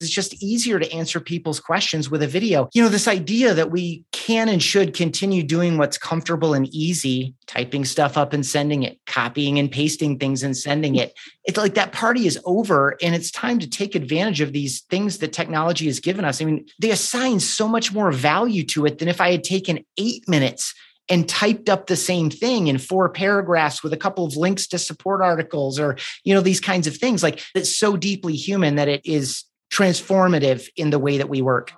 It's 0.00 0.10
just 0.10 0.40
easier 0.42 0.78
to 0.78 0.92
answer 0.92 1.18
people's 1.18 1.58
questions 1.58 2.08
with 2.08 2.22
a 2.22 2.28
video. 2.28 2.68
You 2.72 2.82
know, 2.82 2.88
this 2.88 3.08
idea 3.08 3.52
that 3.54 3.70
we 3.70 4.04
can 4.12 4.48
and 4.48 4.62
should 4.62 4.94
continue 4.94 5.42
doing 5.42 5.76
what's 5.76 5.98
comfortable 5.98 6.54
and 6.54 6.68
easy, 6.68 7.34
typing 7.46 7.84
stuff 7.84 8.16
up 8.16 8.32
and 8.32 8.46
sending 8.46 8.84
it, 8.84 8.98
copying 9.06 9.58
and 9.58 9.70
pasting 9.70 10.18
things 10.18 10.44
and 10.44 10.56
sending 10.56 10.94
it. 10.94 11.14
It's 11.44 11.58
like 11.58 11.74
that 11.74 11.92
party 11.92 12.26
is 12.26 12.38
over 12.44 12.96
and 13.02 13.14
it's 13.14 13.32
time 13.32 13.58
to 13.58 13.68
take 13.68 13.96
advantage 13.96 14.40
of 14.40 14.52
these 14.52 14.82
things 14.82 15.18
that 15.18 15.32
technology 15.32 15.86
has 15.86 15.98
given 15.98 16.24
us. 16.24 16.40
I 16.40 16.44
mean, 16.44 16.66
they 16.80 16.90
assign 16.90 17.40
so 17.40 17.66
much 17.66 17.92
more 17.92 18.12
value 18.12 18.64
to 18.66 18.86
it 18.86 18.98
than 18.98 19.08
if 19.08 19.20
I 19.20 19.32
had 19.32 19.42
taken 19.42 19.84
eight 19.96 20.28
minutes 20.28 20.74
and 21.08 21.28
typed 21.28 21.68
up 21.68 21.86
the 21.86 21.96
same 21.96 22.30
thing 22.30 22.66
in 22.66 22.78
four 22.78 23.08
paragraphs 23.08 23.82
with 23.82 23.92
a 23.92 23.96
couple 23.96 24.26
of 24.26 24.36
links 24.36 24.66
to 24.68 24.78
support 24.78 25.22
articles 25.22 25.80
or 25.80 25.96
you 26.24 26.34
know 26.34 26.40
these 26.40 26.60
kinds 26.60 26.86
of 26.86 26.96
things 26.96 27.22
like 27.22 27.42
it's 27.54 27.74
so 27.74 27.96
deeply 27.96 28.34
human 28.34 28.76
that 28.76 28.88
it 28.88 29.00
is 29.04 29.44
transformative 29.70 30.68
in 30.76 30.90
the 30.90 30.98
way 30.98 31.18
that 31.18 31.28
we 31.28 31.42
work 31.42 31.72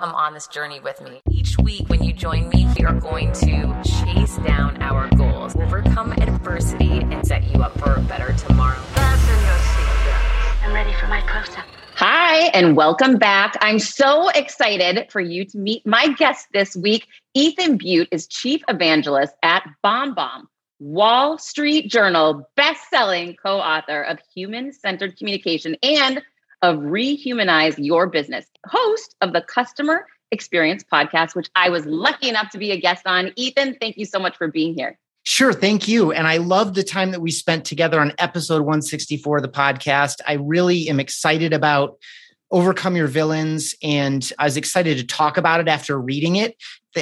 come 0.00 0.14
on 0.14 0.34
this 0.34 0.48
journey 0.48 0.80
with 0.80 1.00
me 1.00 1.20
each 1.30 1.56
week 1.58 1.88
when 1.88 2.02
you 2.02 2.12
join 2.12 2.48
me 2.48 2.66
we 2.78 2.84
are 2.84 2.98
going 3.00 3.30
to 3.32 3.72
chase 3.84 4.36
down 4.38 4.80
our 4.82 5.08
goals 5.16 5.54
overcome 5.56 6.12
adversity 6.12 7.00
and 7.02 7.24
set 7.26 7.44
you 7.52 7.62
up 7.62 7.78
for 7.78 7.94
a 7.94 8.00
better 8.00 8.32
tomorrow 8.32 8.80
fasten 8.94 9.34
your 9.44 9.54
seatbelts 9.54 10.64
i'm 10.66 10.72
ready 10.72 10.92
for 10.94 11.06
my 11.06 11.20
close-up 11.22 11.64
Hi, 11.94 12.46
and 12.48 12.74
welcome 12.74 13.16
back. 13.16 13.56
I'm 13.60 13.78
so 13.78 14.28
excited 14.30 15.06
for 15.12 15.20
you 15.20 15.44
to 15.44 15.58
meet 15.58 15.86
my 15.86 16.08
guest 16.08 16.48
this 16.52 16.74
week. 16.74 17.06
Ethan 17.34 17.78
Beute 17.78 18.08
is 18.10 18.26
chief 18.26 18.60
evangelist 18.68 19.34
at 19.42 19.62
BombBomb, 19.84 20.44
Wall 20.80 21.38
Street 21.38 21.88
Journal 21.88 22.50
best-selling 22.56 23.36
co-author 23.40 24.02
of 24.02 24.18
Human 24.34 24.72
Centered 24.72 25.16
Communication 25.16 25.76
and 25.82 26.22
of 26.62 26.78
Rehumanize 26.78 27.74
Your 27.78 28.06
Business, 28.06 28.46
host 28.66 29.14
of 29.20 29.32
the 29.32 29.42
Customer 29.42 30.06
Experience 30.30 30.84
podcast, 30.84 31.34
which 31.34 31.50
I 31.54 31.68
was 31.68 31.84
lucky 31.84 32.28
enough 32.28 32.50
to 32.50 32.58
be 32.58 32.70
a 32.70 32.80
guest 32.80 33.06
on. 33.06 33.32
Ethan, 33.36 33.76
thank 33.80 33.98
you 33.98 34.06
so 34.06 34.18
much 34.18 34.36
for 34.36 34.48
being 34.48 34.74
here. 34.74 34.98
Sure. 35.24 35.52
Thank 35.52 35.86
you. 35.86 36.10
And 36.10 36.26
I 36.26 36.38
love 36.38 36.74
the 36.74 36.82
time 36.82 37.12
that 37.12 37.20
we 37.20 37.30
spent 37.30 37.64
together 37.64 38.00
on 38.00 38.12
episode 38.18 38.62
164 38.62 39.36
of 39.36 39.42
the 39.42 39.48
podcast. 39.48 40.16
I 40.26 40.34
really 40.34 40.88
am 40.88 40.98
excited 40.98 41.52
about 41.52 41.98
Overcome 42.50 42.96
Your 42.96 43.06
Villains. 43.06 43.74
And 43.82 44.28
I 44.38 44.44
was 44.44 44.56
excited 44.56 44.98
to 44.98 45.06
talk 45.06 45.36
about 45.36 45.60
it 45.60 45.68
after 45.68 45.98
reading 45.98 46.36
it. 46.36 46.56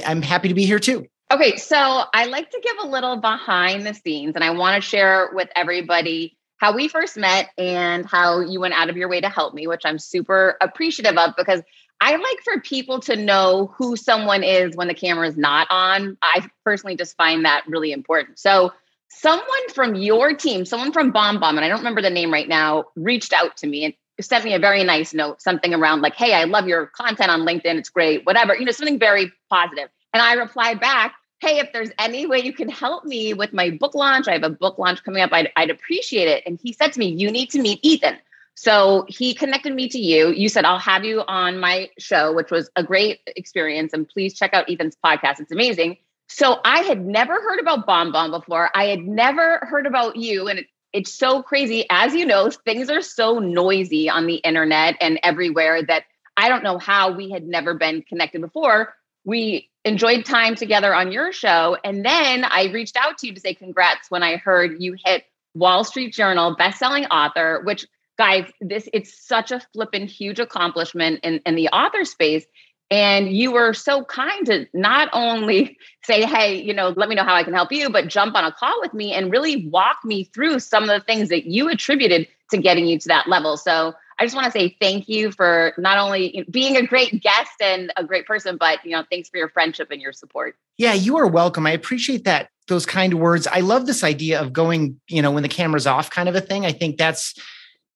I'm 0.06 0.22
happy 0.22 0.48
to 0.48 0.54
be 0.54 0.66
here 0.66 0.78
too. 0.78 1.06
Okay. 1.32 1.56
So 1.56 1.76
I 2.12 2.26
like 2.26 2.50
to 2.50 2.60
give 2.62 2.76
a 2.82 2.88
little 2.88 3.16
behind 3.16 3.86
the 3.86 3.94
scenes, 3.94 4.34
and 4.34 4.42
I 4.42 4.50
want 4.50 4.82
to 4.82 4.86
share 4.86 5.30
with 5.32 5.48
everybody 5.54 6.36
how 6.60 6.76
we 6.76 6.88
first 6.88 7.16
met 7.16 7.48
and 7.56 8.06
how 8.06 8.40
you 8.40 8.60
went 8.60 8.74
out 8.74 8.90
of 8.90 8.96
your 8.96 9.08
way 9.08 9.20
to 9.20 9.28
help 9.28 9.54
me, 9.54 9.66
which 9.66 9.82
I'm 9.84 9.98
super 9.98 10.56
appreciative 10.60 11.16
of 11.16 11.34
because 11.36 11.62
I 12.02 12.16
like 12.16 12.38
for 12.44 12.60
people 12.60 13.00
to 13.00 13.16
know 13.16 13.74
who 13.78 13.96
someone 13.96 14.44
is 14.44 14.76
when 14.76 14.86
the 14.86 14.94
camera 14.94 15.26
is 15.26 15.38
not 15.38 15.66
on. 15.70 16.18
I 16.22 16.46
personally 16.64 16.96
just 16.96 17.16
find 17.16 17.46
that 17.46 17.64
really 17.66 17.92
important. 17.92 18.38
So, 18.38 18.72
someone 19.08 19.68
from 19.74 19.94
your 19.96 20.34
team, 20.34 20.64
someone 20.64 20.92
from 20.92 21.12
BombBomb, 21.12 21.56
and 21.56 21.60
I 21.60 21.68
don't 21.68 21.78
remember 21.78 22.02
the 22.02 22.10
name 22.10 22.32
right 22.32 22.48
now, 22.48 22.84
reached 22.94 23.32
out 23.32 23.56
to 23.58 23.66
me 23.66 23.84
and 23.86 23.94
sent 24.20 24.44
me 24.44 24.54
a 24.54 24.58
very 24.58 24.84
nice 24.84 25.12
note, 25.14 25.42
something 25.42 25.74
around 25.74 26.02
like, 26.02 26.14
"Hey, 26.14 26.34
I 26.34 26.44
love 26.44 26.68
your 26.68 26.86
content 26.86 27.30
on 27.30 27.40
LinkedIn. 27.40 27.76
It's 27.76 27.88
great. 27.88 28.24
Whatever, 28.26 28.54
you 28.54 28.66
know, 28.66 28.72
something 28.72 28.98
very 28.98 29.32
positive." 29.48 29.88
And 30.12 30.22
I 30.22 30.34
replied 30.34 30.78
back, 30.78 31.14
"Hey, 31.40 31.58
if 31.58 31.72
there's 31.72 31.90
any 31.98 32.26
way 32.26 32.40
you 32.40 32.52
can 32.52 32.68
help 32.68 33.04
me 33.04 33.34
with 33.34 33.52
my 33.52 33.70
book 33.70 33.94
launch, 33.94 34.28
I 34.28 34.32
have 34.32 34.42
a 34.42 34.50
book 34.50 34.78
launch 34.78 35.02
coming 35.04 35.22
up. 35.22 35.32
I'd, 35.32 35.50
I'd 35.56 35.70
appreciate 35.70 36.28
it." 36.28 36.42
And 36.46 36.58
he 36.62 36.72
said 36.72 36.92
to 36.92 36.98
me, 36.98 37.08
"You 37.08 37.30
need 37.30 37.50
to 37.50 37.60
meet 37.60 37.80
Ethan." 37.82 38.18
So 38.60 39.06
he 39.08 39.32
connected 39.32 39.74
me 39.74 39.88
to 39.88 39.98
you. 39.98 40.32
You 40.32 40.50
said, 40.50 40.66
I'll 40.66 40.78
have 40.78 41.02
you 41.02 41.22
on 41.26 41.58
my 41.58 41.88
show, 41.98 42.30
which 42.34 42.50
was 42.50 42.68
a 42.76 42.82
great 42.82 43.20
experience. 43.26 43.94
And 43.94 44.06
please 44.06 44.34
check 44.34 44.52
out 44.52 44.68
Ethan's 44.68 44.98
podcast. 45.02 45.40
It's 45.40 45.50
amazing. 45.50 45.96
So 46.28 46.60
I 46.62 46.80
had 46.80 47.04
never 47.04 47.32
heard 47.32 47.58
about 47.58 47.86
BombBomb 47.86 48.30
before. 48.30 48.68
I 48.74 48.84
had 48.84 49.00
never 49.00 49.60
heard 49.62 49.86
about 49.86 50.16
you. 50.16 50.46
And 50.48 50.58
it, 50.58 50.66
it's 50.92 51.14
so 51.14 51.42
crazy. 51.42 51.86
As 51.88 52.14
you 52.14 52.26
know, 52.26 52.50
things 52.50 52.90
are 52.90 53.00
so 53.00 53.38
noisy 53.38 54.10
on 54.10 54.26
the 54.26 54.36
internet 54.36 54.96
and 55.00 55.18
everywhere 55.22 55.82
that 55.82 56.04
I 56.36 56.50
don't 56.50 56.62
know 56.62 56.76
how 56.76 57.12
we 57.12 57.30
had 57.30 57.46
never 57.46 57.72
been 57.72 58.02
connected 58.02 58.42
before. 58.42 58.94
We 59.24 59.69
enjoyed 59.84 60.24
time 60.24 60.54
together 60.54 60.94
on 60.94 61.12
your 61.12 61.32
show. 61.32 61.76
And 61.84 62.04
then 62.04 62.44
I 62.44 62.70
reached 62.72 62.96
out 62.96 63.18
to 63.18 63.26
you 63.26 63.34
to 63.34 63.40
say 63.40 63.54
congrats 63.54 64.10
when 64.10 64.22
I 64.22 64.36
heard 64.36 64.80
you 64.80 64.96
hit 65.04 65.24
Wall 65.54 65.84
Street 65.84 66.12
Journal 66.12 66.56
bestselling 66.56 67.06
author, 67.10 67.62
which 67.64 67.86
guys, 68.18 68.50
this 68.60 68.88
it's 68.92 69.26
such 69.26 69.50
a 69.50 69.60
flippin' 69.72 70.06
huge 70.06 70.38
accomplishment 70.38 71.20
in, 71.22 71.40
in 71.46 71.54
the 71.54 71.68
author 71.68 72.04
space. 72.04 72.44
And 72.92 73.30
you 73.30 73.52
were 73.52 73.72
so 73.72 74.04
kind 74.04 74.46
to 74.46 74.66
not 74.74 75.08
only 75.12 75.78
say, 76.04 76.24
hey, 76.24 76.60
you 76.60 76.74
know, 76.74 76.92
let 76.96 77.08
me 77.08 77.14
know 77.14 77.24
how 77.24 77.34
I 77.34 77.44
can 77.44 77.54
help 77.54 77.72
you, 77.72 77.88
but 77.88 78.08
jump 78.08 78.34
on 78.34 78.44
a 78.44 78.52
call 78.52 78.74
with 78.80 78.92
me 78.92 79.12
and 79.14 79.30
really 79.30 79.66
walk 79.68 79.98
me 80.04 80.24
through 80.24 80.58
some 80.58 80.82
of 80.82 80.88
the 80.88 81.04
things 81.04 81.28
that 81.28 81.46
you 81.46 81.68
attributed 81.68 82.26
to 82.50 82.58
getting 82.58 82.86
you 82.86 82.98
to 82.98 83.08
that 83.08 83.28
level. 83.28 83.56
So 83.56 83.94
I 84.20 84.24
just 84.24 84.34
want 84.34 84.44
to 84.44 84.52
say 84.52 84.76
thank 84.80 85.08
you 85.08 85.32
for 85.32 85.72
not 85.78 85.96
only 85.96 86.46
being 86.50 86.76
a 86.76 86.86
great 86.86 87.22
guest 87.22 87.52
and 87.60 87.90
a 87.96 88.04
great 88.04 88.26
person, 88.26 88.58
but 88.58 88.84
you 88.84 88.90
know, 88.90 89.02
thanks 89.10 89.30
for 89.30 89.38
your 89.38 89.48
friendship 89.48 89.90
and 89.90 90.00
your 90.00 90.12
support. 90.12 90.56
Yeah, 90.76 90.92
you 90.92 91.16
are 91.16 91.26
welcome. 91.26 91.66
I 91.66 91.70
appreciate 91.70 92.24
that 92.24 92.50
those 92.68 92.86
kind 92.86 93.14
words. 93.14 93.46
I 93.46 93.60
love 93.60 93.86
this 93.86 94.04
idea 94.04 94.40
of 94.40 94.52
going, 94.52 95.00
you 95.08 95.20
know, 95.22 95.30
when 95.30 95.42
the 95.42 95.48
camera's 95.48 95.86
off 95.86 96.10
kind 96.10 96.28
of 96.28 96.36
a 96.36 96.40
thing. 96.40 96.64
I 96.64 96.72
think 96.72 96.98
that's 96.98 97.34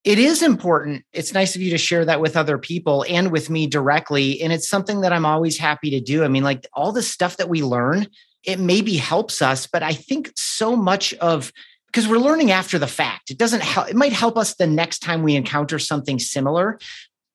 it 0.03 0.19
is 0.19 0.43
important. 0.43 1.03
It's 1.13 1.33
nice 1.33 1.55
of 1.55 1.61
you 1.61 1.71
to 1.71 1.77
share 1.79 2.05
that 2.05 2.21
with 2.21 2.37
other 2.37 2.59
people 2.59 3.05
and 3.09 3.31
with 3.31 3.49
me 3.49 3.65
directly. 3.65 4.39
And 4.41 4.53
it's 4.53 4.69
something 4.69 5.01
that 5.01 5.13
I'm 5.13 5.25
always 5.25 5.57
happy 5.57 5.89
to 5.91 5.99
do. 5.99 6.23
I 6.23 6.27
mean, 6.27 6.43
like 6.43 6.67
all 6.73 6.91
the 6.91 7.01
stuff 7.01 7.37
that 7.37 7.49
we 7.49 7.63
learn, 7.63 8.07
it 8.43 8.59
maybe 8.59 8.97
helps 8.97 9.41
us, 9.41 9.65
but 9.65 9.81
I 9.81 9.93
think 9.93 10.31
so 10.35 10.75
much 10.75 11.13
of 11.15 11.51
because 11.87 12.07
we're 12.07 12.17
learning 12.17 12.51
after 12.51 12.77
the 12.77 12.87
fact. 12.87 13.31
It 13.31 13.37
doesn't 13.37 13.63
help, 13.63 13.89
it 13.89 13.95
might 13.95 14.13
help 14.13 14.37
us 14.37 14.55
the 14.55 14.67
next 14.67 14.99
time 14.99 15.23
we 15.23 15.35
encounter 15.35 15.79
something 15.79 16.19
similar, 16.19 16.79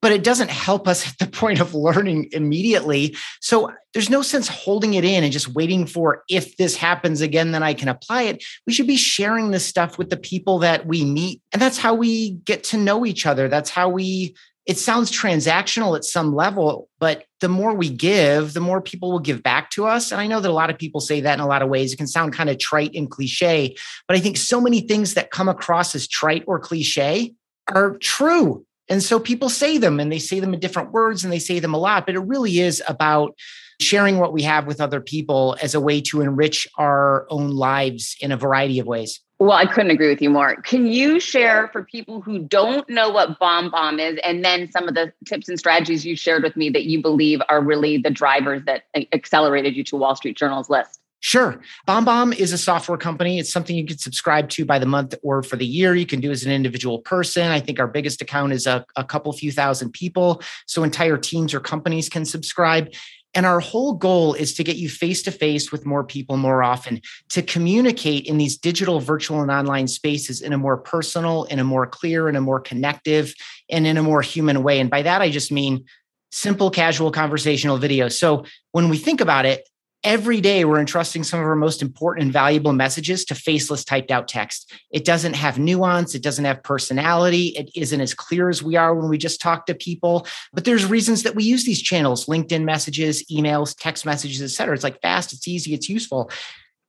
but 0.01 0.11
it 0.11 0.23
doesn't 0.23 0.49
help 0.49 0.87
us 0.87 1.07
at 1.07 1.17
the 1.19 1.27
point 1.37 1.59
of 1.59 1.73
learning 1.73 2.29
immediately. 2.31 3.15
So 3.39 3.71
there's 3.93 4.09
no 4.09 4.21
sense 4.21 4.47
holding 4.47 4.93
it 4.93 5.03
in 5.03 5.23
and 5.23 5.33
just 5.33 5.49
waiting 5.49 5.85
for 5.85 6.23
if 6.29 6.57
this 6.57 6.75
happens 6.75 7.21
again, 7.21 7.51
then 7.51 7.63
I 7.63 7.73
can 7.73 7.89
apply 7.89 8.23
it. 8.23 8.43
We 8.65 8.73
should 8.73 8.87
be 8.87 8.97
sharing 8.97 9.51
this 9.51 9.65
stuff 9.65 9.97
with 9.97 10.09
the 10.09 10.17
people 10.17 10.59
that 10.59 10.85
we 10.85 11.05
meet. 11.05 11.41
And 11.51 11.61
that's 11.61 11.77
how 11.77 11.93
we 11.93 12.31
get 12.31 12.63
to 12.65 12.77
know 12.77 13.05
each 13.05 13.25
other. 13.25 13.47
That's 13.47 13.69
how 13.69 13.89
we, 13.89 14.35
it 14.65 14.77
sounds 14.77 15.11
transactional 15.11 15.95
at 15.95 16.03
some 16.03 16.35
level, 16.35 16.89
but 16.99 17.25
the 17.39 17.49
more 17.49 17.73
we 17.73 17.89
give, 17.89 18.53
the 18.53 18.59
more 18.59 18.79
people 18.79 19.11
will 19.11 19.19
give 19.19 19.41
back 19.41 19.71
to 19.71 19.85
us. 19.85 20.11
And 20.11 20.21
I 20.21 20.27
know 20.27 20.39
that 20.39 20.51
a 20.51 20.53
lot 20.53 20.69
of 20.69 20.77
people 20.77 21.01
say 21.01 21.21
that 21.21 21.33
in 21.33 21.39
a 21.39 21.47
lot 21.47 21.61
of 21.61 21.69
ways. 21.69 21.91
It 21.91 21.97
can 21.97 22.07
sound 22.07 22.33
kind 22.33 22.49
of 22.49 22.59
trite 22.59 22.93
and 22.93 23.09
cliche, 23.09 23.75
but 24.07 24.15
I 24.15 24.19
think 24.19 24.37
so 24.37 24.61
many 24.61 24.81
things 24.81 25.15
that 25.15 25.31
come 25.31 25.49
across 25.49 25.95
as 25.95 26.07
trite 26.07 26.43
or 26.47 26.59
cliche 26.59 27.33
are 27.67 27.97
true 27.97 28.65
and 28.91 29.01
so 29.01 29.21
people 29.21 29.47
say 29.47 29.77
them 29.77 30.01
and 30.01 30.11
they 30.11 30.19
say 30.19 30.41
them 30.41 30.53
in 30.53 30.59
different 30.59 30.91
words 30.91 31.23
and 31.23 31.31
they 31.31 31.39
say 31.39 31.59
them 31.59 31.73
a 31.73 31.77
lot, 31.77 32.05
but 32.05 32.15
it 32.15 32.19
really 32.19 32.59
is 32.59 32.83
about 32.89 33.37
sharing 33.79 34.17
what 34.17 34.33
we 34.33 34.43
have 34.43 34.67
with 34.67 34.81
other 34.81 34.99
people 34.99 35.55
as 35.61 35.73
a 35.73 35.79
way 35.79 36.01
to 36.01 36.19
enrich 36.19 36.67
our 36.77 37.25
own 37.29 37.51
lives 37.51 38.17
in 38.19 38.33
a 38.33 38.37
variety 38.37 38.79
of 38.79 38.87
ways. 38.87 39.21
Well, 39.41 39.57
I 39.57 39.65
couldn't 39.65 39.89
agree 39.89 40.09
with 40.09 40.21
you 40.21 40.29
more. 40.29 40.55
Can 40.57 40.85
you 40.85 41.19
share 41.19 41.67
for 41.69 41.83
people 41.83 42.21
who 42.21 42.37
don't 42.37 42.87
know 42.87 43.09
what 43.09 43.39
BombBomb 43.39 43.99
is 43.99 44.19
and 44.23 44.45
then 44.45 44.69
some 44.69 44.87
of 44.87 44.93
the 44.93 45.11
tips 45.25 45.49
and 45.49 45.57
strategies 45.57 46.05
you 46.05 46.15
shared 46.15 46.43
with 46.43 46.55
me 46.55 46.69
that 46.69 46.83
you 46.83 47.01
believe 47.01 47.41
are 47.49 47.59
really 47.59 47.97
the 47.97 48.11
drivers 48.11 48.61
that 48.65 48.83
accelerated 49.11 49.75
you 49.75 49.83
to 49.85 49.95
Wall 49.95 50.15
Street 50.15 50.37
Journal's 50.37 50.69
list? 50.69 50.99
Sure. 51.21 51.59
BombBomb 51.87 52.35
is 52.35 52.53
a 52.53 52.57
software 52.57 52.99
company. 52.99 53.39
It's 53.39 53.51
something 53.51 53.75
you 53.75 53.85
can 53.85 53.97
subscribe 53.97 54.49
to 54.49 54.63
by 54.65 54.77
the 54.77 54.85
month 54.85 55.15
or 55.23 55.41
for 55.41 55.55
the 55.55 55.65
year. 55.65 55.95
You 55.95 56.05
can 56.05 56.19
do 56.19 56.29
as 56.29 56.43
an 56.43 56.51
individual 56.51 56.99
person. 56.99 57.47
I 57.47 57.59
think 57.59 57.79
our 57.79 57.87
biggest 57.87 58.21
account 58.21 58.53
is 58.53 58.67
a, 58.67 58.85
a 58.95 59.03
couple 59.03 59.33
few 59.33 59.51
thousand 59.51 59.91
people. 59.93 60.43
So 60.67 60.83
entire 60.83 61.17
teams 61.17 61.55
or 61.55 61.59
companies 61.59 62.09
can 62.09 62.25
subscribe. 62.25 62.93
And 63.33 63.45
our 63.45 63.59
whole 63.59 63.93
goal 63.93 64.33
is 64.33 64.53
to 64.55 64.63
get 64.63 64.75
you 64.75 64.89
face 64.89 65.23
to 65.23 65.31
face 65.31 65.71
with 65.71 65.85
more 65.85 66.03
people 66.03 66.37
more 66.37 66.63
often, 66.63 67.01
to 67.29 67.41
communicate 67.41 68.25
in 68.25 68.37
these 68.37 68.57
digital, 68.57 68.99
virtual, 68.99 69.41
and 69.41 69.49
online 69.49 69.87
spaces 69.87 70.41
in 70.41 70.51
a 70.51 70.57
more 70.57 70.77
personal, 70.77 71.45
in 71.45 71.59
a 71.59 71.63
more 71.63 71.87
clear, 71.87 72.27
in 72.27 72.35
a 72.35 72.41
more 72.41 72.59
connective, 72.59 73.33
and 73.69 73.87
in 73.87 73.97
a 73.97 74.03
more 74.03 74.21
human 74.21 74.63
way. 74.63 74.79
And 74.79 74.89
by 74.89 75.01
that, 75.03 75.21
I 75.21 75.29
just 75.29 75.51
mean 75.51 75.85
simple, 76.31 76.71
casual 76.71 77.11
conversational 77.11 77.77
video. 77.77 78.09
So 78.09 78.45
when 78.71 78.89
we 78.89 78.97
think 78.97 79.21
about 79.21 79.45
it, 79.45 79.67
every 80.03 80.41
day 80.41 80.65
we're 80.65 80.79
entrusting 80.79 81.23
some 81.23 81.39
of 81.39 81.45
our 81.45 81.55
most 81.55 81.81
important 81.81 82.23
and 82.23 82.33
valuable 82.33 82.73
messages 82.73 83.23
to 83.25 83.35
faceless 83.35 83.83
typed 83.85 84.11
out 84.11 84.27
text. 84.27 84.71
It 84.91 85.05
doesn't 85.05 85.35
have 85.35 85.59
nuance, 85.59 86.15
it 86.15 86.23
doesn't 86.23 86.45
have 86.45 86.63
personality, 86.63 87.47
it 87.49 87.69
isn't 87.75 88.01
as 88.01 88.13
clear 88.13 88.49
as 88.49 88.63
we 88.63 88.75
are 88.75 88.95
when 88.95 89.09
we 89.09 89.17
just 89.17 89.41
talk 89.41 89.65
to 89.67 89.75
people. 89.75 90.25
But 90.53 90.65
there's 90.65 90.85
reasons 90.85 91.23
that 91.23 91.35
we 91.35 91.43
use 91.43 91.65
these 91.65 91.81
channels, 91.81 92.25
LinkedIn 92.25 92.63
messages, 92.63 93.23
emails, 93.31 93.75
text 93.77 94.05
messages, 94.05 94.41
et 94.41 94.49
cetera. 94.49 94.73
It's 94.73 94.83
like 94.83 95.01
fast, 95.01 95.33
it's 95.33 95.47
easy, 95.47 95.73
it's 95.73 95.89
useful. 95.89 96.31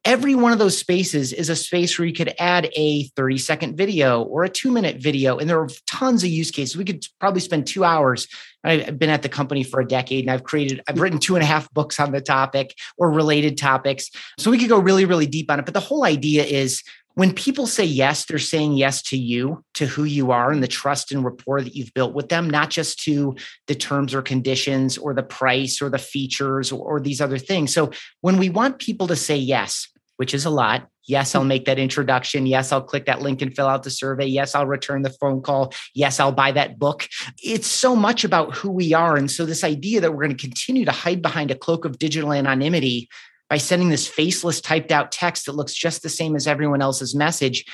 Every 0.04 0.34
one 0.34 0.52
of 0.52 0.58
those 0.58 0.76
spaces 0.76 1.32
is 1.32 1.48
a 1.48 1.56
space 1.56 1.98
where 1.98 2.06
you 2.06 2.14
could 2.14 2.34
add 2.38 2.68
a 2.74 3.04
30 3.16 3.38
second 3.38 3.76
video 3.76 4.22
or 4.22 4.42
a 4.44 4.48
two 4.48 4.70
minute 4.70 4.96
video. 4.96 5.38
And 5.38 5.48
there 5.48 5.60
are 5.60 5.68
tons 5.86 6.24
of 6.24 6.30
use 6.30 6.50
cases. 6.50 6.76
We 6.76 6.84
could 6.84 7.06
probably 7.20 7.40
spend 7.40 7.66
two 7.66 7.84
hours. 7.84 8.26
I've 8.64 8.98
been 8.98 9.10
at 9.10 9.22
the 9.22 9.28
company 9.28 9.62
for 9.62 9.80
a 9.80 9.86
decade 9.86 10.24
and 10.24 10.30
I've 10.30 10.44
created, 10.44 10.82
I've 10.88 11.00
written 11.00 11.18
two 11.18 11.36
and 11.36 11.42
a 11.42 11.46
half 11.46 11.72
books 11.72 12.00
on 12.00 12.12
the 12.12 12.20
topic 12.20 12.74
or 12.96 13.10
related 13.10 13.58
topics. 13.58 14.10
So 14.38 14.50
we 14.50 14.58
could 14.58 14.68
go 14.68 14.78
really, 14.78 15.04
really 15.04 15.26
deep 15.26 15.50
on 15.50 15.58
it. 15.58 15.64
But 15.64 15.74
the 15.74 15.80
whole 15.80 16.04
idea 16.04 16.44
is 16.44 16.82
when 17.14 17.34
people 17.34 17.66
say 17.66 17.84
yes, 17.84 18.24
they're 18.24 18.38
saying 18.38 18.72
yes 18.72 19.02
to 19.02 19.18
you, 19.18 19.62
to 19.74 19.86
who 19.86 20.04
you 20.04 20.30
are, 20.30 20.50
and 20.50 20.62
the 20.62 20.68
trust 20.68 21.12
and 21.12 21.22
rapport 21.22 21.60
that 21.60 21.76
you've 21.76 21.92
built 21.92 22.14
with 22.14 22.30
them, 22.30 22.48
not 22.48 22.70
just 22.70 23.02
to 23.04 23.36
the 23.66 23.74
terms 23.74 24.14
or 24.14 24.22
conditions 24.22 24.96
or 24.96 25.12
the 25.12 25.22
price 25.22 25.82
or 25.82 25.90
the 25.90 25.98
features 25.98 26.72
or, 26.72 26.80
or 26.80 27.00
these 27.00 27.20
other 27.20 27.36
things. 27.38 27.74
So 27.74 27.90
when 28.22 28.38
we 28.38 28.48
want 28.48 28.78
people 28.78 29.08
to 29.08 29.16
say 29.16 29.36
yes, 29.36 29.88
which 30.22 30.34
is 30.34 30.44
a 30.44 30.50
lot. 30.50 30.86
Yes, 31.08 31.34
I'll 31.34 31.42
make 31.42 31.64
that 31.64 31.80
introduction. 31.80 32.46
Yes, 32.46 32.70
I'll 32.70 32.80
click 32.80 33.06
that 33.06 33.22
link 33.22 33.42
and 33.42 33.52
fill 33.52 33.66
out 33.66 33.82
the 33.82 33.90
survey. 33.90 34.24
Yes, 34.24 34.54
I'll 34.54 34.68
return 34.68 35.02
the 35.02 35.10
phone 35.10 35.42
call. 35.42 35.74
Yes, 35.96 36.20
I'll 36.20 36.30
buy 36.30 36.52
that 36.52 36.78
book. 36.78 37.08
It's 37.42 37.66
so 37.66 37.96
much 37.96 38.22
about 38.22 38.54
who 38.54 38.70
we 38.70 38.94
are. 38.94 39.16
And 39.16 39.28
so, 39.28 39.44
this 39.44 39.64
idea 39.64 40.00
that 40.00 40.12
we're 40.12 40.22
going 40.22 40.36
to 40.36 40.40
continue 40.40 40.84
to 40.84 40.92
hide 40.92 41.22
behind 41.22 41.50
a 41.50 41.56
cloak 41.56 41.84
of 41.84 41.98
digital 41.98 42.32
anonymity 42.32 43.08
by 43.50 43.56
sending 43.56 43.88
this 43.88 44.06
faceless 44.06 44.60
typed 44.60 44.92
out 44.92 45.10
text 45.10 45.46
that 45.46 45.56
looks 45.56 45.74
just 45.74 46.04
the 46.04 46.08
same 46.08 46.36
as 46.36 46.46
everyone 46.46 46.82
else's 46.82 47.16
message, 47.16 47.64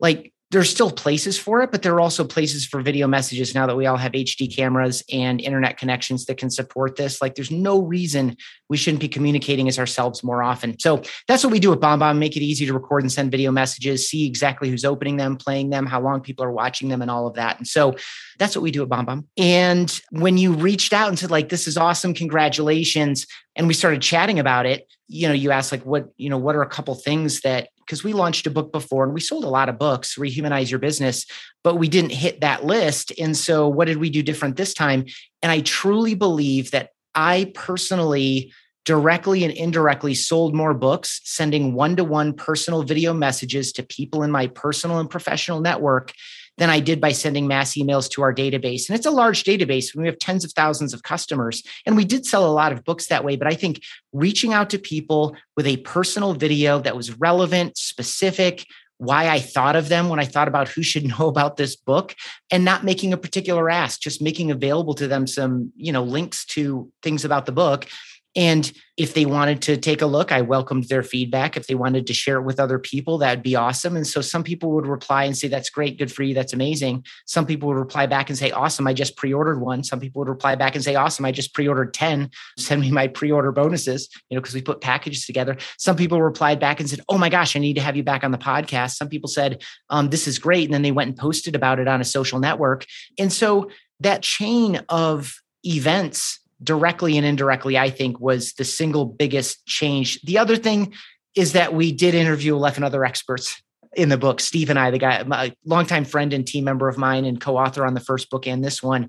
like 0.00 0.32
there's 0.52 0.68
still 0.68 0.90
places 0.90 1.38
for 1.38 1.62
it, 1.62 1.72
but 1.72 1.80
there 1.80 1.94
are 1.94 2.00
also 2.00 2.24
places 2.24 2.66
for 2.66 2.82
video 2.82 3.06
messages 3.06 3.54
now 3.54 3.66
that 3.66 3.74
we 3.74 3.86
all 3.86 3.96
have 3.96 4.12
HD 4.12 4.54
cameras 4.54 5.02
and 5.10 5.40
internet 5.40 5.78
connections 5.78 6.26
that 6.26 6.36
can 6.36 6.50
support 6.50 6.94
this. 6.94 7.22
Like 7.22 7.34
there's 7.34 7.50
no 7.50 7.80
reason 7.80 8.36
we 8.68 8.76
shouldn't 8.76 9.00
be 9.00 9.08
communicating 9.08 9.66
as 9.66 9.78
ourselves 9.78 10.22
more 10.22 10.42
often. 10.42 10.78
So 10.78 11.02
that's 11.26 11.42
what 11.42 11.52
we 11.52 11.58
do 11.58 11.72
at 11.72 11.80
BombBomb, 11.80 12.18
make 12.18 12.36
it 12.36 12.42
easy 12.42 12.66
to 12.66 12.74
record 12.74 13.02
and 13.02 13.10
send 13.10 13.30
video 13.30 13.50
messages, 13.50 14.10
see 14.10 14.26
exactly 14.26 14.68
who's 14.68 14.84
opening 14.84 15.16
them, 15.16 15.36
playing 15.36 15.70
them, 15.70 15.86
how 15.86 16.02
long 16.02 16.20
people 16.20 16.44
are 16.44 16.52
watching 16.52 16.90
them 16.90 17.00
and 17.00 17.10
all 17.10 17.26
of 17.26 17.34
that. 17.34 17.56
And 17.56 17.66
so 17.66 17.96
that's 18.38 18.54
what 18.54 18.62
we 18.62 18.70
do 18.70 18.82
at 18.82 18.90
BombBomb. 18.90 19.24
And 19.38 20.00
when 20.10 20.36
you 20.36 20.52
reached 20.52 20.92
out 20.92 21.08
and 21.08 21.18
said 21.18 21.30
like, 21.30 21.48
this 21.48 21.66
is 21.66 21.78
awesome, 21.78 22.12
congratulations, 22.12 23.26
and 23.56 23.68
we 23.68 23.74
started 23.74 24.02
chatting 24.02 24.38
about 24.38 24.66
it, 24.66 24.86
you 25.08 25.28
know, 25.28 25.34
you 25.34 25.50
asked 25.50 25.72
like, 25.72 25.84
what, 25.84 26.10
you 26.18 26.28
know, 26.28 26.38
what 26.38 26.56
are 26.56 26.62
a 26.62 26.68
couple 26.68 26.94
things 26.94 27.40
that 27.40 27.68
because 27.86 28.04
we 28.04 28.12
launched 28.12 28.46
a 28.46 28.50
book 28.50 28.72
before 28.72 29.04
and 29.04 29.14
we 29.14 29.20
sold 29.20 29.44
a 29.44 29.48
lot 29.48 29.68
of 29.68 29.78
books, 29.78 30.16
Rehumanize 30.16 30.70
Your 30.70 30.78
Business, 30.78 31.26
but 31.62 31.76
we 31.76 31.88
didn't 31.88 32.12
hit 32.12 32.40
that 32.40 32.64
list. 32.64 33.12
And 33.18 33.36
so, 33.36 33.68
what 33.68 33.86
did 33.86 33.98
we 33.98 34.10
do 34.10 34.22
different 34.22 34.56
this 34.56 34.74
time? 34.74 35.06
And 35.42 35.52
I 35.52 35.60
truly 35.60 36.14
believe 36.14 36.70
that 36.70 36.90
I 37.14 37.52
personally 37.54 38.52
directly 38.84 39.44
and 39.44 39.52
indirectly 39.52 40.14
sold 40.14 40.54
more 40.54 40.74
books, 40.74 41.20
sending 41.24 41.74
one 41.74 41.96
to 41.96 42.04
one 42.04 42.32
personal 42.32 42.82
video 42.82 43.12
messages 43.12 43.72
to 43.72 43.82
people 43.82 44.22
in 44.22 44.30
my 44.30 44.48
personal 44.48 44.98
and 44.98 45.08
professional 45.08 45.60
network 45.60 46.12
than 46.58 46.70
I 46.70 46.80
did 46.80 47.00
by 47.00 47.12
sending 47.12 47.46
mass 47.46 47.74
emails 47.74 48.10
to 48.10 48.22
our 48.22 48.34
database. 48.34 48.88
And 48.88 48.96
it's 48.96 49.06
a 49.06 49.10
large 49.10 49.44
database. 49.44 49.94
We 49.94 50.06
have 50.06 50.18
tens 50.18 50.44
of 50.44 50.52
thousands 50.52 50.92
of 50.92 51.02
customers. 51.02 51.62
And 51.86 51.96
we 51.96 52.04
did 52.04 52.26
sell 52.26 52.46
a 52.46 52.52
lot 52.52 52.72
of 52.72 52.84
books 52.84 53.06
that 53.06 53.24
way. 53.24 53.36
But 53.36 53.48
I 53.48 53.54
think 53.54 53.82
reaching 54.12 54.52
out 54.52 54.70
to 54.70 54.78
people 54.78 55.36
with 55.56 55.66
a 55.66 55.78
personal 55.78 56.34
video 56.34 56.78
that 56.80 56.96
was 56.96 57.18
relevant, 57.18 57.78
specific, 57.78 58.66
why 58.98 59.28
I 59.28 59.40
thought 59.40 59.74
of 59.74 59.88
them 59.88 60.08
when 60.08 60.20
I 60.20 60.24
thought 60.24 60.46
about 60.46 60.68
who 60.68 60.82
should 60.82 61.06
know 61.18 61.26
about 61.26 61.56
this 61.56 61.74
book 61.74 62.14
and 62.50 62.64
not 62.64 62.84
making 62.84 63.12
a 63.12 63.16
particular 63.16 63.70
ask, 63.70 64.00
just 64.00 64.22
making 64.22 64.50
available 64.50 64.94
to 64.94 65.08
them 65.08 65.26
some, 65.26 65.72
you 65.76 65.92
know, 65.92 66.04
links 66.04 66.44
to 66.46 66.90
things 67.02 67.24
about 67.24 67.46
the 67.46 67.52
book 67.52 67.86
and 68.34 68.72
if 68.96 69.14
they 69.14 69.26
wanted 69.26 69.62
to 69.62 69.76
take 69.76 70.00
a 70.00 70.06
look, 70.06 70.32
I 70.32 70.42
welcomed 70.42 70.84
their 70.84 71.02
feedback. 71.02 71.56
If 71.56 71.66
they 71.66 71.74
wanted 71.74 72.06
to 72.06 72.14
share 72.14 72.36
it 72.36 72.42
with 72.42 72.60
other 72.60 72.78
people, 72.78 73.18
that'd 73.18 73.42
be 73.42 73.56
awesome. 73.56 73.96
And 73.96 74.06
so 74.06 74.20
some 74.20 74.42
people 74.42 74.70
would 74.72 74.86
reply 74.86 75.24
and 75.24 75.36
say, 75.36 75.48
That's 75.48 75.70
great, 75.70 75.98
good 75.98 76.12
for 76.12 76.22
you, 76.22 76.34
that's 76.34 76.52
amazing. 76.52 77.04
Some 77.26 77.46
people 77.46 77.68
would 77.68 77.78
reply 77.78 78.06
back 78.06 78.28
and 78.28 78.38
say, 78.38 78.50
Awesome, 78.50 78.86
I 78.86 78.94
just 78.94 79.16
pre 79.16 79.32
ordered 79.32 79.60
one. 79.60 79.82
Some 79.82 80.00
people 80.00 80.20
would 80.20 80.28
reply 80.28 80.54
back 80.54 80.74
and 80.74 80.84
say, 80.84 80.94
Awesome, 80.94 81.24
I 81.24 81.32
just 81.32 81.54
pre 81.54 81.68
ordered 81.68 81.92
10. 81.92 82.30
Send 82.58 82.80
me 82.80 82.90
my 82.90 83.08
pre 83.08 83.30
order 83.30 83.52
bonuses, 83.52 84.08
you 84.28 84.36
know, 84.36 84.40
because 84.40 84.54
we 84.54 84.62
put 84.62 84.80
packages 84.80 85.26
together. 85.26 85.56
Some 85.78 85.96
people 85.96 86.22
replied 86.22 86.60
back 86.60 86.80
and 86.80 86.88
said, 86.88 87.00
Oh 87.08 87.18
my 87.18 87.28
gosh, 87.28 87.56
I 87.56 87.60
need 87.60 87.74
to 87.74 87.82
have 87.82 87.96
you 87.96 88.02
back 88.02 88.24
on 88.24 88.30
the 88.30 88.38
podcast. 88.38 88.92
Some 88.92 89.08
people 89.08 89.28
said, 89.28 89.62
um, 89.90 90.10
This 90.10 90.26
is 90.26 90.38
great. 90.38 90.64
And 90.64 90.74
then 90.74 90.82
they 90.82 90.92
went 90.92 91.08
and 91.08 91.16
posted 91.16 91.54
about 91.54 91.80
it 91.80 91.88
on 91.88 92.00
a 92.00 92.04
social 92.04 92.38
network. 92.38 92.86
And 93.18 93.32
so 93.32 93.70
that 94.00 94.22
chain 94.22 94.80
of 94.88 95.36
events 95.64 96.40
directly 96.62 97.16
and 97.16 97.26
indirectly, 97.26 97.78
I 97.78 97.90
think 97.90 98.20
was 98.20 98.52
the 98.54 98.64
single 98.64 99.04
biggest 99.04 99.64
change. 99.66 100.20
The 100.22 100.38
other 100.38 100.56
thing 100.56 100.94
is 101.34 101.52
that 101.52 101.74
we 101.74 101.92
did 101.92 102.14
interview 102.14 102.54
11 102.54 102.84
other 102.84 103.04
experts 103.04 103.62
in 103.94 104.08
the 104.08 104.18
book. 104.18 104.40
Steve 104.40 104.70
and 104.70 104.78
I, 104.78 104.90
the 104.90 104.98
guy, 104.98 105.24
a 105.30 105.52
longtime 105.64 106.04
friend 106.04 106.32
and 106.32 106.46
team 106.46 106.64
member 106.64 106.88
of 106.88 106.98
mine 106.98 107.24
and 107.24 107.40
co-author 107.40 107.84
on 107.84 107.94
the 107.94 108.00
first 108.00 108.30
book 108.30 108.46
and 108.46 108.64
this 108.64 108.82
one. 108.82 109.08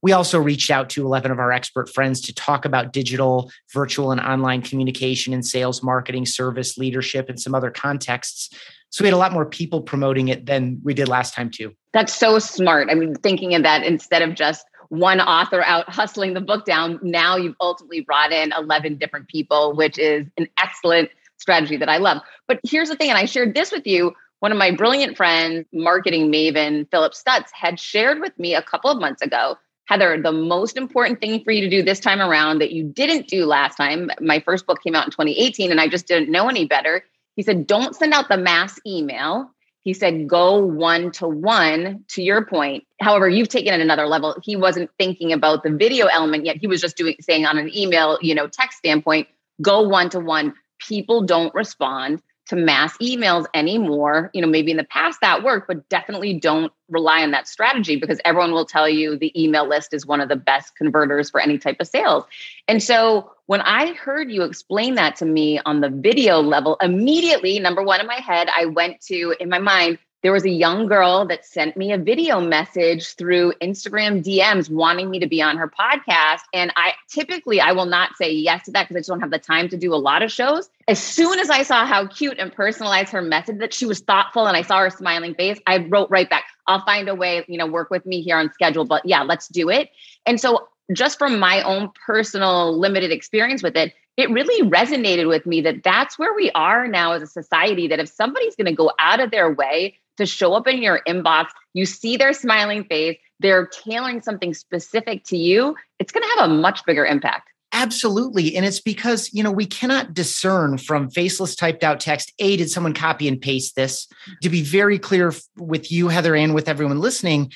We 0.00 0.12
also 0.12 0.38
reached 0.38 0.70
out 0.70 0.90
to 0.90 1.04
11 1.04 1.30
of 1.30 1.40
our 1.40 1.50
expert 1.50 1.92
friends 1.92 2.20
to 2.22 2.34
talk 2.34 2.64
about 2.64 2.92
digital, 2.92 3.50
virtual, 3.72 4.12
and 4.12 4.20
online 4.20 4.62
communication 4.62 5.34
and 5.34 5.44
sales, 5.44 5.82
marketing, 5.82 6.24
service, 6.24 6.78
leadership, 6.78 7.28
and 7.28 7.40
some 7.40 7.54
other 7.54 7.70
contexts. 7.70 8.50
So 8.90 9.02
we 9.02 9.08
had 9.08 9.14
a 9.14 9.18
lot 9.18 9.32
more 9.32 9.44
people 9.44 9.82
promoting 9.82 10.28
it 10.28 10.46
than 10.46 10.80
we 10.84 10.94
did 10.94 11.08
last 11.08 11.34
time, 11.34 11.50
too. 11.50 11.74
That's 11.92 12.14
so 12.14 12.38
smart. 12.38 12.88
I 12.90 12.94
mean, 12.94 13.14
thinking 13.16 13.54
of 13.54 13.64
that 13.64 13.82
instead 13.82 14.22
of 14.22 14.34
just 14.34 14.64
one 14.88 15.20
author 15.20 15.62
out 15.62 15.88
hustling 15.88 16.34
the 16.34 16.40
book 16.40 16.64
down. 16.64 16.98
Now 17.02 17.36
you've 17.36 17.56
ultimately 17.60 18.00
brought 18.00 18.32
in 18.32 18.52
11 18.56 18.96
different 18.96 19.28
people, 19.28 19.74
which 19.74 19.98
is 19.98 20.26
an 20.36 20.48
excellent 20.58 21.10
strategy 21.36 21.76
that 21.76 21.88
I 21.88 21.98
love. 21.98 22.22
But 22.46 22.60
here's 22.64 22.88
the 22.88 22.96
thing, 22.96 23.10
and 23.10 23.18
I 23.18 23.26
shared 23.26 23.54
this 23.54 23.70
with 23.70 23.86
you. 23.86 24.14
One 24.40 24.52
of 24.52 24.58
my 24.58 24.70
brilliant 24.70 25.16
friends, 25.16 25.66
marketing 25.72 26.30
maven 26.30 26.88
Philip 26.90 27.12
Stutz, 27.12 27.50
had 27.52 27.78
shared 27.78 28.20
with 28.20 28.38
me 28.38 28.54
a 28.54 28.62
couple 28.62 28.90
of 28.90 28.98
months 28.98 29.22
ago 29.22 29.56
Heather, 29.88 30.20
the 30.20 30.32
most 30.32 30.76
important 30.76 31.18
thing 31.18 31.42
for 31.42 31.50
you 31.50 31.62
to 31.62 31.70
do 31.70 31.82
this 31.82 31.98
time 31.98 32.20
around 32.20 32.58
that 32.58 32.72
you 32.72 32.84
didn't 32.84 33.26
do 33.26 33.46
last 33.46 33.76
time, 33.76 34.10
my 34.20 34.38
first 34.38 34.66
book 34.66 34.82
came 34.82 34.94
out 34.94 35.06
in 35.06 35.10
2018 35.10 35.70
and 35.70 35.80
I 35.80 35.88
just 35.88 36.06
didn't 36.06 36.30
know 36.30 36.48
any 36.48 36.66
better. 36.66 37.02
He 37.36 37.42
said, 37.42 37.66
don't 37.66 37.96
send 37.96 38.12
out 38.12 38.28
the 38.28 38.36
mass 38.36 38.78
email 38.86 39.50
he 39.82 39.94
said 39.94 40.28
go 40.28 40.58
one 40.58 41.10
to 41.12 41.28
one 41.28 42.04
to 42.08 42.22
your 42.22 42.44
point. 42.44 42.84
However 43.00 43.28
you've 43.28 43.48
taken 43.48 43.74
it 43.74 43.80
another 43.80 44.06
level. 44.06 44.36
He 44.42 44.56
wasn't 44.56 44.90
thinking 44.98 45.32
about 45.32 45.62
the 45.62 45.70
video 45.70 46.06
element 46.06 46.44
yet. 46.44 46.56
He 46.56 46.66
was 46.66 46.80
just 46.80 46.96
doing 46.96 47.16
saying 47.20 47.46
on 47.46 47.58
an 47.58 47.74
email 47.76 48.18
you 48.20 48.34
know 48.34 48.46
text 48.46 48.78
standpoint 48.78 49.28
go 49.62 49.82
one 49.82 50.10
to 50.10 50.20
one 50.20 50.54
people 50.78 51.22
don't 51.22 51.52
respond 51.54 52.22
to 52.48 52.56
mass 52.56 52.96
emails 52.98 53.46
anymore. 53.54 54.30
You 54.34 54.42
know, 54.42 54.48
maybe 54.48 54.70
in 54.70 54.76
the 54.76 54.84
past 54.84 55.20
that 55.20 55.42
worked, 55.42 55.68
but 55.68 55.88
definitely 55.88 56.34
don't 56.34 56.72
rely 56.88 57.22
on 57.22 57.30
that 57.32 57.46
strategy 57.46 57.96
because 57.96 58.18
everyone 58.24 58.52
will 58.52 58.64
tell 58.64 58.88
you 58.88 59.16
the 59.16 59.32
email 59.40 59.68
list 59.68 59.92
is 59.92 60.06
one 60.06 60.20
of 60.20 60.28
the 60.28 60.36
best 60.36 60.74
converters 60.76 61.30
for 61.30 61.40
any 61.40 61.58
type 61.58 61.76
of 61.80 61.86
sales. 61.86 62.24
And 62.66 62.82
so 62.82 63.32
when 63.46 63.60
I 63.60 63.92
heard 63.92 64.30
you 64.30 64.42
explain 64.42 64.94
that 64.96 65.16
to 65.16 65.24
me 65.24 65.60
on 65.64 65.80
the 65.80 65.90
video 65.90 66.40
level, 66.40 66.76
immediately, 66.80 67.58
number 67.58 67.82
one 67.82 68.00
in 68.00 68.06
my 68.06 68.20
head, 68.20 68.48
I 68.54 68.66
went 68.66 69.00
to, 69.02 69.34
in 69.38 69.48
my 69.48 69.58
mind, 69.58 69.98
there 70.22 70.32
was 70.32 70.44
a 70.44 70.50
young 70.50 70.88
girl 70.88 71.26
that 71.26 71.46
sent 71.46 71.76
me 71.76 71.92
a 71.92 71.98
video 71.98 72.40
message 72.40 73.14
through 73.14 73.52
Instagram 73.62 74.24
DMs 74.24 74.68
wanting 74.68 75.10
me 75.10 75.20
to 75.20 75.28
be 75.28 75.40
on 75.40 75.56
her 75.56 75.68
podcast. 75.68 76.40
And 76.52 76.72
I 76.74 76.94
typically 77.08 77.60
I 77.60 77.70
will 77.70 77.86
not 77.86 78.16
say 78.16 78.32
yes 78.32 78.64
to 78.64 78.72
that 78.72 78.88
because 78.88 78.96
I 78.96 79.00
just 79.00 79.08
don't 79.08 79.20
have 79.20 79.30
the 79.30 79.38
time 79.38 79.68
to 79.68 79.76
do 79.76 79.94
a 79.94 79.96
lot 79.96 80.22
of 80.22 80.32
shows. 80.32 80.68
As 80.88 80.98
soon 80.98 81.38
as 81.38 81.50
I 81.50 81.62
saw 81.62 81.86
how 81.86 82.08
cute 82.08 82.38
and 82.38 82.52
personalized 82.52 83.12
her 83.12 83.22
message 83.22 83.58
that 83.58 83.72
she 83.72 83.86
was 83.86 84.00
thoughtful 84.00 84.46
and 84.46 84.56
I 84.56 84.62
saw 84.62 84.78
her 84.80 84.90
smiling 84.90 85.34
face, 85.34 85.60
I 85.68 85.86
wrote 85.88 86.10
right 86.10 86.28
back, 86.28 86.46
I'll 86.66 86.84
find 86.84 87.08
a 87.08 87.14
way, 87.14 87.44
you 87.46 87.56
know, 87.56 87.66
work 87.66 87.90
with 87.90 88.04
me 88.04 88.20
here 88.20 88.36
on 88.36 88.52
schedule. 88.52 88.84
But 88.84 89.06
yeah, 89.06 89.22
let's 89.22 89.46
do 89.46 89.70
it. 89.70 89.90
And 90.26 90.40
so 90.40 90.68
just 90.92 91.18
from 91.18 91.38
my 91.38 91.62
own 91.62 91.90
personal 92.06 92.76
limited 92.76 93.12
experience 93.12 93.62
with 93.62 93.76
it, 93.76 93.94
it 94.16 94.30
really 94.30 94.68
resonated 94.68 95.28
with 95.28 95.46
me 95.46 95.60
that 95.60 95.84
that's 95.84 96.18
where 96.18 96.34
we 96.34 96.50
are 96.50 96.88
now 96.88 97.12
as 97.12 97.22
a 97.22 97.26
society 97.26 97.86
that 97.86 98.00
if 98.00 98.08
somebody's 98.08 98.56
going 98.56 98.66
to 98.66 98.72
go 98.72 98.90
out 98.98 99.20
of 99.20 99.30
their 99.30 99.52
way 99.52 99.94
to 100.18 100.26
show 100.26 100.54
up 100.54 100.68
in 100.68 100.82
your 100.82 101.00
inbox. 101.08 101.46
You 101.74 101.86
see 101.86 102.16
their 102.16 102.32
smiling 102.32 102.84
face, 102.84 103.18
they're 103.40 103.66
tailoring 103.66 104.20
something 104.20 104.52
specific 104.52 105.24
to 105.24 105.36
you. 105.36 105.74
It's 105.98 106.12
going 106.12 106.22
to 106.22 106.40
have 106.40 106.50
a 106.50 106.52
much 106.52 106.84
bigger 106.84 107.06
impact. 107.06 107.48
Absolutely. 107.72 108.56
And 108.56 108.64
it's 108.64 108.80
because, 108.80 109.32
you 109.32 109.42
know, 109.42 109.50
we 109.50 109.66
cannot 109.66 110.14
discern 110.14 110.78
from 110.78 111.10
faceless 111.10 111.54
typed 111.54 111.84
out 111.84 112.00
text, 112.00 112.32
A, 112.38 112.56
did 112.56 112.70
someone 112.70 112.94
copy 112.94 113.28
and 113.28 113.40
paste 113.40 113.76
this? 113.76 114.06
Mm-hmm. 114.06 114.32
To 114.42 114.48
be 114.48 114.62
very 114.62 114.98
clear 114.98 115.34
with 115.56 115.92
you, 115.92 116.08
Heather, 116.08 116.34
and 116.34 116.54
with 116.54 116.68
everyone 116.68 117.00
listening, 117.00 117.52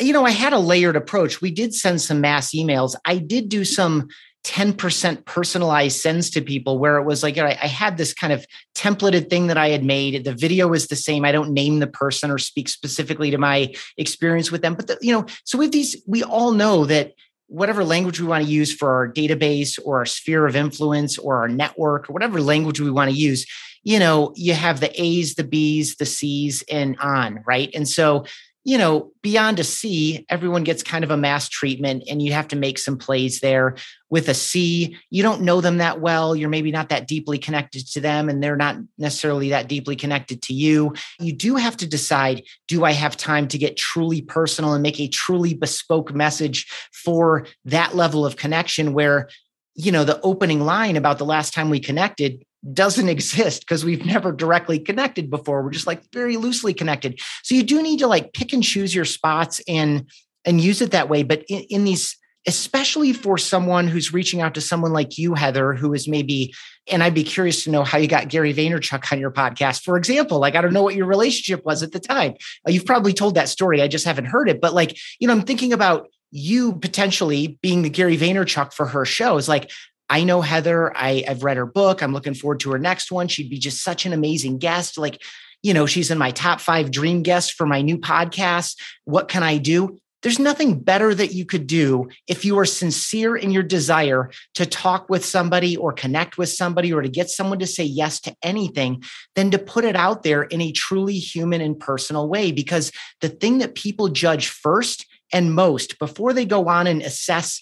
you 0.00 0.12
know, 0.12 0.24
I 0.24 0.30
had 0.30 0.52
a 0.52 0.58
layered 0.58 0.96
approach. 0.96 1.40
We 1.40 1.50
did 1.50 1.74
send 1.74 2.00
some 2.00 2.20
mass 2.20 2.52
emails. 2.52 2.94
I 3.04 3.18
did 3.18 3.48
do 3.48 3.64
some 3.64 4.08
10% 4.46 5.24
personalized 5.24 6.00
sends 6.00 6.30
to 6.30 6.40
people 6.40 6.78
where 6.78 6.98
it 6.98 7.04
was 7.04 7.24
like 7.24 7.36
I, 7.36 7.58
I 7.60 7.66
had 7.66 7.96
this 7.96 8.14
kind 8.14 8.32
of 8.32 8.46
templated 8.76 9.28
thing 9.28 9.48
that 9.48 9.56
I 9.56 9.70
had 9.70 9.84
made. 9.84 10.24
The 10.24 10.34
video 10.34 10.72
is 10.72 10.86
the 10.86 10.94
same. 10.94 11.24
I 11.24 11.32
don't 11.32 11.50
name 11.50 11.80
the 11.80 11.88
person 11.88 12.30
or 12.30 12.38
speak 12.38 12.68
specifically 12.68 13.32
to 13.32 13.38
my 13.38 13.74
experience 13.96 14.52
with 14.52 14.62
them. 14.62 14.76
But 14.76 14.86
the, 14.86 14.98
you 15.00 15.12
know, 15.12 15.26
so 15.42 15.58
with 15.58 15.72
these, 15.72 16.00
we 16.06 16.22
all 16.22 16.52
know 16.52 16.84
that 16.84 17.14
whatever 17.48 17.84
language 17.84 18.20
we 18.20 18.28
want 18.28 18.44
to 18.44 18.50
use 18.50 18.72
for 18.72 18.94
our 18.94 19.12
database 19.12 19.80
or 19.84 19.98
our 19.98 20.06
sphere 20.06 20.46
of 20.46 20.54
influence 20.54 21.18
or 21.18 21.38
our 21.38 21.48
network 21.48 22.08
or 22.08 22.12
whatever 22.12 22.40
language 22.40 22.80
we 22.80 22.90
want 22.90 23.10
to 23.10 23.16
use, 23.16 23.46
you 23.82 23.98
know, 23.98 24.32
you 24.36 24.54
have 24.54 24.78
the 24.78 24.92
A's, 25.00 25.34
the 25.34 25.44
B's, 25.44 25.96
the 25.96 26.06
C's, 26.06 26.62
and 26.70 26.96
on, 27.00 27.42
right? 27.46 27.70
And 27.74 27.88
so 27.88 28.26
you 28.66 28.76
know, 28.76 29.12
beyond 29.22 29.60
a 29.60 29.64
C, 29.64 30.26
everyone 30.28 30.64
gets 30.64 30.82
kind 30.82 31.04
of 31.04 31.12
a 31.12 31.16
mass 31.16 31.48
treatment 31.48 32.02
and 32.10 32.20
you 32.20 32.32
have 32.32 32.48
to 32.48 32.56
make 32.56 32.80
some 32.80 32.98
plays 32.98 33.38
there. 33.38 33.76
With 34.10 34.28
a 34.28 34.34
C, 34.34 34.96
you 35.08 35.22
don't 35.22 35.42
know 35.42 35.60
them 35.60 35.78
that 35.78 36.00
well. 36.00 36.34
You're 36.34 36.48
maybe 36.48 36.72
not 36.72 36.88
that 36.88 37.06
deeply 37.06 37.38
connected 37.38 37.86
to 37.92 38.00
them 38.00 38.28
and 38.28 38.42
they're 38.42 38.56
not 38.56 38.78
necessarily 38.98 39.50
that 39.50 39.68
deeply 39.68 39.94
connected 39.94 40.42
to 40.42 40.52
you. 40.52 40.94
You 41.20 41.32
do 41.32 41.54
have 41.54 41.76
to 41.76 41.86
decide 41.86 42.42
do 42.66 42.84
I 42.84 42.90
have 42.90 43.16
time 43.16 43.46
to 43.48 43.58
get 43.58 43.76
truly 43.76 44.20
personal 44.20 44.74
and 44.74 44.82
make 44.82 44.98
a 44.98 45.06
truly 45.06 45.54
bespoke 45.54 46.12
message 46.12 46.66
for 46.92 47.46
that 47.66 47.94
level 47.94 48.26
of 48.26 48.34
connection 48.34 48.94
where 48.94 49.28
you 49.76 49.92
know 49.92 50.02
the 50.02 50.20
opening 50.22 50.62
line 50.62 50.96
about 50.96 51.18
the 51.18 51.24
last 51.24 51.54
time 51.54 51.70
we 51.70 51.78
connected 51.78 52.42
doesn't 52.72 53.08
exist 53.08 53.60
because 53.60 53.84
we've 53.84 54.04
never 54.04 54.32
directly 54.32 54.78
connected 54.78 55.30
before. 55.30 55.62
We're 55.62 55.70
just 55.70 55.86
like 55.86 56.02
very 56.12 56.36
loosely 56.36 56.74
connected. 56.74 57.20
So 57.42 57.54
you 57.54 57.62
do 57.62 57.82
need 57.82 57.98
to 58.00 58.06
like 58.06 58.32
pick 58.32 58.52
and 58.52 58.62
choose 58.62 58.94
your 58.94 59.04
spots 59.04 59.60
and 59.68 60.10
and 60.44 60.60
use 60.60 60.80
it 60.80 60.92
that 60.92 61.08
way. 61.08 61.22
But 61.24 61.44
in, 61.48 61.62
in 61.68 61.84
these, 61.84 62.16
especially 62.46 63.12
for 63.12 63.36
someone 63.36 63.88
who's 63.88 64.12
reaching 64.12 64.40
out 64.40 64.54
to 64.54 64.60
someone 64.60 64.92
like 64.92 65.18
you, 65.18 65.34
Heather, 65.34 65.72
who 65.74 65.92
is 65.92 66.06
maybe, 66.06 66.54
and 66.88 67.02
I'd 67.02 67.14
be 67.14 67.24
curious 67.24 67.64
to 67.64 67.70
know 67.70 67.82
how 67.82 67.98
you 67.98 68.06
got 68.06 68.28
Gary 68.28 68.54
Vaynerchuk 68.54 69.12
on 69.12 69.18
your 69.18 69.32
podcast, 69.32 69.82
for 69.82 69.96
example. 69.96 70.38
Like, 70.38 70.54
I 70.54 70.60
don't 70.60 70.72
know 70.72 70.84
what 70.84 70.94
your 70.94 71.06
relationship 71.06 71.66
was 71.66 71.82
at 71.82 71.90
the 71.90 71.98
time. 71.98 72.34
Uh, 72.66 72.70
you've 72.70 72.86
probably 72.86 73.12
told 73.12 73.34
that 73.34 73.48
story. 73.48 73.82
I 73.82 73.88
just 73.88 74.04
haven't 74.04 74.26
heard 74.26 74.48
it. 74.48 74.60
But 74.60 74.72
like, 74.72 74.96
you 75.18 75.26
know, 75.26 75.34
I'm 75.34 75.42
thinking 75.42 75.72
about 75.72 76.08
you 76.30 76.74
potentially 76.74 77.58
being 77.62 77.82
the 77.82 77.90
Gary 77.90 78.16
Vaynerchuk 78.16 78.72
for 78.72 78.86
her 78.86 79.04
show 79.04 79.36
is 79.36 79.48
like, 79.48 79.70
I 80.08 80.24
know 80.24 80.40
Heather. 80.40 80.96
I, 80.96 81.24
I've 81.26 81.42
read 81.42 81.56
her 81.56 81.66
book. 81.66 82.02
I'm 82.02 82.12
looking 82.12 82.34
forward 82.34 82.60
to 82.60 82.72
her 82.72 82.78
next 82.78 83.10
one. 83.10 83.28
She'd 83.28 83.50
be 83.50 83.58
just 83.58 83.82
such 83.82 84.06
an 84.06 84.12
amazing 84.12 84.58
guest. 84.58 84.98
Like, 84.98 85.22
you 85.62 85.74
know, 85.74 85.86
she's 85.86 86.10
in 86.10 86.18
my 86.18 86.30
top 86.30 86.60
five 86.60 86.90
dream 86.90 87.22
guests 87.22 87.50
for 87.50 87.66
my 87.66 87.82
new 87.82 87.98
podcast. 87.98 88.76
What 89.04 89.28
can 89.28 89.42
I 89.42 89.58
do? 89.58 89.98
There's 90.22 90.38
nothing 90.38 90.80
better 90.80 91.14
that 91.14 91.34
you 91.34 91.44
could 91.44 91.66
do 91.66 92.08
if 92.26 92.44
you 92.44 92.58
are 92.58 92.64
sincere 92.64 93.36
in 93.36 93.50
your 93.50 93.62
desire 93.62 94.30
to 94.54 94.66
talk 94.66 95.08
with 95.08 95.24
somebody 95.24 95.76
or 95.76 95.92
connect 95.92 96.38
with 96.38 96.48
somebody 96.48 96.92
or 96.92 97.02
to 97.02 97.08
get 97.08 97.30
someone 97.30 97.58
to 97.58 97.66
say 97.66 97.84
yes 97.84 98.20
to 98.22 98.34
anything 98.42 99.04
than 99.34 99.50
to 99.50 99.58
put 99.58 99.84
it 99.84 99.94
out 99.94 100.22
there 100.22 100.42
in 100.42 100.60
a 100.60 100.72
truly 100.72 101.18
human 101.18 101.60
and 101.60 101.78
personal 101.78 102.28
way. 102.28 102.50
Because 102.50 102.90
the 103.20 103.28
thing 103.28 103.58
that 103.58 103.74
people 103.74 104.08
judge 104.08 104.48
first 104.48 105.06
and 105.32 105.54
most 105.54 105.98
before 105.98 106.32
they 106.32 106.44
go 106.44 106.68
on 106.68 106.86
and 106.86 107.02
assess 107.02 107.60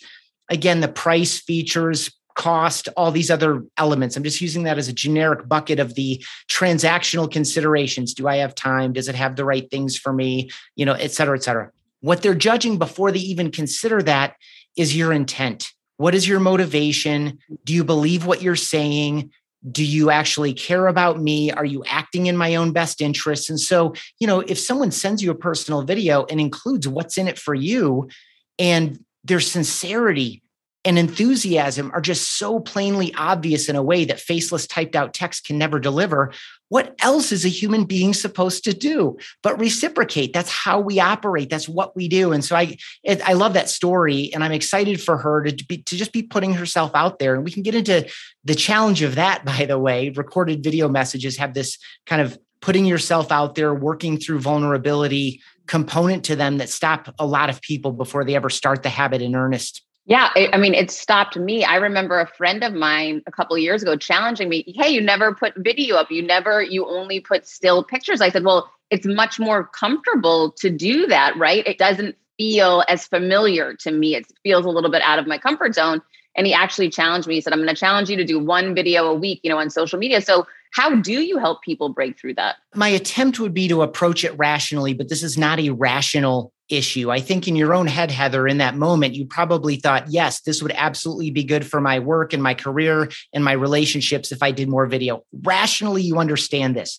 again 0.48 0.80
the 0.80 0.88
price 0.88 1.40
features 1.40 2.10
cost, 2.44 2.90
all 2.94 3.10
these 3.10 3.30
other 3.30 3.64
elements. 3.78 4.16
I'm 4.16 4.22
just 4.22 4.42
using 4.42 4.64
that 4.64 4.76
as 4.76 4.88
a 4.88 4.92
generic 4.92 5.48
bucket 5.48 5.80
of 5.80 5.94
the 5.94 6.22
transactional 6.50 7.30
considerations. 7.30 8.12
Do 8.12 8.28
I 8.28 8.36
have 8.36 8.54
time? 8.54 8.92
Does 8.92 9.08
it 9.08 9.14
have 9.14 9.36
the 9.36 9.46
right 9.46 9.70
things 9.70 9.96
for 9.96 10.12
me? 10.12 10.50
You 10.76 10.84
know, 10.84 10.92
et 10.92 11.12
cetera, 11.12 11.38
et 11.38 11.42
cetera. 11.42 11.70
What 12.00 12.20
they're 12.20 12.34
judging 12.34 12.76
before 12.78 13.10
they 13.12 13.20
even 13.20 13.50
consider 13.50 14.02
that 14.02 14.36
is 14.76 14.94
your 14.94 15.10
intent. 15.10 15.72
What 15.96 16.14
is 16.14 16.28
your 16.28 16.38
motivation? 16.38 17.38
Do 17.64 17.72
you 17.72 17.82
believe 17.82 18.26
what 18.26 18.42
you're 18.42 18.56
saying? 18.56 19.30
Do 19.70 19.82
you 19.82 20.10
actually 20.10 20.52
care 20.52 20.86
about 20.86 21.18
me? 21.18 21.50
Are 21.50 21.64
you 21.64 21.82
acting 21.86 22.26
in 22.26 22.36
my 22.36 22.56
own 22.56 22.72
best 22.72 23.00
interests? 23.00 23.48
And 23.48 23.58
so, 23.58 23.94
you 24.18 24.26
know, 24.26 24.40
if 24.40 24.58
someone 24.58 24.90
sends 24.90 25.22
you 25.22 25.30
a 25.30 25.34
personal 25.48 25.80
video 25.80 26.26
and 26.28 26.40
includes 26.40 26.86
what's 26.86 27.16
in 27.16 27.26
it 27.26 27.38
for 27.38 27.54
you 27.54 28.10
and 28.58 29.02
their 29.24 29.40
sincerity 29.40 30.42
and 30.85 30.99
enthusiasm 30.99 31.91
are 31.95 32.00
just 32.00 32.38
so 32.38 32.61
plainly 32.61 33.14
obvious 33.14 33.69
in 33.69 33.76
a 33.76 33.83
way 33.83 34.05
that 34.05 34.21
faceless 34.21 34.67
typed 34.67 34.95
out 34.95 35.14
text 35.14 35.47
can 35.47 35.57
never 35.57 35.81
deliver. 35.81 36.33
What 36.69 36.95
else 37.00 37.33
is 37.33 37.45
a 37.45 37.49
human 37.49 37.85
being 37.85 38.12
supposed 38.12 38.64
to 38.64 38.75
do 38.75 39.17
but 39.43 39.59
reciprocate? 39.59 40.33
That's 40.33 40.50
how 40.50 40.81
we 40.81 41.00
operate. 41.00 41.49
That's 41.49 41.69
what 41.69 41.97
we 41.97 42.09
do. 42.09 42.33
And 42.33 42.45
so 42.45 42.57
I, 42.57 42.76
I 43.07 43.33
love 43.33 43.55
that 43.55 43.71
story, 43.71 44.31
and 44.35 44.45
I'm 44.45 44.53
excited 44.53 45.00
for 45.00 45.17
her 45.17 45.43
to 45.45 45.64
be 45.67 45.79
to 45.79 45.97
just 45.97 46.12
be 46.12 46.23
putting 46.23 46.55
herself 46.55 46.91
out 46.95 47.19
there. 47.19 47.35
And 47.35 47.45
we 47.45 47.50
can 47.50 47.62
get 47.62 47.75
into 47.75 48.09
the 48.45 48.55
challenge 48.55 49.03
of 49.03 49.14
that. 49.14 49.45
By 49.55 49.64
the 49.64 49.79
way, 49.79 50.11
recorded 50.11 50.62
video 50.62 50.88
messages 50.88 51.37
have 51.38 51.55
this 51.55 51.79
kind 52.07 52.21
of 52.21 52.38
putting 52.61 52.87
yourself 52.87 53.31
out 53.31 53.55
there, 53.55 53.75
working 53.75 54.19
through 54.19 54.41
vulnerability 54.41 55.41
component 55.67 56.25
to 56.25 56.37
them 56.37 56.59
that 56.59 56.69
stop 56.69 57.14
a 57.19 57.26
lot 57.26 57.50
of 57.50 57.61
people 57.61 57.93
before 57.93 58.25
they 58.25 58.35
ever 58.35 58.50
start 58.50 58.83
the 58.83 58.88
habit 58.88 59.23
in 59.23 59.35
earnest. 59.35 59.83
Yeah, 60.06 60.28
I 60.52 60.58
mean, 60.58 60.75
it 60.75 60.90
stopped 60.90 61.37
me. 61.38 61.64
I 61.64 61.76
remember 61.76 62.20
a 62.20 62.26
friend 62.26 62.62
of 62.62 62.75
mine 62.75 63.23
a 63.26 63.32
couple 63.32 63.56
of 63.56 63.62
years 63.62 63.82
ago 63.82 63.96
challenging 63.96 64.50
me, 64.50 64.62
"Hey, 64.76 64.90
you 64.90 65.00
never 65.00 65.34
put 65.34 65.54
video 65.56 65.96
up. 65.96 66.11
You 66.11 66.23
never. 66.23 66.61
You 66.62 66.87
only 66.87 67.20
put 67.20 67.46
still 67.46 67.82
pictures." 67.82 68.20
I 68.20 68.28
said, 68.28 68.44
"Well, 68.44 68.70
it's 68.90 69.06
much 69.06 69.38
more 69.40 69.64
comfortable 69.66 70.50
to 70.58 70.68
do 70.68 71.06
that, 71.06 71.34
right? 71.38 71.66
It 71.66 71.78
doesn't 71.78 72.16
feel 72.37 72.84
as 72.88 73.06
familiar 73.06 73.75
to 73.76 73.90
me. 73.92 74.14
It 74.14 74.26
feels 74.42 74.66
a 74.66 74.68
little 74.68 74.90
bit 74.90 75.00
out 75.02 75.18
of 75.18 75.26
my 75.26 75.38
comfort 75.38 75.75
zone." 75.75 76.02
And 76.37 76.46
he 76.46 76.52
actually 76.52 76.90
challenged 76.90 77.26
me. 77.26 77.37
He 77.37 77.40
said, 77.40 77.54
"I'm 77.54 77.61
going 77.61 77.68
to 77.75 77.75
challenge 77.80 78.11
you 78.11 78.16
to 78.18 78.25
do 78.25 78.38
one 78.38 78.75
video 78.75 79.06
a 79.06 79.14
week, 79.14 79.40
you 79.42 79.49
know, 79.49 79.58
on 79.58 79.70
social 79.70 79.99
media." 79.99 80.20
So 80.20 80.46
how 80.75 80.97
do 80.97 81.12
you 81.12 81.38
help 81.38 81.62
people 81.62 81.88
break 81.88 82.19
through 82.19 82.35
that? 82.35 82.57
My 82.75 82.88
attempt 82.88 83.38
would 83.38 83.54
be 83.54 83.69
to 83.69 83.83
approach 83.83 84.25
it 84.25 84.37
rationally, 84.37 84.93
but 84.93 85.09
this 85.09 85.23
is 85.23 85.38
not 85.38 85.61
a 85.61 85.71
rational 85.71 86.52
issue. 86.69 87.12
I 87.12 87.21
think 87.21 87.47
in 87.47 87.54
your 87.54 87.73
own 87.73 87.87
head, 87.87 88.11
Heather, 88.11 88.49
in 88.49 88.59
that 88.59 88.75
moment, 88.75 89.14
you 89.14 89.25
probably 89.25 89.76
thought, 89.76 90.07
yes, 90.09 90.40
this 90.40 90.62
would 90.62 90.73
absolutely 90.73 91.31
be 91.31 91.45
good 91.45 91.64
for 91.64 91.81
my 91.81 92.00
work 92.00 92.33
and 92.33 92.43
my 92.43 92.54
career 92.54 93.09
and 93.33 93.45
my 93.45 93.52
relationships 93.52 94.33
if 94.33 94.43
I 94.43 94.50
did 94.50 94.69
more 94.69 94.87
video. 94.87 95.23
Rationally, 95.45 96.02
you 96.02 96.19
understand 96.19 96.75
this. 96.75 96.99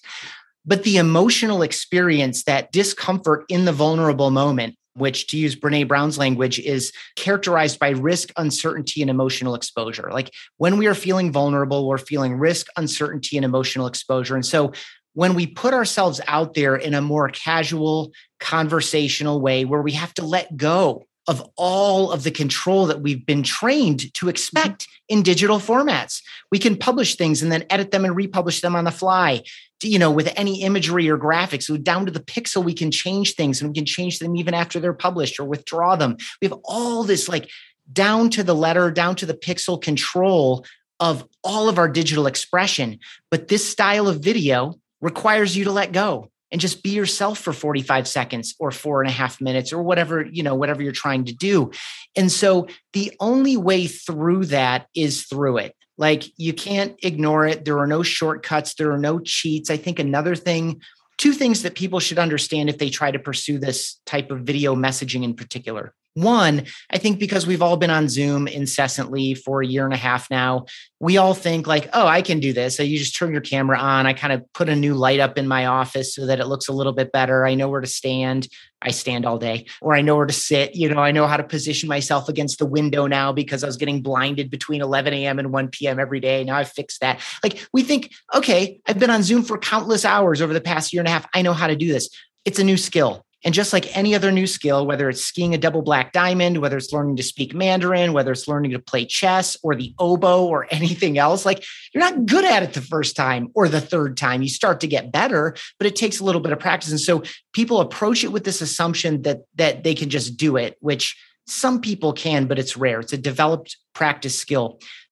But 0.66 0.84
the 0.84 0.96
emotional 0.96 1.62
experience, 1.62 2.46
that 2.46 2.72
discomfort 2.72 3.44
in 3.50 3.66
the 3.66 3.74
vulnerable 3.74 4.32
moment, 4.32 4.78
which 4.96 5.28
to 5.28 5.38
use 5.38 5.56
Brene 5.56 5.88
Brown's 5.88 6.18
language 6.18 6.60
is 6.60 6.92
characterized 7.16 7.80
by 7.80 7.90
risk, 7.90 8.32
uncertainty, 8.38 9.02
and 9.02 9.10
emotional 9.10 9.56
exposure. 9.56 10.10
Like 10.12 10.34
when 10.58 10.78
we 10.78 10.88
are 10.88 10.96
feeling 10.96 11.32
vulnerable, 11.32 11.88
we're 11.88 11.98
feeling 11.98 12.36
risk, 12.36 12.68
uncertainty, 12.78 13.38
and 13.38 13.46
emotional 13.46 13.88
exposure. 13.88 14.36
And 14.36 14.46
so 14.46 14.74
when 15.14 15.34
we 15.34 15.48
put 15.48 15.74
ourselves 15.74 16.20
out 16.28 16.54
there 16.54 16.76
in 16.76 16.94
a 16.94 17.02
more 17.02 17.30
casual, 17.30 18.12
conversational 18.40 19.42
way 19.42 19.66
where 19.66 19.82
we 19.82 19.94
have 19.94 20.14
to 20.16 20.26
let 20.26 20.56
go 20.56 21.06
of 21.28 21.48
all 21.56 22.12
of 22.12 22.24
the 22.24 22.32
control 22.32 22.86
that 22.86 23.02
we've 23.02 23.26
been 23.26 23.44
trained 23.44 24.14
to 24.16 24.30
expect 24.30 24.88
in 25.10 25.24
digital 25.24 25.58
formats. 25.58 26.22
We 26.52 26.60
can 26.60 26.76
publish 26.76 27.16
things 27.16 27.42
and 27.42 27.52
then 27.52 27.66
edit 27.70 27.92
them 27.92 28.06
and 28.06 28.16
republish 28.16 28.62
them 28.62 28.76
on 28.76 28.84
the 28.84 28.92
fly. 28.92 29.44
You 29.84 30.00
know, 30.00 30.12
with 30.12 30.32
any 30.36 30.62
imagery 30.62 31.10
or 31.10 31.18
graphics, 31.18 31.64
so 31.64 31.78
down 31.78 32.06
to 32.06 32.12
the 32.12 32.20
pixel, 32.20 32.64
we 32.64 32.74
can 32.74 32.92
change 32.92 33.36
things 33.36 33.62
and 33.62 33.70
we 33.70 33.76
can 33.76 33.86
change 33.86 34.20
them 34.20 34.36
even 34.36 34.54
after 34.54 34.80
they're 34.80 34.94
published 34.94 35.40
or 35.40 35.46
withdraw 35.46 35.96
them. 35.96 36.18
We 36.42 36.48
have 36.48 36.60
all 36.64 37.04
this 37.04 37.28
like 37.28 37.50
down 37.92 38.30
to 38.32 38.44
the 38.44 38.56
letter, 38.56 38.90
down 38.90 39.16
to 39.18 39.26
the 39.26 39.34
pixel 39.34 39.82
control 39.82 40.66
of 41.00 41.28
all 41.44 41.70
of 41.70 41.78
our 41.78 41.90
digital 41.90 42.26
expression. 42.26 43.00
But 43.30 43.48
this 43.48 43.68
style 43.70 44.08
of 44.08 44.24
video 44.24 44.76
requires 45.02 45.56
you 45.56 45.66
to 45.66 45.72
let 45.72 45.92
go 45.92 46.32
and 46.56 46.62
just 46.62 46.84
be 46.84 46.92
yourself 46.92 47.40
for 47.40 47.52
45 47.52 48.08
seconds 48.08 48.56
or 48.62 48.72
four 48.72 49.02
and 49.02 49.10
a 49.10 49.14
half 49.14 49.42
minutes 49.42 49.74
or 49.74 49.84
whatever 49.84 50.26
you 50.26 50.42
know 50.42 50.56
whatever 50.56 50.82
you're 50.82 50.94
trying 50.94 51.26
to 51.26 51.34
do. 51.34 51.70
And 52.16 52.32
so 52.32 52.68
the 52.94 53.12
only 53.20 53.58
way 53.58 53.88
through 53.88 54.46
that 54.46 54.88
is 54.96 55.26
through 55.26 55.58
it. 55.58 55.76
Like 55.98 56.24
you 56.38 56.54
can't 56.54 56.96
ignore 57.04 57.46
it. 57.46 57.66
There 57.66 57.78
are 57.80 57.88
no 57.88 58.04
shortcuts. 58.04 58.76
There 58.76 58.94
are 58.94 58.98
no 58.98 59.20
cheats. 59.20 59.70
I 59.70 59.76
think 59.76 60.00
another 60.00 60.34
thing 60.34 60.80
two 61.18 61.34
things 61.34 61.64
that 61.64 61.76
people 61.76 62.00
should 62.00 62.20
understand 62.20 62.70
if 62.70 62.78
they 62.78 62.90
try 62.90 63.12
to 63.12 63.20
pursue 63.20 63.60
this 63.60 64.00
type 64.06 64.32
of 64.32 64.44
video 64.44 64.76
messaging 64.76 65.26
in 65.26 65.34
particular 65.34 65.94
one, 66.16 66.64
I 66.90 66.98
think 66.98 67.20
because 67.20 67.46
we've 67.46 67.62
all 67.62 67.76
been 67.76 67.90
on 67.90 68.08
Zoom 68.08 68.48
incessantly 68.48 69.36
for 69.36 69.62
a 69.62 69.68
year 69.68 69.84
and 69.84 69.94
a 69.94 69.98
half 69.98 70.32
now, 70.32 70.66
we 71.02 71.18
all 71.18 71.34
think 71.34 71.68
like, 71.68 71.90
oh, 71.92 72.08
I 72.08 72.22
can 72.22 72.40
do 72.40 72.54
this. 72.54 72.78
So 72.78 72.84
you 72.84 72.98
just 72.98 73.18
turn 73.18 73.34
your 73.34 73.42
camera 73.42 73.78
on. 73.78 74.08
I 74.08 74.14
kind 74.14 74.32
of 74.32 74.42
put 74.54 74.70
a 74.70 74.76
new 74.76 74.94
light 74.96 75.20
up 75.20 75.38
in 75.38 75.46
my 75.46 75.66
office 75.66 76.16
so 76.16 76.26
that 76.26 76.40
it 76.40 76.48
looks 76.48 76.70
a 76.70 76.74
little 76.74 76.94
bit 76.94 77.12
better. 77.12 77.46
I 77.46 77.54
know 77.54 77.68
where 77.68 77.82
to 77.82 77.88
stand. 77.88 78.48
I 78.82 78.92
stand 78.92 79.26
all 79.26 79.38
day, 79.38 79.66
or 79.82 79.94
I 79.94 80.02
know 80.02 80.16
where 80.16 80.26
to 80.26 80.34
sit. 80.34 80.76
You 80.76 80.88
know, 80.88 81.00
I 81.00 81.12
know 81.12 81.28
how 81.28 81.38
to 81.38 81.44
position 81.44 81.90
myself 81.90 82.30
against 82.30 82.60
the 82.60 82.66
window 82.66 83.08
now 83.08 83.34
because 83.34 83.64
I 83.64 83.68
was 83.68 83.78
getting 83.78 84.02
blinded 84.02 84.50
between 84.50 84.82
11 84.82 85.14
a.m. 85.14 85.40
and 85.40 85.52
1 85.52 85.68
p.m. 85.70 86.00
every 86.00 86.22
day. 86.22 86.44
Now 86.46 86.56
I've 86.56 86.72
fixed 86.72 87.02
that. 87.02 87.20
Like 87.44 87.68
we 87.74 87.84
think, 87.84 88.14
okay, 88.34 88.80
I've 88.86 89.00
been 89.00 89.10
on 89.10 89.24
Zoom 89.24 89.44
for 89.44 89.58
countless 89.58 90.06
hours 90.06 90.42
over 90.42 90.54
the 90.54 90.62
past 90.62 90.94
year 90.94 91.02
and 91.02 91.10
a 91.10 91.12
half. 91.12 91.28
I 91.34 91.42
know 91.42 91.54
how 91.54 91.68
to 91.68 91.76
do 91.76 91.92
this. 91.92 92.10
It's 92.46 92.60
a 92.60 92.64
new 92.64 92.78
skill. 92.78 93.25
And 93.46 93.54
just 93.54 93.74
like 93.74 93.96
any 93.96 94.16
other 94.16 94.32
new 94.32 94.48
skill, 94.48 94.88
whether 94.88 95.08
it's 95.08 95.24
skiing 95.24 95.54
a 95.54 95.58
double 95.60 95.84
black 95.84 96.12
diamond, 96.14 96.58
whether 96.58 96.78
it's 96.78 96.92
learning 96.92 97.16
to 97.18 97.24
speak 97.24 97.54
Mandarin, 97.54 98.12
whether 98.12 98.32
it's 98.32 98.48
learning 98.48 98.72
to 98.72 98.80
play 98.80 99.06
chess 99.06 99.56
or 99.62 99.76
the 99.76 99.94
oboe 100.00 100.46
or 100.46 100.68
anything 100.72 101.20
else, 101.20 101.46
like 101.46 101.64
you're 101.94 102.04
not 102.04 102.26
good 102.26 102.44
at 102.44 102.64
it 102.64 102.74
the 102.74 102.82
first 102.82 103.16
time 103.16 103.50
or 103.54 103.70
the 103.70 103.80
third 103.80 104.18
time. 104.18 104.42
You 104.42 104.50
start 104.50 104.80
to 104.82 104.88
get 104.88 105.12
better, 105.12 105.56
but 105.78 105.86
it 105.86 105.96
takes 105.96 106.20
a 106.20 106.24
little 106.24 106.42
bit 106.42 106.54
of 106.54 106.60
practice. 106.60 106.90
And 106.90 107.00
so 107.00 107.22
people 107.54 107.80
approach 107.82 108.24
it 108.24 108.32
with 108.32 108.44
this 108.46 108.62
assumption 108.62 109.22
that 109.22 109.42
that 109.56 109.84
they 109.84 109.94
can 109.94 110.10
just 110.10 110.36
do 110.38 110.58
it, 110.58 110.76
which 110.80 111.16
Some 111.48 111.80
people 111.80 112.12
can, 112.12 112.48
but 112.48 112.58
it's 112.58 112.76
rare. 112.76 113.00
It's 113.00 113.14
a 113.14 113.18
developed 113.18 113.78
practice 113.94 114.38
skill. 114.38 114.80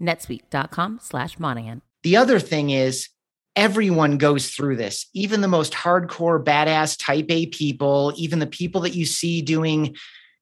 netsuite.com 0.00 1.00
slash 1.02 1.38
Monahan. 1.38 1.82
The 2.02 2.16
other 2.16 2.38
thing 2.38 2.70
is 2.70 3.08
everyone 3.56 4.18
goes 4.18 4.50
through 4.50 4.76
this, 4.76 5.06
even 5.14 5.40
the 5.40 5.48
most 5.48 5.72
hardcore 5.72 6.42
badass 6.42 6.98
type 7.02 7.26
A 7.30 7.46
people, 7.46 8.12
even 8.16 8.38
the 8.38 8.46
people 8.46 8.82
that 8.82 8.94
you 8.94 9.06
see 9.06 9.42
doing 9.42 9.96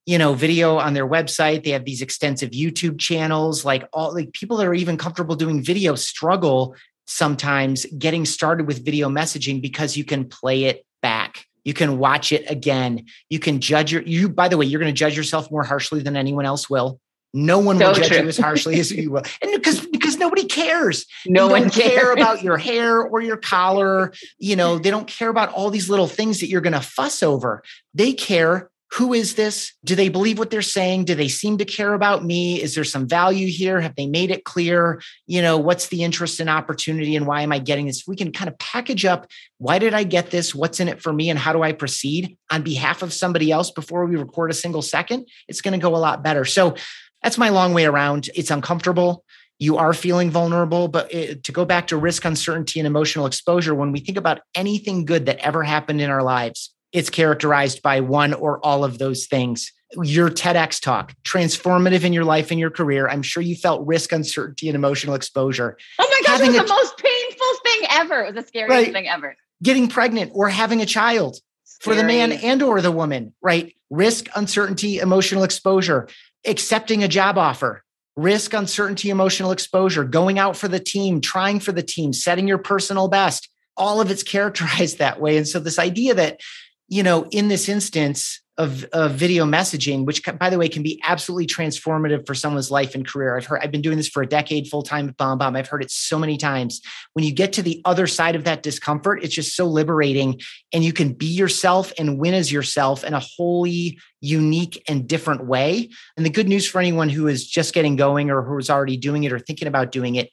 you 0.07 0.19
know 0.19 0.35
video 0.35 0.77
on 0.77 0.93
their 0.95 1.09
website. 1.09 1.65
They 1.65 1.71
have 1.71 1.85
these 1.85 2.03
extensive 2.03 2.51
youtube 2.51 2.99
channels 2.99 3.65
like 3.65 3.89
all 3.93 4.13
like 4.13 4.33
people 4.33 4.59
that 4.59 4.67
are 4.67 4.75
even 4.75 4.99
comfortable 4.99 5.35
doing 5.35 5.63
video 5.63 5.95
struggle 5.95 6.77
sometimes 7.07 7.87
getting 7.99 8.25
started 8.25 8.67
with 8.67 8.85
video 8.85 9.09
messaging 9.09 9.61
because 9.61 9.97
you 9.97 10.05
can 10.05 10.29
play 10.29 10.65
it 10.65 10.85
back. 11.03 11.47
You 11.65 11.75
can 11.75 11.99
watch 11.99 12.33
it 12.33 12.51
again. 12.51 13.07
You 13.31 13.39
can 13.39 13.61
judge 13.61 13.93
your 13.93 14.03
you 14.03 14.29
by 14.29 14.49
the 14.49 14.57
way 14.57 14.67
you're 14.67 14.81
going 14.81 14.95
to 14.95 14.99
judge 14.99 15.17
yourself 15.17 15.51
more 15.51 15.65
harshly 15.65 16.03
than 16.03 16.17
anyone 16.17 16.45
else 16.45 16.69
will 16.69 17.01
no 17.35 17.59
one 17.59 17.79
so 17.79 17.89
will 17.89 17.95
judge 17.95 18.07
true. 18.07 18.19
you 18.19 18.29
as 18.29 18.39
harshly 18.39 18.79
as 18.79 18.93
you 18.93 19.11
will. 19.11 19.25
And 19.43 19.53
because 19.53 19.85
because 19.87 20.17
nobody 20.19 20.45
cares. 20.45 21.05
No 21.27 21.49
one 21.49 21.69
care 21.69 22.13
about 22.13 22.43
your 22.43 22.57
hair 22.57 23.03
or 23.03 23.21
your 23.21 23.37
collar. 23.37 24.13
You 24.39 24.55
know, 24.55 24.79
they 24.79 24.91
don't 24.91 25.09
care 25.09 25.29
about 25.29 25.53
all 25.53 25.71
these 25.71 25.91
little 25.91 26.07
things 26.07 26.39
that 26.41 26.49
you're 26.49 26.61
going 26.61 26.75
to 26.75 26.81
fuss 26.81 27.23
over. 27.23 27.65
They 27.93 28.13
care 28.13 28.71
who 28.93 29.13
is 29.13 29.35
this? 29.35 29.73
Do 29.83 29.97
they 29.97 30.09
believe 30.09 30.39
what 30.39 30.51
they're 30.51 30.63
saying? 30.63 31.07
Do 31.07 31.17
they 31.17 31.27
seem 31.27 31.59
to 31.59 31.65
care 31.65 31.95
about 31.95 32.25
me? 32.25 32.63
Is 32.63 32.77
there 32.77 32.85
some 32.85 33.09
value 33.09 33.49
here? 33.49 33.81
Have 33.81 33.97
they 33.97 34.07
made 34.07 34.31
it 34.31 34.45
clear? 34.45 35.03
You 35.27 35.43
know, 35.43 35.59
what's 35.59 35.89
the 35.89 36.05
interest 36.05 36.39
and 36.39 36.49
opportunity 36.49 37.17
and 37.17 37.27
why 37.27 37.43
am 37.43 37.51
I 37.51 37.59
getting 37.59 37.87
this? 37.87 38.07
We 38.07 38.15
can 38.15 38.31
kind 38.31 38.47
of 38.47 38.57
package 38.59 39.05
up 39.05 39.27
why 39.59 39.79
did 39.79 39.95
I 39.95 40.05
get 40.05 40.31
this? 40.31 40.55
What's 40.55 40.79
in 40.79 40.89
it 40.89 41.01
for 41.01 41.11
me? 41.11 41.31
And 41.31 41.39
how 41.39 41.55
do 41.55 41.63
I 41.63 41.73
proceed 41.73 42.37
on 42.51 42.61
behalf 42.61 43.03
of 43.03 43.15
somebody 43.15 43.51
else 43.51 43.71
before 43.71 44.05
we 44.05 44.17
record 44.17 44.51
a 44.51 44.55
single 44.55 44.83
second? 44.83 45.27
It's 45.49 45.63
going 45.63 45.73
to 45.73 45.83
go 45.83 45.97
a 45.97 45.99
lot 45.99 46.23
better. 46.23 46.45
So 46.45 46.77
that's 47.25 47.39
my 47.39 47.49
long 47.49 47.73
way 47.73 47.87
around. 47.87 48.29
It's 48.35 48.51
uncomfortable. 48.51 49.25
You 49.59 49.79
are 49.79 49.95
feeling 49.95 50.31
vulnerable, 50.31 50.89
but 50.89 51.13
it, 51.13 51.45
to 51.45 51.53
go 51.53 51.65
back 51.65 51.87
to 51.87 51.97
risk, 51.97 52.25
uncertainty, 52.25 52.79
and 52.79 52.87
emotional 52.87 53.25
exposure, 53.25 53.75
when 53.75 53.93
we 53.93 54.01
think 54.01 54.19
about 54.19 54.41
anything 54.55 55.07
good 55.07 55.25
that 55.27 55.39
ever 55.39 55.63
happened 55.63 56.03
in 56.03 56.11
our 56.11 56.23
lives, 56.23 56.75
it's 56.93 57.09
characterized 57.09 57.83
by 57.83 58.01
one 58.01 58.35
or 58.35 58.65
all 58.65 58.85
of 58.85 58.99
those 58.99 59.27
things. 59.27 59.73
Your 60.03 60.29
TEDx 60.29 60.83
talk, 60.83 61.15
transformative 61.25 62.05
in 62.05 62.13
your 62.13 62.25
life 62.25 62.51
and 62.51 62.61
your 62.61 62.71
career. 62.71 63.09
I'm 63.09 63.23
sure 63.23 63.43
you 63.43 63.57
felt 63.57 63.87
risk, 63.87 64.13
uncertainty, 64.13 64.69
and 64.69 64.77
emotional 64.77 65.15
exposure. 65.15 65.79
Oh 65.99 66.07
my 66.11 66.21
gosh, 66.27 66.41
having 66.41 66.55
it 66.55 66.61
was 66.61 66.69
the 66.69 66.75
most 66.75 66.99
painful 66.99 67.47
thing 67.65 67.81
ever. 67.91 68.21
It 68.23 68.35
was 68.35 68.45
the 68.45 68.49
scariest 68.49 68.71
right, 68.71 68.93
thing 68.93 69.09
ever. 69.09 69.35
Getting 69.63 69.89
pregnant 69.89 70.33
or 70.35 70.51
having 70.51 70.83
a 70.83 70.87
child 70.87 71.39
for 71.81 71.95
the 71.95 72.05
man 72.05 72.33
and 72.33 72.63
or 72.63 72.83
the 72.83 72.93
woman, 72.93 73.35
right? 73.41 73.75
Risk, 73.89 74.27
uncertainty, 74.35 74.99
emotional 74.99 75.45
exposure 75.45 76.09
accepting 76.47 77.03
a 77.03 77.09
job 77.09 77.39
offer, 77.39 77.83
risk, 78.17 78.53
uncertainty, 78.53 79.11
emotional 79.11 79.51
exposure, 79.51 80.05
going 80.05 80.39
out 80.39 80.57
for 80.57 80.69
the 80.69 80.81
team, 80.81 81.21
trying 81.21 81.61
for 81.61 81.73
the 81.73 81.83
team, 81.83 82.13
setting 82.13 82.49
your 82.49 82.59
personal 82.59 83.09
best. 83.09 83.49
All 83.77 84.01
of 84.01 84.11
it's 84.11 84.23
characterized 84.35 84.99
that 84.99 85.21
way. 85.21 85.37
And 85.37 85.49
so, 85.49 85.59
this 85.59 85.79
idea 85.79 86.15
that, 86.15 86.41
you 86.89 87.03
know, 87.03 87.27
in 87.31 87.49
this 87.49 87.69
instance, 87.69 88.41
of, 88.57 88.85
of 88.93 89.13
video 89.13 89.45
messaging, 89.45 90.05
which 90.05 90.23
by 90.39 90.49
the 90.49 90.59
way 90.59 90.69
can 90.69 90.83
be 90.83 91.01
absolutely 91.05 91.47
transformative 91.47 92.25
for 92.27 92.35
someone's 92.35 92.71
life 92.71 92.95
and 92.95 93.07
career. 93.07 93.37
I've 93.37 93.47
heard 93.47 93.61
I've 93.63 93.73
been 93.73 93.83
doing 93.83 93.97
this 93.97 94.09
for 94.09 94.23
a 94.23 94.27
decade 94.27 94.69
full 94.69 94.83
time 94.83 95.09
at 95.09 95.17
BombBomb. 95.17 95.57
I've 95.57 95.69
heard 95.69 95.83
it 95.83 95.91
so 95.91 96.19
many 96.19 96.37
times. 96.37 96.81
When 97.15 97.25
you 97.25 97.33
get 97.33 97.53
to 97.55 97.63
the 97.63 97.83
other 97.85 98.07
side 98.07 98.37
of 98.37 98.45
that 98.45 98.63
discomfort, 98.63 99.25
it's 99.25 99.35
just 99.35 99.57
so 99.57 99.67
liberating, 99.67 100.41
and 100.73 100.85
you 100.85 100.93
can 100.93 101.13
be 101.13 101.27
yourself 101.27 101.93
and 101.99 102.19
win 102.19 102.35
as 102.35 102.53
yourself 102.53 103.03
in 103.03 103.13
a 103.13 103.21
wholly 103.21 103.99
unique 104.21 104.83
and 104.89 105.09
different 105.09 105.47
way. 105.47 105.91
And 106.17 106.25
the 106.25 106.31
good 106.31 106.49
news 106.49 106.67
for 106.69 106.81
anyone 106.81 107.09
who 107.09 107.27
is 107.27 107.47
just 107.47 107.75
getting 107.75 107.97
going 107.97 108.31
or 108.31 108.43
who 108.43 108.57
is 108.59 108.71
already 108.71 108.97
doing 108.97 109.25
it 109.25 109.33
or 109.33 109.39
thinking 109.39 109.69
about 109.69 109.91
doing 109.91 110.15
it, 110.15 110.31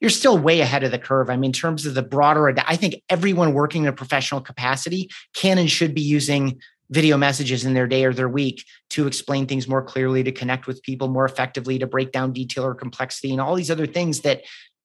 you're 0.00 0.10
still 0.10 0.36
way 0.36 0.60
ahead 0.60 0.82
of 0.82 0.90
the 0.90 0.98
curve. 0.98 1.30
I 1.30 1.36
mean, 1.36 1.50
in 1.50 1.52
terms 1.52 1.86
of 1.86 1.94
the 1.94 2.02
broader, 2.02 2.52
I 2.66 2.74
think 2.74 2.96
everyone 3.08 3.54
working 3.54 3.82
in 3.84 3.88
a 3.88 3.92
professional 3.92 4.40
capacity 4.40 5.08
can 5.32 5.58
and 5.58 5.70
should 5.70 5.94
be 5.94 6.02
using 6.02 6.60
video 6.92 7.16
messages 7.16 7.64
in 7.64 7.74
their 7.74 7.86
day 7.86 8.04
or 8.04 8.12
their 8.12 8.28
week 8.28 8.64
to 8.90 9.06
explain 9.06 9.46
things 9.46 9.66
more 9.66 9.82
clearly, 9.82 10.22
to 10.22 10.32
connect 10.32 10.66
with 10.66 10.82
people 10.82 11.08
more 11.08 11.24
effectively, 11.24 11.78
to 11.78 11.86
break 11.86 12.12
down 12.12 12.32
detail 12.32 12.64
or 12.64 12.74
complexity, 12.74 13.32
and 13.32 13.40
all 13.40 13.54
these 13.54 13.70
other 13.70 13.86
things 13.86 14.20
that 14.20 14.42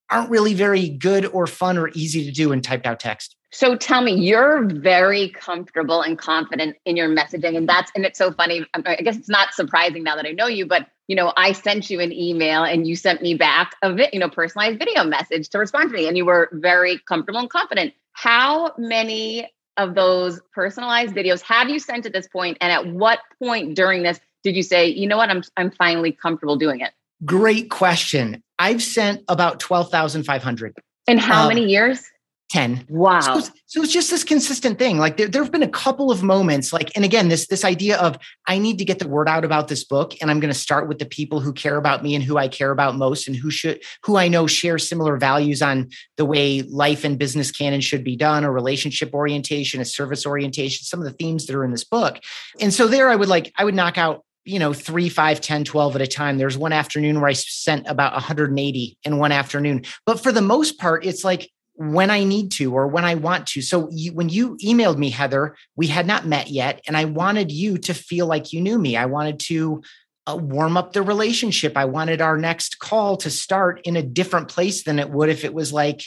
aren't 0.10 0.30
really 0.30 0.54
very 0.54 0.90
good 0.90 1.26
or 1.26 1.46
fun 1.48 1.78
or 1.78 1.90
easy 1.90 2.24
to 2.24 2.32
do 2.32 2.52
in 2.52 2.62
typed 2.62 2.86
out 2.86 3.00
text. 3.00 3.36
So 3.52 3.76
tell 3.76 4.02
me, 4.02 4.14
you're 4.14 4.66
very 4.66 5.30
comfortable 5.30 6.02
and 6.02 6.18
confident 6.18 6.76
in 6.86 6.98
your 6.98 7.10
messaging, 7.10 7.56
and 7.56 7.68
that's 7.68 7.92
and 7.96 8.06
it's 8.06 8.18
so 8.18 8.32
funny. 8.32 8.66
Um, 8.74 8.84
I 8.86 8.98
guess 8.98 9.18
it's 9.18 9.30
not 9.30 9.54
surprising 9.54 10.04
now 10.04 10.16
that 10.16 10.26
I 10.26 10.32
know 10.32 10.48
you, 10.48 10.66
but 10.66 10.88
you 11.08 11.16
know, 11.16 11.32
I 11.38 11.54
sent 11.54 11.90
you 11.90 12.02
an 12.02 12.12
email 12.12 12.64
and 12.64 12.86
you 12.86 12.98
sent 12.98 13.22
me 13.22 13.36
back 13.36 13.74
a 13.82 13.94
vi- 13.94 14.10
you 14.12 14.20
know 14.20 14.30
personalized 14.30 14.80
video 14.80 15.04
message 15.06 15.50
to 15.50 15.60
respond 15.60 15.90
to 15.90 15.96
me, 15.96 16.08
and 16.08 16.18
you 16.18 16.26
were 16.26 16.50
very 16.54 17.00
comfortable 17.08 17.40
and 17.40 17.50
confident. 17.50 17.94
How 18.14 18.74
many 18.78 19.50
of 19.78 19.96
those 19.96 20.42
personalized 20.54 21.16
videos 21.16 21.42
have 21.42 21.70
you 21.70 21.80
sent 21.80 22.06
at 22.06 22.14
this 22.14 22.28
point, 22.28 22.58
and 22.62 22.72
at 22.72 22.88
what 22.88 23.20
point 23.42 23.76
during 23.76 24.04
this 24.04 24.20
did 24.44 24.56
you 24.56 24.64
say, 24.64 24.88
you 24.88 25.08
know 25.08 25.18
what, 25.18 25.30
I'm 25.30 25.44
I'm 25.56 25.72
finally 25.72 26.12
comfortable 26.12 26.56
doing 26.56 26.82
it? 26.82 26.92
Great 27.26 27.70
question. 27.70 28.44
I've 28.60 28.82
sent 28.82 29.24
about 29.28 29.60
twelve 29.60 29.90
thousand 29.90 30.24
five 30.24 30.44
hundred. 30.44 30.76
In 31.08 31.18
how 31.18 31.44
um, 31.44 31.50
many 31.50 31.66
years? 31.66 32.04
10 32.50 32.86
wow 32.88 33.20
so 33.20 33.38
it's, 33.38 33.52
so 33.66 33.84
it's 33.84 33.92
just 33.92 34.10
this 34.10 34.24
consistent 34.24 34.80
thing 34.80 34.98
like 34.98 35.18
there, 35.18 35.28
there 35.28 35.44
have 35.44 35.52
been 35.52 35.64
a 35.64 35.68
couple 35.68 36.12
of 36.12 36.24
moments 36.24 36.72
like 36.72 36.90
and 36.96 37.04
again 37.04 37.28
this 37.28 37.48
this 37.48 37.66
idea 37.66 37.98
of 37.98 38.18
i 38.48 38.58
need 38.58 38.78
to 38.78 38.86
get 38.86 39.00
the 39.00 39.08
word 39.08 39.28
out 39.28 39.44
about 39.44 39.68
this 39.68 39.84
book 39.84 40.14
and 40.22 40.32
i'm 40.32 40.40
going 40.40 40.54
to 40.54 40.58
start 40.58 40.88
with 40.88 40.98
the 40.98 41.06
people 41.06 41.42
who 41.42 41.52
care 41.52 41.76
about 41.76 42.04
me 42.04 42.16
and 42.16 42.24
who 42.24 42.38
i 42.38 42.48
care 42.48 42.72
about 42.72 42.96
most 42.96 43.28
and 43.28 43.36
who 43.36 43.52
should 43.52 43.82
who 44.04 44.16
i 44.16 44.30
know 44.30 44.48
share 44.48 44.78
similar 44.78 45.18
values 45.18 45.62
on 45.62 45.90
the 46.16 46.26
way 46.26 46.62
life 46.62 47.04
and 47.04 47.20
business 47.20 47.52
can 47.52 47.74
and 47.74 47.84
should 47.84 48.04
be 48.04 48.16
done 48.16 48.46
a 48.46 48.52
relationship 48.52 49.14
orientation 49.14 49.82
a 49.82 49.86
service 49.86 50.26
orientation 50.26 50.86
some 50.86 51.02
of 51.02 51.06
the 51.06 51.18
themes 51.18 51.48
that 51.48 51.56
are 51.56 51.66
in 51.66 51.72
this 51.72 51.84
book 51.84 52.20
and 52.62 52.74
so 52.74 52.88
there 52.88 53.10
i 53.10 53.16
would 53.16 53.30
like 53.30 53.52
i 53.58 53.66
would 53.66 53.76
knock 53.76 53.98
out 53.98 54.24
you 54.48 54.60
know, 54.60 54.72
three, 54.72 55.10
five, 55.10 55.42
10, 55.42 55.66
12 55.66 55.98
at 55.98 56.02
a 56.02 56.08
time. 56.08 56.38
There's 56.38 56.58
one 56.58 56.72
afternoon 56.72 57.20
where 57.20 57.30
I 57.30 57.34
sent 57.34 57.86
about 57.86 58.14
180 58.14 58.98
in 59.04 59.18
one 59.18 59.34
afternoon. 59.34 59.84
But 60.06 60.24
for 60.24 60.32
the 60.32 60.42
most 60.42 60.80
part, 60.80 61.06
it's 61.06 61.26
like 61.26 61.50
when 61.78 62.10
I 62.10 62.24
need 62.24 62.52
to 62.54 62.74
or 62.74 62.88
when 62.88 63.06
I 63.06 63.16
want 63.16 63.48
to. 63.48 63.62
So 63.62 63.88
you, 63.92 64.12
when 64.14 64.30
you 64.30 64.58
emailed 64.58 64.98
me, 64.98 65.12
Heather, 65.12 65.56
we 65.76 65.88
had 65.88 66.08
not 66.08 66.26
met 66.26 66.50
yet, 66.50 66.82
and 66.88 66.98
I 66.98 67.06
wanted 67.06 67.52
you 67.52 67.78
to 67.80 67.94
feel 67.94 68.26
like 68.26 68.52
you 68.52 68.62
knew 68.62 68.80
me. 68.80 68.98
I 68.98 69.06
wanted 69.06 69.40
to 69.42 69.84
uh, 70.26 70.36
warm 70.36 70.76
up 70.76 70.94
the 70.94 71.04
relationship. 71.04 71.78
I 71.78 71.86
wanted 71.86 72.20
our 72.20 72.38
next 72.38 72.80
call 72.80 73.16
to 73.18 73.30
start 73.30 73.82
in 73.84 73.96
a 73.96 74.04
different 74.04 74.50
place 74.50 74.84
than 74.84 75.00
it 75.00 75.10
would 75.12 75.30
if 75.30 75.46
it 75.46 75.54
was 75.54 75.72
like 75.72 76.02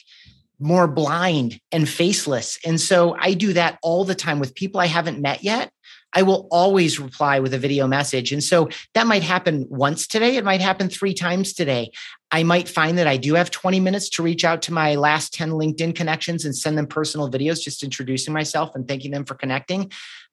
more 0.58 0.86
blind 0.86 1.58
and 1.72 1.88
faceless. 1.88 2.58
And 2.66 2.78
so 2.80 3.16
I 3.18 3.32
do 3.34 3.54
that 3.54 3.78
all 3.82 4.04
the 4.04 4.14
time 4.14 4.40
with 4.40 4.54
people 4.54 4.80
I 4.80 4.86
haven't 4.86 5.20
met 5.20 5.42
yet. 5.42 5.70
I 6.14 6.22
will 6.22 6.48
always 6.50 6.98
reply 6.98 7.40
with 7.40 7.54
a 7.54 7.58
video 7.58 7.86
message. 7.86 8.32
And 8.32 8.42
so 8.42 8.68
that 8.94 9.06
might 9.06 9.22
happen 9.22 9.66
once 9.68 10.06
today. 10.06 10.36
It 10.36 10.44
might 10.44 10.60
happen 10.60 10.88
three 10.88 11.14
times 11.14 11.52
today. 11.52 11.92
I 12.32 12.42
might 12.42 12.68
find 12.68 12.98
that 12.98 13.06
I 13.06 13.16
do 13.16 13.34
have 13.34 13.50
20 13.50 13.80
minutes 13.80 14.08
to 14.10 14.22
reach 14.22 14.44
out 14.44 14.62
to 14.62 14.72
my 14.72 14.94
last 14.94 15.34
10 15.34 15.50
LinkedIn 15.50 15.94
connections 15.96 16.44
and 16.44 16.56
send 16.56 16.78
them 16.78 16.86
personal 16.86 17.30
videos, 17.30 17.62
just 17.62 17.82
introducing 17.82 18.32
myself 18.32 18.74
and 18.74 18.86
thanking 18.86 19.10
them 19.10 19.24
for 19.24 19.34
connecting 19.34 19.90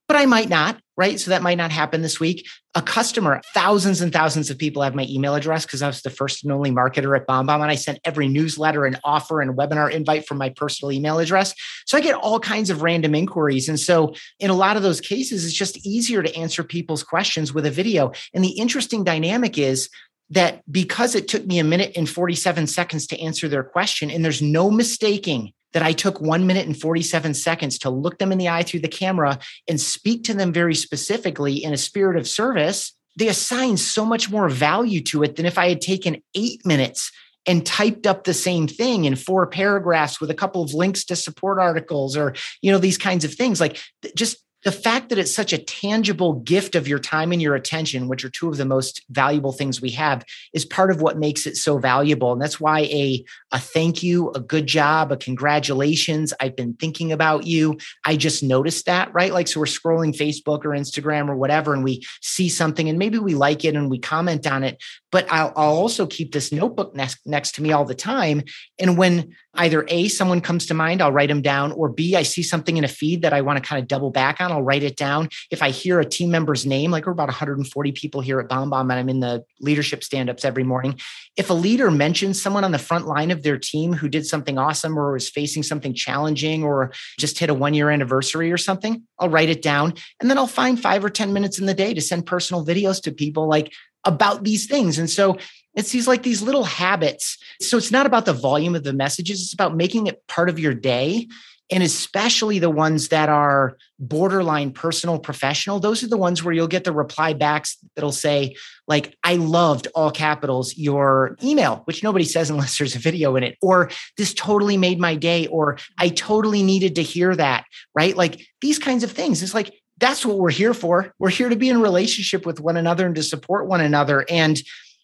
but 0.08 0.16
I 0.16 0.26
might 0.26 0.48
not, 0.48 0.80
right? 0.96 1.20
So 1.20 1.32
that 1.32 1.42
might 1.42 1.58
not 1.58 1.72
happen 1.72 2.02
this 2.02 2.20
week. 2.20 2.48
A 2.76 2.82
customer, 2.82 3.42
thousands 3.54 4.02
and 4.02 4.14
thousands 4.14 4.50
of 4.50 4.58
people 4.58 4.82
have 4.82 4.96
my 4.96 5.06
email 5.10 5.36
address 5.36 5.66
because 5.66 5.82
I 5.82 5.88
was 5.88 6.02
the 6.02 6.10
first 6.10 6.44
and 6.44 6.54
only 6.54 6.72
marketer 6.72 7.16
at 7.18 7.28
BombBomb. 7.28 7.62
And 7.62 7.72
I 7.72 7.76
sent 7.76 8.00
every 8.06 8.28
newsletter 8.28 8.86
and 8.86 9.00
offer 9.04 9.42
and 9.42 9.58
webinar 9.58 9.92
invite 9.92 10.26
from 10.26 10.38
my 10.38 10.50
personal 10.50 10.92
email 10.92 11.20
address. 11.20 11.54
So 11.86 11.98
I 11.98 12.02
get 12.02 12.16
all 12.16 12.40
kinds 12.40 12.70
of 12.70 12.82
random 12.82 13.16
inquiries. 13.16 13.68
And 13.68 13.80
so 13.80 14.14
in 14.40 14.50
a 14.50 14.56
lot 14.56 14.78
of 14.78 14.84
those 14.84 15.02
cases, 15.02 15.46
it's 15.46 15.54
just 15.54 15.86
easier 15.86 16.24
to 16.24 16.36
answer 16.36 16.64
people's 16.64 17.04
questions 17.04 17.54
with 17.54 17.66
a 17.66 17.72
video. 17.72 18.14
And 18.34 18.44
the 18.44 18.58
interesting 18.58 19.04
dynamic 19.04 19.58
is 19.58 19.90
that 20.30 20.62
because 20.72 21.16
it 21.16 21.28
took 21.28 21.46
me 21.46 21.60
a 21.60 21.64
minute 21.64 21.94
and 21.96 22.10
47 22.10 22.68
seconds 22.68 23.08
to 23.08 23.20
answer 23.20 23.48
their 23.48 23.64
question, 23.64 24.10
and 24.10 24.24
there's 24.24 24.42
no 24.42 24.70
mistaking 24.70 25.54
that 25.78 25.86
I 25.86 25.92
took 25.92 26.20
one 26.20 26.48
minute 26.48 26.66
and 26.66 26.76
47 26.76 27.36
seconds 27.36 27.78
to 27.80 27.92
look 27.92 28.18
them 28.18 28.32
in 28.32 28.40
the 28.40 28.50
eye 28.50 28.64
through 28.64 28.80
the 28.80 28.88
camera 28.88 29.38
and 29.70 29.80
speak 29.80 30.24
to 30.24 30.34
them 30.34 30.52
very 30.52 30.74
specifically 30.74 31.64
in 31.64 31.72
a 31.72 31.78
spirit 31.78 32.18
of 32.18 32.28
service, 32.28 32.94
they 33.16 33.28
assign 33.28 33.78
so 33.78 34.04
much 34.04 34.32
more 34.32 34.50
value 34.50 35.04
to 35.04 35.22
it 35.22 35.36
than 35.36 35.46
if 35.46 35.60
I 35.60 35.70
had 35.70 35.80
taken 35.80 36.24
eight 36.34 36.66
minutes 36.66 37.12
and 37.46 37.64
typed 37.64 38.08
up 38.08 38.24
the 38.24 38.34
same 38.34 38.68
thing 38.68 39.06
in 39.06 39.16
four 39.16 39.46
paragraphs 39.46 40.20
with 40.20 40.32
a 40.32 40.34
couple 40.34 40.64
of 40.64 40.74
links 40.74 41.06
to 41.06 41.16
support 41.16 41.60
articles 41.60 42.18
or 42.18 42.34
you 42.64 42.72
know 42.72 42.80
these 42.80 42.98
kinds 42.98 43.24
of 43.24 43.36
things. 43.36 43.62
Like 43.62 43.80
just 44.16 44.44
the 44.68 44.72
fact 44.74 45.08
that 45.08 45.18
it's 45.18 45.34
such 45.34 45.54
a 45.54 45.58
tangible 45.58 46.34
gift 46.42 46.76
of 46.76 46.90
your 46.90 47.00
time 47.00 47.32
and 47.32 47.42
your 47.42 47.56
attention, 47.56 48.10
which 48.10 48.26
are 48.26 48.30
two 48.30 48.50
of 48.50 48.58
the 48.58 48.66
most 48.66 49.02
valuable 49.10 49.54
things 49.54 49.80
we 49.80 49.92
have, 49.92 50.26
is 50.52 50.66
part 50.66 50.92
of 50.92 51.00
what 51.00 51.18
makes 51.18 51.48
it 51.48 51.56
so 51.56 51.78
valuable. 51.78 52.34
And 52.34 52.42
that's 52.42 52.60
why 52.60 52.82
a, 52.82 53.24
a 53.54 53.60
thank 53.60 54.04
you, 54.04 54.30
a 54.32 54.42
good 54.42 54.68
job, 54.68 55.14
a 55.14 55.16
congratulations, 55.16 56.34
I've 56.42 56.58
been 56.58 56.74
thinking 56.74 57.14
about 57.14 57.48
you. 57.48 57.78
I 58.06 58.18
just 58.18 58.44
noticed 58.44 58.88
that, 58.88 59.14
right? 59.14 59.32
Like, 59.32 59.48
so 59.48 59.62
we're 59.62 59.68
scrolling 59.68 60.14
Facebook 60.14 60.66
or 60.66 60.72
Instagram 60.72 61.30
or 61.30 61.38
whatever, 61.38 61.74
and 61.74 61.82
we 61.82 62.06
see 62.22 62.50
something 62.50 62.90
and 62.90 63.00
maybe 63.00 63.20
we 63.20 63.36
like 63.36 63.64
it 63.64 63.74
and 63.74 63.90
we 63.90 64.00
comment 64.00 64.46
on 64.46 64.66
it. 64.66 64.84
But 65.12 65.26
I'll, 65.32 65.54
I'll 65.56 65.76
also 65.76 66.06
keep 66.06 66.34
this 66.34 66.52
notebook 66.52 66.96
next, 66.96 67.20
next 67.26 67.56
to 67.56 67.62
me 67.62 67.72
all 67.72 67.86
the 67.86 67.96
time. 67.96 68.44
And 68.78 68.98
when 68.98 69.36
either 69.54 69.86
A, 69.88 70.08
someone 70.08 70.42
comes 70.42 70.66
to 70.68 70.74
mind, 70.74 71.02
I'll 71.02 71.12
write 71.12 71.30
them 71.30 71.42
down, 71.42 71.72
or 71.72 71.90
B, 71.90 72.16
I 72.16 72.24
see 72.24 72.44
something 72.44 72.78
in 72.78 72.84
a 72.84 72.90
feed 72.90 73.22
that 73.22 73.34
I 73.34 73.42
want 73.42 73.62
to 73.62 73.68
kind 73.68 73.82
of 73.82 73.88
double 73.88 74.12
back 74.12 74.40
on, 74.40 74.52
I'll 74.52 74.62
write 74.62 74.84
it 74.84 74.96
down. 74.96 75.30
If 75.50 75.62
I 75.62 75.70
hear 75.70 76.00
a 76.00 76.06
team 76.06 76.30
member's 76.32 76.66
name, 76.66 76.92
like 76.92 77.06
we're 77.06 77.14
about 77.14 77.30
140 77.30 77.92
people 77.94 78.22
here 78.22 78.40
at 78.40 78.50
BombBomb, 78.50 78.82
and 78.82 78.94
I'm 78.94 79.10
in 79.10 79.20
the 79.20 79.44
leadership 79.60 80.04
stand 80.04 80.30
ups 80.30 80.46
every 80.46 80.64
morning. 80.64 81.00
If 81.36 81.50
a 81.50 81.54
leader 81.54 81.90
mentions 81.90 82.42
someone 82.42 82.64
on 82.64 82.72
the 82.72 82.80
front 82.80 83.08
line 83.08 83.32
of 83.32 83.44
their 83.44 83.58
team 83.58 83.94
who 83.94 84.10
did 84.10 84.26
something 84.26 84.58
awesome 84.58 84.98
or 84.98 85.14
was 85.14 85.30
facing 85.30 85.64
something 85.64 85.94
challenging 85.94 86.64
or 86.64 86.92
just 87.18 87.40
hit 87.40 87.50
a 87.50 87.54
one 87.54 87.74
year 87.74 87.90
anniversary 87.90 88.52
or 88.52 88.58
something, 88.58 89.04
I'll 89.20 89.30
write 89.30 89.50
it 89.50 89.62
down. 89.62 89.94
And 90.20 90.30
then 90.30 90.38
I'll 90.38 90.48
find 90.48 90.80
five 90.80 91.04
or 91.04 91.10
10 91.10 91.34
minutes 91.34 91.60
in 91.60 91.66
the 91.66 91.74
day 91.74 91.94
to 91.94 92.02
send 92.02 92.26
personal 92.26 92.66
videos 92.66 93.02
to 93.04 93.12
people 93.12 93.48
like 93.48 93.74
about 94.08 94.44
these 94.44 94.66
things. 94.66 94.98
And 94.98 95.10
so 95.10 95.38
it's 95.76 95.92
these 95.92 96.08
like 96.08 96.24
these 96.24 96.42
little 96.42 96.64
habits. 96.64 97.38
So 97.62 97.78
it's 97.78 97.92
not 97.92 98.06
about 98.06 98.26
the 98.26 98.34
volume 98.34 98.76
of 98.76 98.84
the 98.84 98.94
messages, 98.94 99.42
it's 99.42 99.54
about 99.54 99.76
making 99.76 100.08
it 100.08 100.26
part 100.28 100.50
of 100.50 100.58
your 100.58 100.74
day. 100.74 101.28
And 101.70 101.84
especially 101.84 102.60
the 102.60 102.70
ones 102.70 103.10
that 103.10 103.28
are 103.28 103.78
borderline 104.00 104.72
personal 104.72 105.20
professional, 105.20 105.82
those 105.82 106.02
are 106.02 106.08
the 106.08 106.16
ones 106.16 106.42
where 106.42 106.54
you'll 106.54 106.68
get 106.68 106.86
the 106.86 106.94
reply 106.94 107.34
backs 107.34 107.78
that'll 107.94 108.14
say, 108.14 108.56
like, 108.88 109.18
I 109.22 109.36
loved 109.36 109.90
all 109.94 110.10
capitals 110.10 110.78
your 110.78 111.36
email, 111.44 111.82
which 111.84 112.04
nobody 112.04 112.24
says 112.24 112.50
unless 112.50 112.78
there's 112.78 112.96
a 112.96 113.00
video 113.00 113.36
in 113.36 113.44
it, 113.44 113.58
or 113.62 113.92
this 114.16 114.34
totally 114.34 114.78
made 114.78 114.98
my 114.98 115.16
day, 115.16 115.48
or 115.48 115.78
I 115.98 116.08
totally 116.08 116.64
needed 116.64 116.96
to 116.96 117.04
hear 117.04 117.36
that, 117.36 117.66
right? 117.94 118.16
Like 118.16 118.48
these 118.62 118.80
kinds 118.80 119.04
of 119.04 119.12
things. 119.12 119.44
It's 119.44 119.54
like, 119.54 119.74
that's 119.98 120.26
what 120.26 120.38
we're 120.38 120.52
here 120.52 120.74
for. 120.74 121.14
We're 121.20 121.30
here 121.30 121.50
to 121.50 121.56
be 121.56 121.70
in 121.70 121.82
relationship 121.82 122.46
with 122.46 122.60
one 122.60 122.78
another 122.78 123.06
and 123.06 123.16
to 123.16 123.24
support 123.24 123.68
one 123.68 123.82
another. 123.82 124.26
And 124.30 124.62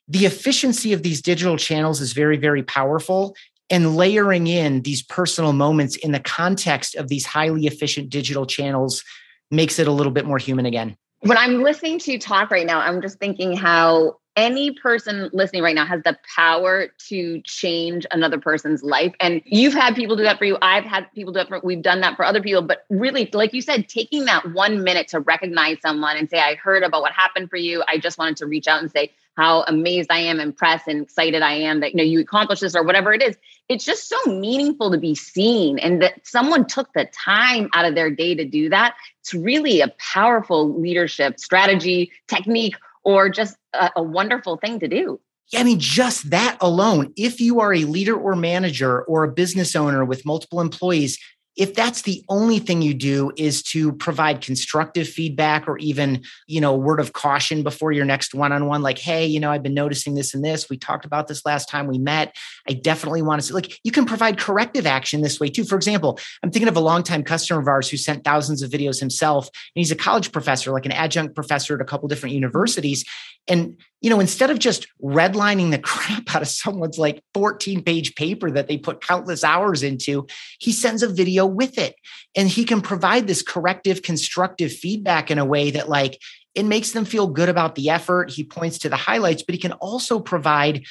the 0.07 0.25
efficiency 0.25 0.93
of 0.93 1.03
these 1.03 1.21
digital 1.21 1.57
channels 1.57 2.01
is 2.01 2.13
very, 2.13 2.37
very 2.37 2.63
powerful. 2.63 3.35
And 3.69 3.95
layering 3.95 4.47
in 4.47 4.81
these 4.81 5.01
personal 5.01 5.53
moments 5.53 5.95
in 5.95 6.11
the 6.11 6.19
context 6.19 6.95
of 6.95 7.07
these 7.07 7.25
highly 7.25 7.65
efficient 7.65 8.09
digital 8.09 8.45
channels 8.45 9.03
makes 9.49 9.79
it 9.79 9.87
a 9.87 9.91
little 9.91 10.11
bit 10.11 10.25
more 10.25 10.37
human 10.37 10.65
again. 10.65 10.95
When 11.21 11.37
I'm 11.37 11.63
listening 11.63 11.99
to 11.99 12.11
you 12.11 12.19
talk 12.19 12.51
right 12.51 12.65
now, 12.65 12.79
I'm 12.79 13.01
just 13.01 13.17
thinking 13.17 13.55
how 13.55 14.17
any 14.35 14.71
person 14.71 15.29
listening 15.33 15.61
right 15.61 15.75
now 15.75 15.85
has 15.85 16.01
the 16.03 16.17
power 16.35 16.87
to 17.09 17.41
change 17.41 18.05
another 18.11 18.39
person's 18.39 18.83
life. 18.83 19.13
And 19.19 19.41
you've 19.45 19.73
had 19.73 19.95
people 19.95 20.15
do 20.15 20.23
that 20.23 20.37
for 20.37 20.45
you. 20.45 20.57
I've 20.61 20.85
had 20.85 21.11
people 21.13 21.33
do 21.33 21.39
that 21.39 21.49
for 21.49 21.59
we've 21.63 21.81
done 21.81 22.01
that 22.01 22.15
for 22.15 22.25
other 22.25 22.41
people. 22.41 22.61
But 22.61 22.85
really, 22.89 23.29
like 23.33 23.53
you 23.53 23.61
said, 23.61 23.87
taking 23.87 24.25
that 24.25 24.53
one 24.53 24.83
minute 24.83 25.07
to 25.09 25.19
recognize 25.19 25.77
someone 25.81 26.17
and 26.17 26.29
say, 26.29 26.39
I 26.39 26.55
heard 26.55 26.83
about 26.83 27.01
what 27.01 27.11
happened 27.11 27.49
for 27.49 27.57
you. 27.57 27.83
I 27.87 27.97
just 27.97 28.17
wanted 28.17 28.37
to 28.37 28.47
reach 28.47 28.67
out 28.67 28.81
and 28.81 28.91
say 28.91 29.11
how 29.35 29.63
amazed 29.63 30.11
I 30.11 30.19
am, 30.19 30.39
impressed, 30.39 30.87
and 30.87 31.03
excited 31.03 31.41
I 31.41 31.53
am 31.53 31.79
that 31.79 31.91
you 31.91 31.97
know 31.97 32.03
you 32.03 32.19
accomplished 32.19 32.61
this 32.61 32.75
or 32.75 32.83
whatever 32.83 33.13
it 33.13 33.21
is. 33.21 33.35
It's 33.67 33.85
just 33.85 34.07
so 34.07 34.17
meaningful 34.27 34.91
to 34.91 34.97
be 34.97 35.15
seen 35.15 35.79
and 35.79 36.01
that 36.01 36.25
someone 36.25 36.65
took 36.67 36.91
the 36.93 37.05
time 37.05 37.69
out 37.73 37.85
of 37.85 37.95
their 37.95 38.11
day 38.11 38.35
to 38.35 38.45
do 38.45 38.69
that. 38.69 38.95
It's 39.21 39.33
really 39.33 39.81
a 39.81 39.93
powerful 40.13 40.79
leadership 40.79 41.39
strategy, 41.39 42.11
technique, 42.27 42.75
or 43.03 43.29
just 43.29 43.55
a, 43.73 43.91
a 43.97 44.03
wonderful 44.03 44.57
thing 44.57 44.79
to 44.79 44.87
do. 44.87 45.19
Yeah, 45.51 45.59
I 45.59 45.63
mean, 45.63 45.79
just 45.79 46.29
that 46.29 46.57
alone, 46.61 47.13
if 47.17 47.39
you 47.39 47.59
are 47.59 47.73
a 47.73 47.83
leader 47.85 48.15
or 48.15 48.35
manager 48.35 49.03
or 49.03 49.23
a 49.23 49.31
business 49.31 49.75
owner 49.75 50.05
with 50.05 50.25
multiple 50.25 50.61
employees, 50.61 51.19
if 51.55 51.73
that's 51.73 52.01
the 52.01 52.23
only 52.29 52.59
thing 52.59 52.81
you 52.81 52.93
do 52.93 53.31
is 53.37 53.61
to 53.63 53.93
provide 53.93 54.41
constructive 54.41 55.07
feedback 55.07 55.67
or 55.67 55.77
even 55.77 56.23
you 56.47 56.59
know 56.59 56.75
word 56.75 56.99
of 56.99 57.13
caution 57.13 57.63
before 57.63 57.91
your 57.91 58.05
next 58.05 58.33
one-on-one 58.33 58.81
like 58.81 58.97
hey 58.97 59.25
you 59.25 59.39
know 59.39 59.51
i've 59.51 59.63
been 59.63 59.73
noticing 59.73 60.15
this 60.15 60.33
and 60.33 60.43
this. 60.43 60.69
We 60.69 60.77
talked 60.77 61.05
about 61.05 61.27
this 61.27 61.45
last 61.45 61.69
time 61.69 61.87
we 61.87 61.97
met. 61.97 62.35
I 62.67 62.73
definitely 62.73 63.21
want 63.21 63.41
to 63.41 63.47
see 63.47 63.53
like 63.53 63.79
you 63.83 63.91
can 63.91 64.05
provide 64.05 64.37
corrective 64.37 64.85
action 64.85 65.21
this 65.21 65.39
way 65.39 65.49
too. 65.49 65.63
For 65.63 65.75
example 65.75 66.19
i'm 66.43 66.51
thinking 66.51 66.69
of 66.69 66.77
a 66.77 66.81
longtime 66.81 67.23
customer 67.23 67.59
of 67.59 67.67
ours 67.67 67.89
who 67.89 67.97
sent 67.97 68.23
thousands 68.23 68.61
of 68.61 68.71
videos 68.71 68.99
himself 68.99 69.47
and 69.47 69.81
he's 69.81 69.91
a 69.91 69.95
college 69.95 70.31
professor 70.31 70.71
like 70.71 70.85
an 70.85 70.91
adjunct 70.91 71.35
professor 71.35 71.75
at 71.75 71.81
a 71.81 71.85
couple 71.85 72.07
different 72.07 72.35
universities. 72.35 73.05
And 73.47 73.77
you 74.01 74.09
know, 74.09 74.19
instead 74.19 74.49
of 74.49 74.59
just 74.59 74.87
redlining 75.01 75.71
the 75.71 75.79
crap 75.79 76.35
out 76.35 76.41
of 76.41 76.47
someone's 76.49 76.97
like 76.97 77.23
14 77.33 77.83
page 77.83 78.15
paper 78.15 78.51
that 78.51 78.67
they 78.67 78.77
put 78.77 79.01
countless 79.01 79.43
hours 79.43 79.81
into, 79.81 80.27
he 80.59 80.73
sends 80.73 81.03
a 81.03 81.07
video 81.07 81.42
with 81.45 81.77
it. 81.77 81.95
And 82.35 82.47
he 82.47 82.65
can 82.65 82.81
provide 82.81 83.27
this 83.27 83.41
corrective, 83.41 84.01
constructive 84.01 84.71
feedback 84.71 85.29
in 85.29 85.37
a 85.37 85.45
way 85.45 85.71
that, 85.71 85.89
like, 85.89 86.19
it 86.55 86.63
makes 86.63 86.91
them 86.91 87.05
feel 87.05 87.27
good 87.27 87.49
about 87.49 87.75
the 87.75 87.89
effort. 87.89 88.31
He 88.31 88.43
points 88.43 88.77
to 88.79 88.89
the 88.89 88.95
highlights, 88.95 89.43
but 89.43 89.55
he 89.55 89.59
can 89.59 89.71
also 89.73 90.19
provide 90.19 90.85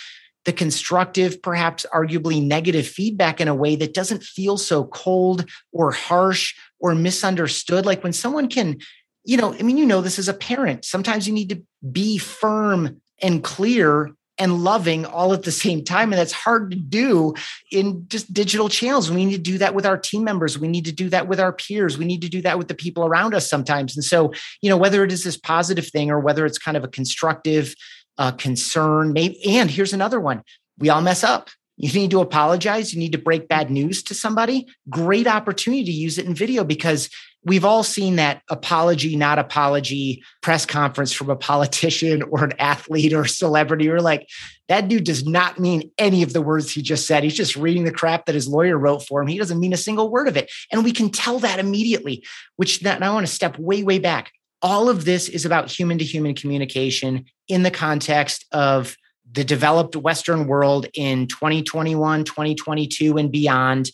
the 0.44 0.52
constructive, 0.52 1.40
perhaps 1.40 1.86
arguably 1.94 2.44
negative 2.44 2.86
feedback 2.86 3.40
in 3.40 3.46
a 3.46 3.54
way 3.54 3.76
that 3.76 3.94
doesn't 3.94 4.24
feel 4.24 4.58
so 4.58 4.84
cold 4.84 5.48
or 5.70 5.92
harsh 5.92 6.54
or 6.80 6.94
misunderstood. 6.96 7.86
Like 7.86 8.02
when 8.02 8.12
someone 8.12 8.48
can, 8.48 8.78
you 9.24 9.36
know, 9.36 9.54
I 9.54 9.62
mean, 9.62 9.78
you 9.78 9.86
know, 9.86 10.00
this 10.00 10.18
as 10.18 10.28
a 10.28 10.34
parent, 10.34 10.84
sometimes 10.84 11.28
you 11.28 11.32
need 11.32 11.50
to 11.50 11.62
be 11.92 12.18
firm 12.18 13.00
and 13.22 13.44
clear 13.44 14.10
and 14.42 14.64
loving 14.64 15.06
all 15.06 15.32
at 15.32 15.44
the 15.44 15.52
same 15.52 15.84
time. 15.84 16.12
And 16.12 16.18
that's 16.18 16.32
hard 16.32 16.72
to 16.72 16.76
do 16.76 17.34
in 17.70 18.06
just 18.08 18.34
digital 18.34 18.68
channels. 18.68 19.08
We 19.08 19.24
need 19.24 19.36
to 19.36 19.50
do 19.52 19.58
that 19.58 19.72
with 19.72 19.86
our 19.86 19.96
team 19.96 20.24
members. 20.24 20.58
We 20.58 20.66
need 20.66 20.84
to 20.86 20.92
do 20.92 21.08
that 21.10 21.28
with 21.28 21.38
our 21.38 21.52
peers. 21.52 21.96
We 21.96 22.04
need 22.04 22.22
to 22.22 22.28
do 22.28 22.42
that 22.42 22.58
with 22.58 22.66
the 22.66 22.74
people 22.74 23.06
around 23.06 23.34
us 23.34 23.48
sometimes. 23.48 23.96
And 23.96 24.02
so, 24.02 24.32
you 24.60 24.68
know, 24.68 24.76
whether 24.76 25.04
it 25.04 25.12
is 25.12 25.22
this 25.22 25.36
positive 25.36 25.86
thing 25.86 26.10
or 26.10 26.18
whether 26.18 26.44
it's 26.44 26.58
kind 26.58 26.76
of 26.76 26.82
a 26.82 26.88
constructive 26.88 27.76
uh, 28.18 28.32
concern, 28.32 29.12
maybe, 29.12 29.40
and 29.46 29.70
here's 29.70 29.92
another 29.92 30.20
one 30.20 30.42
we 30.78 30.88
all 30.88 31.02
mess 31.02 31.22
up. 31.22 31.48
You 31.76 31.92
need 31.92 32.10
to 32.10 32.20
apologize. 32.20 32.92
You 32.92 32.98
need 32.98 33.12
to 33.12 33.18
break 33.18 33.46
bad 33.46 33.70
news 33.70 34.02
to 34.04 34.14
somebody. 34.14 34.66
Great 34.90 35.28
opportunity 35.28 35.84
to 35.84 35.92
use 35.92 36.18
it 36.18 36.26
in 36.26 36.34
video 36.34 36.64
because 36.64 37.08
we've 37.44 37.64
all 37.64 37.82
seen 37.82 38.16
that 38.16 38.42
apology, 38.48 39.16
not 39.16 39.38
apology 39.38 40.22
press 40.42 40.64
conference 40.64 41.12
from 41.12 41.30
a 41.30 41.36
politician 41.36 42.22
or 42.30 42.44
an 42.44 42.52
athlete 42.58 43.12
or 43.12 43.24
celebrity. 43.24 43.88
We're 43.88 44.00
like, 44.00 44.28
that 44.68 44.88
dude 44.88 45.04
does 45.04 45.26
not 45.26 45.58
mean 45.58 45.90
any 45.98 46.22
of 46.22 46.32
the 46.32 46.42
words 46.42 46.72
he 46.72 46.82
just 46.82 47.06
said. 47.06 47.24
He's 47.24 47.34
just 47.34 47.56
reading 47.56 47.84
the 47.84 47.92
crap 47.92 48.26
that 48.26 48.34
his 48.34 48.48
lawyer 48.48 48.78
wrote 48.78 49.06
for 49.06 49.20
him. 49.20 49.28
He 49.28 49.38
doesn't 49.38 49.60
mean 49.60 49.72
a 49.72 49.78
single 49.78 50.10
word 50.10 50.28
of 50.28 50.36
it. 50.36 50.50
And 50.70 50.84
we 50.84 50.92
can 50.92 51.10
tell 51.10 51.38
that 51.40 51.58
immediately, 51.58 52.24
which 52.56 52.80
that, 52.80 53.02
I 53.02 53.10
want 53.12 53.26
to 53.26 53.32
step 53.32 53.58
way, 53.58 53.82
way 53.82 53.98
back. 53.98 54.32
All 54.62 54.88
of 54.88 55.04
this 55.04 55.28
is 55.28 55.44
about 55.44 55.70
human 55.70 55.98
to 55.98 56.04
human 56.04 56.34
communication 56.34 57.24
in 57.48 57.64
the 57.64 57.70
context 57.70 58.46
of 58.52 58.96
the 59.30 59.44
developed 59.44 59.96
Western 59.96 60.46
world 60.46 60.86
in 60.94 61.26
2021, 61.26 62.24
2022, 62.24 63.16
and 63.16 63.32
beyond 63.32 63.90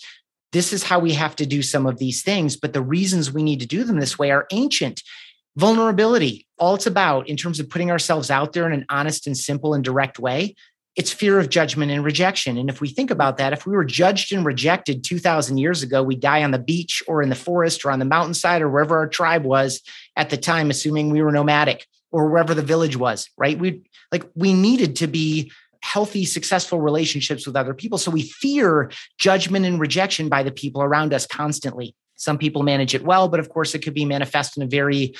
this 0.53 0.73
is 0.73 0.83
how 0.83 0.99
we 0.99 1.13
have 1.13 1.37
to 1.37 1.47
do 1.47 1.63
some 1.63 1.87
of 1.87 1.99
these 1.99 2.23
things. 2.23 2.57
But 2.57 2.73
the 2.73 2.83
reasons 2.83 3.33
we 3.33 3.43
need 3.43 3.61
to 3.61 3.67
do 3.67 3.85
them 3.85 4.01
this 4.01 4.19
way 4.19 4.31
are 4.31 4.47
ancient. 4.51 5.03
Vulnerability, 5.57 6.47
all 6.59 6.75
it's 6.75 6.87
about 6.87 7.29
in 7.29 7.37
terms 7.37 7.61
of 7.61 7.69
putting 7.69 7.91
ourselves 7.91 8.31
out 8.31 8.53
there 8.53 8.67
in 8.67 8.73
an 8.73 8.87
honest 8.89 9.27
and 9.27 9.37
simple 9.37 9.75
and 9.75 9.83
direct 9.83 10.19
way, 10.19 10.55
it's 10.99 11.13
fear 11.13 11.39
of 11.39 11.49
judgment 11.49 11.93
and 11.93 12.05
rejection. 12.05 12.59
And 12.59 12.69
if 12.69 12.81
we 12.81 12.89
think 12.89 13.11
about 13.11 13.37
that, 13.37 13.53
if 13.53 13.67
we 13.67 13.73
were 13.73 13.85
judged 13.85 14.33
and 14.33 14.45
rejected 14.45 15.05
2000 15.05 15.59
years 15.59 15.83
ago, 15.83 16.03
we'd 16.03 16.21
die 16.21 16.43
on 16.43 16.51
the 16.51 16.59
beach 16.59 17.03
or 17.07 17.23
in 17.23 17.29
the 17.29 17.37
forest 17.37 17.85
or 17.85 17.93
on 17.93 18.01
the 18.01 18.05
mountainside 18.05 18.63
or 18.63 18.69
wherever 18.69 18.97
our 18.97 19.09
tribe 19.09 19.45
was 19.45 19.81
at 20.17 20.31
the 20.31 20.37
time, 20.37 20.71
assuming 20.71 21.11
we 21.11 21.23
were 21.23 21.31
nomadic 21.31 21.87
or 22.11 22.29
wherever 22.29 22.53
the 22.53 22.63
village 22.63 22.97
was, 22.97 23.29
right? 23.37 23.59
We 23.59 23.83
like 24.11 24.25
we 24.35 24.53
needed 24.53 24.97
to 24.97 25.07
be 25.07 25.53
healthy, 25.93 26.25
successful 26.25 26.81
relationships 26.81 27.47
with 27.47 27.57
other 27.57 27.75
people. 27.75 27.99
So 27.99 28.11
we 28.11 28.23
fear 28.23 28.91
judgment 29.19 29.65
and 29.65 29.81
rejection 29.81 30.29
by 30.29 30.43
the 30.43 30.53
people 30.53 30.83
around 30.83 31.15
us 31.15 31.27
constantly. 31.27 31.95
Some 32.17 32.37
people 32.37 32.63
manage 32.63 32.95
it 32.95 33.05
well, 33.05 33.29
but 33.29 33.41
of 33.41 33.49
course, 33.49 33.75
it 33.75 33.81
could 33.81 33.95
be 33.95 34.05
manifest 34.05 34.57
in 34.57 34.63
a 34.63 34.67
very 34.67 35.15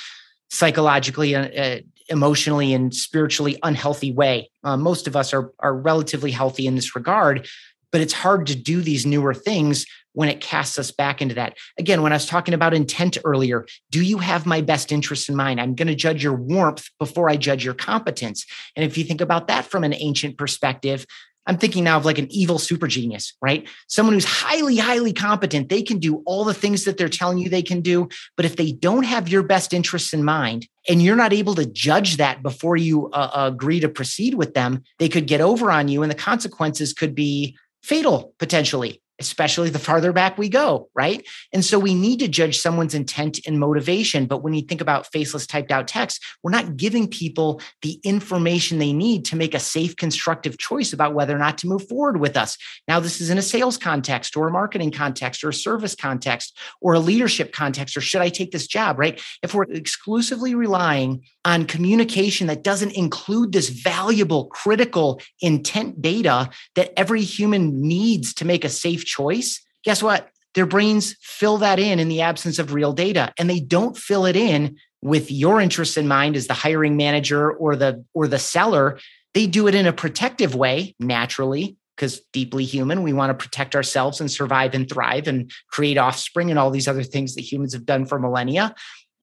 psychologically, 0.49 1.35
uh, 1.35 1.47
uh, 1.47 1.79
emotionally, 2.09 2.73
and 2.73 2.93
spiritually 2.93 3.57
unhealthy 3.63 4.11
way. 4.11 4.49
Uh, 4.63 4.77
most 4.77 5.07
of 5.07 5.15
us 5.15 5.33
are, 5.33 5.51
are 5.59 5.75
relatively 5.75 6.31
healthy 6.31 6.67
in 6.67 6.75
this 6.75 6.95
regard, 6.95 7.47
but 7.91 8.01
it's 8.01 8.13
hard 8.13 8.47
to 8.47 8.55
do 8.55 8.81
these 8.81 9.05
newer 9.05 9.33
things 9.33 9.85
when 10.13 10.29
it 10.29 10.41
casts 10.41 10.79
us 10.79 10.91
back 10.91 11.21
into 11.21 11.35
that. 11.35 11.57
Again, 11.77 12.01
when 12.01 12.11
I 12.11 12.15
was 12.15 12.25
talking 12.25 12.53
about 12.53 12.73
intent 12.73 13.17
earlier, 13.23 13.65
do 13.91 14.03
you 14.03 14.17
have 14.17 14.45
my 14.45 14.61
best 14.61 14.91
interests 14.91 15.29
in 15.29 15.35
mind? 15.35 15.61
I'm 15.61 15.75
going 15.75 15.87
to 15.87 15.95
judge 15.95 16.23
your 16.23 16.35
warmth 16.35 16.87
before 16.99 17.29
I 17.29 17.37
judge 17.37 17.63
your 17.63 17.73
competence. 17.73 18.45
And 18.75 18.85
if 18.85 18.97
you 18.97 19.03
think 19.03 19.21
about 19.21 19.47
that 19.47 19.65
from 19.65 19.83
an 19.83 19.93
ancient 19.93 20.37
perspective, 20.37 21.05
I'm 21.45 21.57
thinking 21.57 21.83
now 21.83 21.97
of 21.97 22.05
like 22.05 22.19
an 22.19 22.27
evil 22.29 22.59
super 22.59 22.85
genius, 22.85 23.33
right? 23.41 23.67
Someone 23.87 24.13
who's 24.13 24.25
highly, 24.25 24.77
highly 24.77 25.13
competent. 25.13 25.69
They 25.69 25.81
can 25.81 25.97
do 25.97 26.21
all 26.27 26.43
the 26.43 26.53
things 26.53 26.83
that 26.83 26.97
they're 26.97 27.09
telling 27.09 27.39
you 27.39 27.49
they 27.49 27.63
can 27.63 27.81
do. 27.81 28.07
But 28.37 28.45
if 28.45 28.55
they 28.55 28.71
don't 28.71 29.03
have 29.03 29.27
your 29.29 29.41
best 29.41 29.73
interests 29.73 30.13
in 30.13 30.23
mind 30.23 30.67
and 30.87 31.01
you're 31.01 31.15
not 31.15 31.33
able 31.33 31.55
to 31.55 31.65
judge 31.65 32.17
that 32.17 32.43
before 32.43 32.77
you 32.77 33.09
uh, 33.09 33.31
agree 33.33 33.79
to 33.79 33.89
proceed 33.89 34.35
with 34.35 34.53
them, 34.53 34.83
they 34.99 35.09
could 35.09 35.25
get 35.25 35.41
over 35.41 35.71
on 35.71 35.87
you. 35.87 36.03
And 36.03 36.11
the 36.11 36.15
consequences 36.15 36.93
could 36.93 37.15
be 37.15 37.57
fatal 37.81 38.35
potentially 38.37 39.01
especially 39.19 39.69
the 39.69 39.79
farther 39.79 40.13
back 40.13 40.37
we 40.37 40.49
go, 40.49 40.89
right? 40.93 41.27
And 41.53 41.63
so 41.63 41.77
we 41.77 41.93
need 41.93 42.19
to 42.19 42.27
judge 42.27 42.59
someone's 42.59 42.93
intent 42.93 43.39
and 43.45 43.59
motivation. 43.59 44.25
But 44.25 44.43
when 44.43 44.53
you 44.53 44.61
think 44.61 44.81
about 44.81 45.11
faceless 45.11 45.45
typed 45.45 45.71
out 45.71 45.87
text, 45.87 46.23
we're 46.43 46.51
not 46.51 46.77
giving 46.77 47.07
people 47.07 47.61
the 47.81 47.99
information 48.03 48.77
they 48.77 48.93
need 48.93 49.25
to 49.25 49.35
make 49.35 49.53
a 49.53 49.59
safe, 49.59 49.95
constructive 49.95 50.57
choice 50.57 50.93
about 50.93 51.13
whether 51.13 51.35
or 51.35 51.39
not 51.39 51.57
to 51.59 51.67
move 51.67 51.87
forward 51.87 52.19
with 52.19 52.37
us. 52.37 52.57
Now, 52.87 52.99
this 52.99 53.19
is 53.21 53.29
in 53.29 53.37
a 53.37 53.41
sales 53.41 53.77
context 53.77 54.37
or 54.37 54.47
a 54.47 54.51
marketing 54.51 54.91
context 54.91 55.43
or 55.43 55.49
a 55.49 55.53
service 55.53 55.95
context 55.95 56.57
or 56.81 56.93
a 56.93 56.99
leadership 56.99 57.51
context, 57.51 57.97
or 57.97 58.01
should 58.01 58.21
I 58.21 58.29
take 58.29 58.51
this 58.51 58.67
job, 58.67 58.99
right? 58.99 59.21
If 59.43 59.53
we're 59.53 59.63
exclusively 59.63 60.55
relying 60.55 61.23
on 61.45 61.65
communication 61.65 62.47
that 62.47 62.63
doesn't 62.63 62.91
include 62.91 63.51
this 63.51 63.69
valuable, 63.69 64.45
critical 64.45 65.21
intent 65.41 66.01
data 66.01 66.49
that 66.75 66.93
every 66.97 67.21
human 67.21 67.81
needs 67.81 68.33
to 68.35 68.45
make 68.45 68.63
a 68.63 68.69
safe 68.69 69.05
choice, 69.09 69.61
guess 69.83 70.03
what? 70.03 70.29
Their 70.55 70.65
brains 70.65 71.15
fill 71.21 71.57
that 71.59 71.79
in 71.79 71.99
in 71.99 72.09
the 72.09 72.21
absence 72.21 72.59
of 72.59 72.73
real 72.73 72.93
data, 72.93 73.33
and 73.37 73.49
they 73.49 73.59
don't 73.59 73.97
fill 73.97 74.25
it 74.25 74.35
in 74.35 74.77
with 75.01 75.31
your 75.31 75.61
interests 75.61 75.97
in 75.97 76.07
mind 76.07 76.35
as 76.35 76.47
the 76.47 76.53
hiring 76.53 76.97
manager 76.97 77.51
or 77.51 77.75
the 77.75 78.03
or 78.13 78.27
the 78.27 78.39
seller. 78.39 78.99
They 79.33 79.47
do 79.47 79.67
it 79.67 79.75
in 79.75 79.85
a 79.85 79.93
protective 79.93 80.55
way, 80.55 80.95
naturally, 80.99 81.77
because 81.95 82.21
deeply 82.33 82.65
human. 82.65 83.03
We 83.03 83.13
want 83.13 83.29
to 83.29 83.45
protect 83.45 83.75
ourselves 83.75 84.19
and 84.19 84.31
survive 84.31 84.73
and 84.73 84.89
thrive 84.89 85.27
and 85.27 85.51
create 85.67 85.97
offspring 85.97 86.49
and 86.49 86.57
all 86.57 86.71
these 86.71 86.87
other 86.87 87.03
things 87.03 87.35
that 87.35 87.41
humans 87.41 87.73
have 87.73 87.85
done 87.85 88.05
for 88.05 88.19
millennia. 88.19 88.73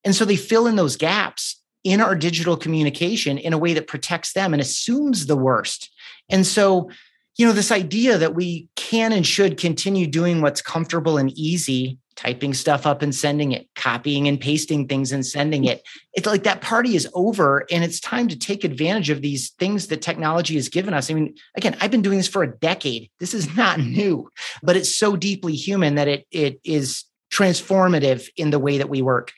And 0.05 0.14
so 0.14 0.25
they 0.25 0.37
fill 0.37 0.66
in 0.66 0.77
those 0.77 0.96
gaps 0.96 1.61
in 1.83 2.01
our 2.01 2.14
digital 2.14 2.57
communication 2.57 3.38
in 3.38 3.53
a 3.53 3.59
way 3.59 3.75
that 3.75 3.88
protects 3.88 4.33
them 4.33 4.53
and 4.53 4.61
assumes 4.61 5.27
the 5.27 5.37
worst. 5.37 5.90
And 6.29 6.46
so 6.46 6.90
you 7.37 7.46
know, 7.46 7.53
this 7.53 7.70
idea 7.70 8.18
that 8.18 8.35
we 8.35 8.68
can 8.77 9.12
and 9.12 9.27
should 9.27 9.59
continue 9.59 10.07
doing 10.07 10.40
what's 10.40 10.62
comfortable 10.62 11.18
and 11.18 11.31
easy, 11.33 11.99
typing 12.16 12.55
stuff 12.55 12.87
up 12.87 13.03
and 13.03 13.14
sending 13.14 13.53
it, 13.53 13.68
copying 13.75 14.27
and 14.27 14.40
pasting 14.40 14.88
things 14.88 15.12
and 15.12 15.25
sending 15.25 15.64
it. 15.64 15.83
It's 16.14 16.27
like 16.27 16.44
that 16.44 16.62
party 16.62 16.96
is 16.96 17.09
over 17.12 17.66
and 17.70 17.85
it's 17.85 18.01
time 18.01 18.29
to 18.29 18.38
take 18.38 18.64
advantage 18.64 19.11
of 19.11 19.20
these 19.20 19.51
things 19.51 19.88
that 19.88 20.01
technology 20.01 20.55
has 20.55 20.70
given 20.70 20.94
us. 20.94 21.11
I 21.11 21.14
mean, 21.14 21.35
again, 21.57 21.77
I've 21.81 21.90
been 21.90 22.03
doing 22.03 22.16
this 22.16 22.29
for 22.29 22.42
a 22.42 22.57
decade. 22.57 23.11
This 23.20 23.35
is 23.35 23.55
not 23.55 23.79
new, 23.81 24.31
but 24.62 24.77
it's 24.77 24.96
so 24.96 25.14
deeply 25.14 25.55
human 25.55 25.96
that 25.96 26.09
it 26.09 26.27
it 26.31 26.59
is 26.64 27.05
transformative 27.31 28.29
in 28.37 28.51
the 28.51 28.59
way 28.59 28.79
that 28.79 28.88
we 28.88 29.03
work. 29.03 29.33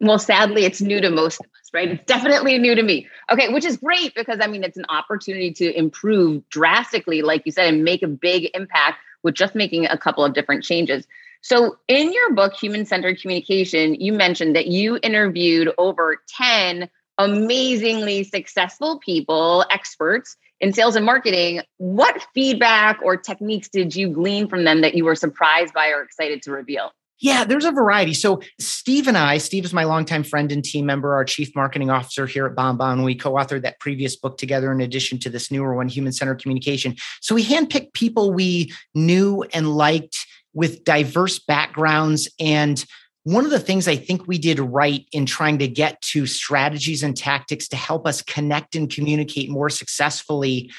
Well, 0.00 0.18
sadly, 0.18 0.64
it's 0.64 0.80
new 0.80 1.00
to 1.00 1.10
most 1.10 1.40
of 1.40 1.46
us, 1.46 1.70
right? 1.74 1.90
It's 1.90 2.04
definitely 2.06 2.58
new 2.58 2.74
to 2.74 2.82
me. 2.82 3.06
Okay, 3.30 3.52
which 3.52 3.66
is 3.66 3.76
great 3.76 4.14
because 4.14 4.38
I 4.40 4.46
mean, 4.46 4.64
it's 4.64 4.78
an 4.78 4.86
opportunity 4.88 5.52
to 5.54 5.76
improve 5.76 6.48
drastically, 6.48 7.20
like 7.20 7.42
you 7.44 7.52
said, 7.52 7.72
and 7.72 7.84
make 7.84 8.02
a 8.02 8.08
big 8.08 8.50
impact 8.54 8.98
with 9.22 9.34
just 9.34 9.54
making 9.54 9.86
a 9.86 9.98
couple 9.98 10.24
of 10.24 10.32
different 10.32 10.64
changes. 10.64 11.06
So, 11.42 11.76
in 11.88 12.12
your 12.12 12.34
book, 12.34 12.54
Human 12.54 12.86
Centered 12.86 13.20
Communication, 13.20 13.94
you 13.94 14.12
mentioned 14.12 14.56
that 14.56 14.66
you 14.66 14.98
interviewed 15.02 15.70
over 15.76 16.16
10 16.28 16.88
amazingly 17.18 18.24
successful 18.24 18.98
people, 18.98 19.66
experts 19.70 20.36
in 20.60 20.72
sales 20.72 20.96
and 20.96 21.04
marketing. 21.04 21.60
What 21.76 22.26
feedback 22.34 23.00
or 23.02 23.16
techniques 23.18 23.68
did 23.68 23.94
you 23.94 24.08
glean 24.08 24.48
from 24.48 24.64
them 24.64 24.80
that 24.80 24.94
you 24.94 25.04
were 25.04 25.14
surprised 25.14 25.74
by 25.74 25.88
or 25.88 26.02
excited 26.02 26.42
to 26.42 26.52
reveal? 26.52 26.92
Yeah, 27.20 27.44
there's 27.44 27.66
a 27.66 27.70
variety. 27.70 28.14
So 28.14 28.40
Steve 28.58 29.06
and 29.06 29.18
I, 29.18 29.38
Steve 29.38 29.64
is 29.64 29.74
my 29.74 29.84
longtime 29.84 30.24
friend 30.24 30.50
and 30.50 30.64
team 30.64 30.86
member, 30.86 31.14
our 31.14 31.24
chief 31.24 31.54
marketing 31.54 31.90
officer 31.90 32.26
here 32.26 32.46
at 32.46 32.56
BombBomb. 32.56 33.04
We 33.04 33.14
co-authored 33.14 33.62
that 33.62 33.78
previous 33.78 34.16
book 34.16 34.38
together 34.38 34.72
in 34.72 34.80
addition 34.80 35.18
to 35.20 35.30
this 35.30 35.50
newer 35.50 35.74
one, 35.74 35.88
Human 35.88 36.12
Centered 36.12 36.40
Communication. 36.40 36.96
So 37.20 37.34
we 37.34 37.44
handpicked 37.44 37.92
people 37.92 38.32
we 38.32 38.72
knew 38.94 39.44
and 39.52 39.76
liked 39.76 40.26
with 40.54 40.84
diverse 40.84 41.38
backgrounds. 41.38 42.28
And 42.40 42.82
one 43.24 43.44
of 43.44 43.50
the 43.50 43.60
things 43.60 43.86
I 43.86 43.96
think 43.96 44.26
we 44.26 44.38
did 44.38 44.58
right 44.58 45.04
in 45.12 45.26
trying 45.26 45.58
to 45.58 45.68
get 45.68 46.00
to 46.02 46.26
strategies 46.26 47.02
and 47.02 47.14
tactics 47.14 47.68
to 47.68 47.76
help 47.76 48.06
us 48.06 48.22
connect 48.22 48.74
and 48.74 48.90
communicate 48.90 49.50
more 49.50 49.68
successfully 49.68 50.70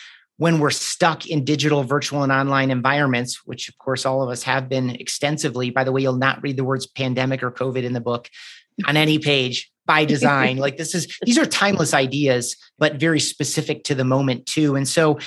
when 0.41 0.57
we're 0.57 0.71
stuck 0.71 1.27
in 1.27 1.45
digital, 1.45 1.83
virtual, 1.83 2.23
and 2.23 2.31
online 2.31 2.71
environments, 2.71 3.45
which 3.45 3.69
of 3.69 3.77
course 3.77 4.07
all 4.07 4.23
of 4.23 4.29
us 4.29 4.41
have 4.41 4.67
been 4.67 4.89
extensively. 4.89 5.69
By 5.69 5.83
the 5.83 5.91
way, 5.91 6.01
you'll 6.01 6.15
not 6.15 6.41
read 6.41 6.57
the 6.57 6.63
words 6.63 6.87
pandemic 6.87 7.43
or 7.43 7.51
COVID 7.51 7.83
in 7.83 7.93
the 7.93 8.01
book 8.01 8.27
on 8.87 8.97
any 8.97 9.19
page 9.19 9.71
by 9.85 10.03
design. 10.03 10.57
like 10.65 10.77
this 10.77 10.95
is, 10.95 11.15
these 11.21 11.37
are 11.37 11.45
timeless 11.45 11.93
ideas, 11.93 12.57
but 12.79 12.95
very 12.95 13.19
specific 13.19 13.83
to 13.83 13.93
the 13.93 14.03
moment 14.03 14.47
too. 14.47 14.75
And 14.75 14.87
so 14.87 15.19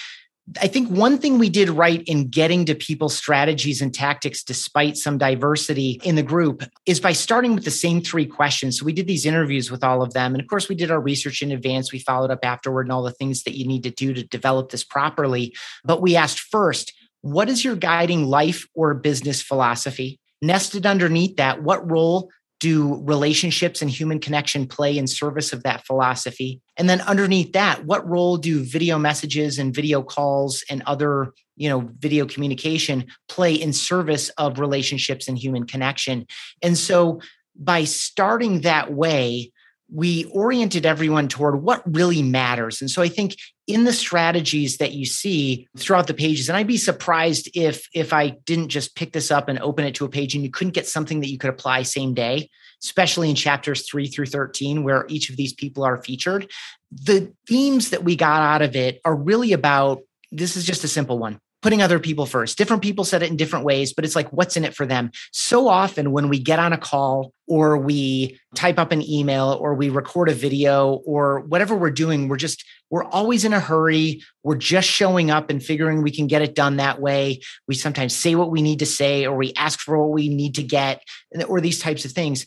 I 0.60 0.66
think 0.66 0.90
one 0.90 1.18
thing 1.18 1.38
we 1.38 1.48
did 1.48 1.70
right 1.70 2.02
in 2.06 2.28
getting 2.28 2.66
to 2.66 2.74
people's 2.74 3.16
strategies 3.16 3.80
and 3.80 3.94
tactics, 3.94 4.42
despite 4.42 4.98
some 4.98 5.16
diversity 5.16 6.00
in 6.04 6.16
the 6.16 6.22
group, 6.22 6.62
is 6.84 7.00
by 7.00 7.12
starting 7.12 7.54
with 7.54 7.64
the 7.64 7.70
same 7.70 8.02
three 8.02 8.26
questions. 8.26 8.78
So 8.78 8.84
we 8.84 8.92
did 8.92 9.06
these 9.06 9.24
interviews 9.24 9.70
with 9.70 9.82
all 9.82 10.02
of 10.02 10.12
them. 10.12 10.34
And 10.34 10.42
of 10.42 10.48
course, 10.48 10.68
we 10.68 10.74
did 10.74 10.90
our 10.90 11.00
research 11.00 11.40
in 11.40 11.50
advance. 11.50 11.92
We 11.92 11.98
followed 11.98 12.30
up 12.30 12.44
afterward 12.44 12.86
and 12.86 12.92
all 12.92 13.02
the 13.02 13.10
things 13.10 13.44
that 13.44 13.56
you 13.56 13.66
need 13.66 13.84
to 13.84 13.90
do 13.90 14.12
to 14.12 14.22
develop 14.22 14.70
this 14.70 14.84
properly. 14.84 15.54
But 15.82 16.02
we 16.02 16.14
asked 16.14 16.40
first, 16.40 16.92
what 17.22 17.48
is 17.48 17.64
your 17.64 17.76
guiding 17.76 18.26
life 18.26 18.66
or 18.74 18.92
business 18.92 19.40
philosophy? 19.40 20.20
Nested 20.42 20.84
underneath 20.84 21.36
that, 21.36 21.62
what 21.62 21.90
role 21.90 22.30
do 22.64 22.98
relationships 23.04 23.82
and 23.82 23.90
human 23.90 24.18
connection 24.18 24.66
play 24.66 24.96
in 24.96 25.06
service 25.06 25.52
of 25.52 25.62
that 25.64 25.84
philosophy? 25.84 26.62
And 26.78 26.88
then 26.88 27.02
underneath 27.02 27.52
that, 27.52 27.84
what 27.84 28.08
role 28.08 28.38
do 28.38 28.64
video 28.64 28.98
messages 28.98 29.58
and 29.58 29.74
video 29.74 30.02
calls 30.02 30.64
and 30.70 30.82
other, 30.86 31.34
you 31.56 31.68
know, 31.68 31.90
video 31.98 32.24
communication 32.24 33.04
play 33.28 33.52
in 33.52 33.74
service 33.74 34.30
of 34.38 34.58
relationships 34.58 35.28
and 35.28 35.36
human 35.36 35.66
connection? 35.66 36.26
And 36.62 36.78
so 36.78 37.20
by 37.54 37.84
starting 37.84 38.62
that 38.62 38.94
way, 38.94 39.52
we 39.92 40.24
oriented 40.32 40.86
everyone 40.86 41.28
toward 41.28 41.62
what 41.62 41.82
really 41.84 42.22
matters. 42.22 42.80
And 42.80 42.90
so 42.90 43.02
I 43.02 43.08
think 43.08 43.36
in 43.66 43.84
the 43.84 43.92
strategies 43.92 44.76
that 44.78 44.92
you 44.92 45.06
see 45.06 45.68
throughout 45.76 46.06
the 46.06 46.14
pages, 46.14 46.48
and 46.48 46.56
I'd 46.56 46.66
be 46.66 46.76
surprised 46.76 47.50
if 47.54 47.88
if 47.94 48.12
I 48.12 48.30
didn't 48.30 48.68
just 48.68 48.94
pick 48.94 49.12
this 49.12 49.30
up 49.30 49.48
and 49.48 49.58
open 49.60 49.84
it 49.84 49.94
to 49.96 50.04
a 50.04 50.08
page 50.08 50.34
and 50.34 50.44
you 50.44 50.50
couldn't 50.50 50.74
get 50.74 50.86
something 50.86 51.20
that 51.20 51.30
you 51.30 51.38
could 51.38 51.50
apply 51.50 51.82
same 51.82 52.14
day, 52.14 52.50
especially 52.82 53.30
in 53.30 53.36
chapters 53.36 53.88
three 53.88 54.06
through 54.06 54.26
13, 54.26 54.84
where 54.84 55.06
each 55.08 55.30
of 55.30 55.36
these 55.36 55.54
people 55.54 55.84
are 55.84 56.02
featured. 56.02 56.50
The 56.92 57.32
themes 57.48 57.90
that 57.90 58.04
we 58.04 58.16
got 58.16 58.42
out 58.42 58.62
of 58.62 58.76
it 58.76 59.00
are 59.04 59.16
really 59.16 59.52
about 59.52 60.02
this 60.30 60.56
is 60.56 60.64
just 60.64 60.84
a 60.84 60.88
simple 60.88 61.18
one 61.18 61.40
putting 61.64 61.80
other 61.80 61.98
people 61.98 62.26
first. 62.26 62.58
Different 62.58 62.82
people 62.82 63.06
said 63.06 63.22
it 63.22 63.30
in 63.30 63.38
different 63.38 63.64
ways, 63.64 63.94
but 63.94 64.04
it's 64.04 64.14
like, 64.14 64.30
what's 64.34 64.54
in 64.54 64.66
it 64.66 64.74
for 64.74 64.84
them? 64.84 65.10
So 65.32 65.66
often 65.66 66.12
when 66.12 66.28
we 66.28 66.38
get 66.38 66.58
on 66.58 66.74
a 66.74 66.76
call 66.76 67.32
or 67.46 67.78
we 67.78 68.38
type 68.54 68.78
up 68.78 68.92
an 68.92 69.00
email 69.00 69.56
or 69.58 69.74
we 69.74 69.88
record 69.88 70.28
a 70.28 70.34
video 70.34 71.00
or 71.06 71.40
whatever 71.40 71.74
we're 71.74 71.90
doing, 71.90 72.28
we're 72.28 72.36
just, 72.36 72.62
we're 72.90 73.06
always 73.06 73.46
in 73.46 73.54
a 73.54 73.60
hurry. 73.60 74.22
We're 74.42 74.56
just 74.56 74.90
showing 74.90 75.30
up 75.30 75.48
and 75.48 75.64
figuring 75.64 76.02
we 76.02 76.10
can 76.10 76.26
get 76.26 76.42
it 76.42 76.54
done 76.54 76.76
that 76.76 77.00
way. 77.00 77.40
We 77.66 77.76
sometimes 77.76 78.14
say 78.14 78.34
what 78.34 78.50
we 78.50 78.60
need 78.60 78.80
to 78.80 78.86
say 78.86 79.24
or 79.24 79.34
we 79.34 79.54
ask 79.54 79.80
for 79.80 79.98
what 79.98 80.12
we 80.12 80.28
need 80.28 80.56
to 80.56 80.62
get 80.62 81.02
or 81.48 81.62
these 81.62 81.78
types 81.78 82.04
of 82.04 82.12
things. 82.12 82.44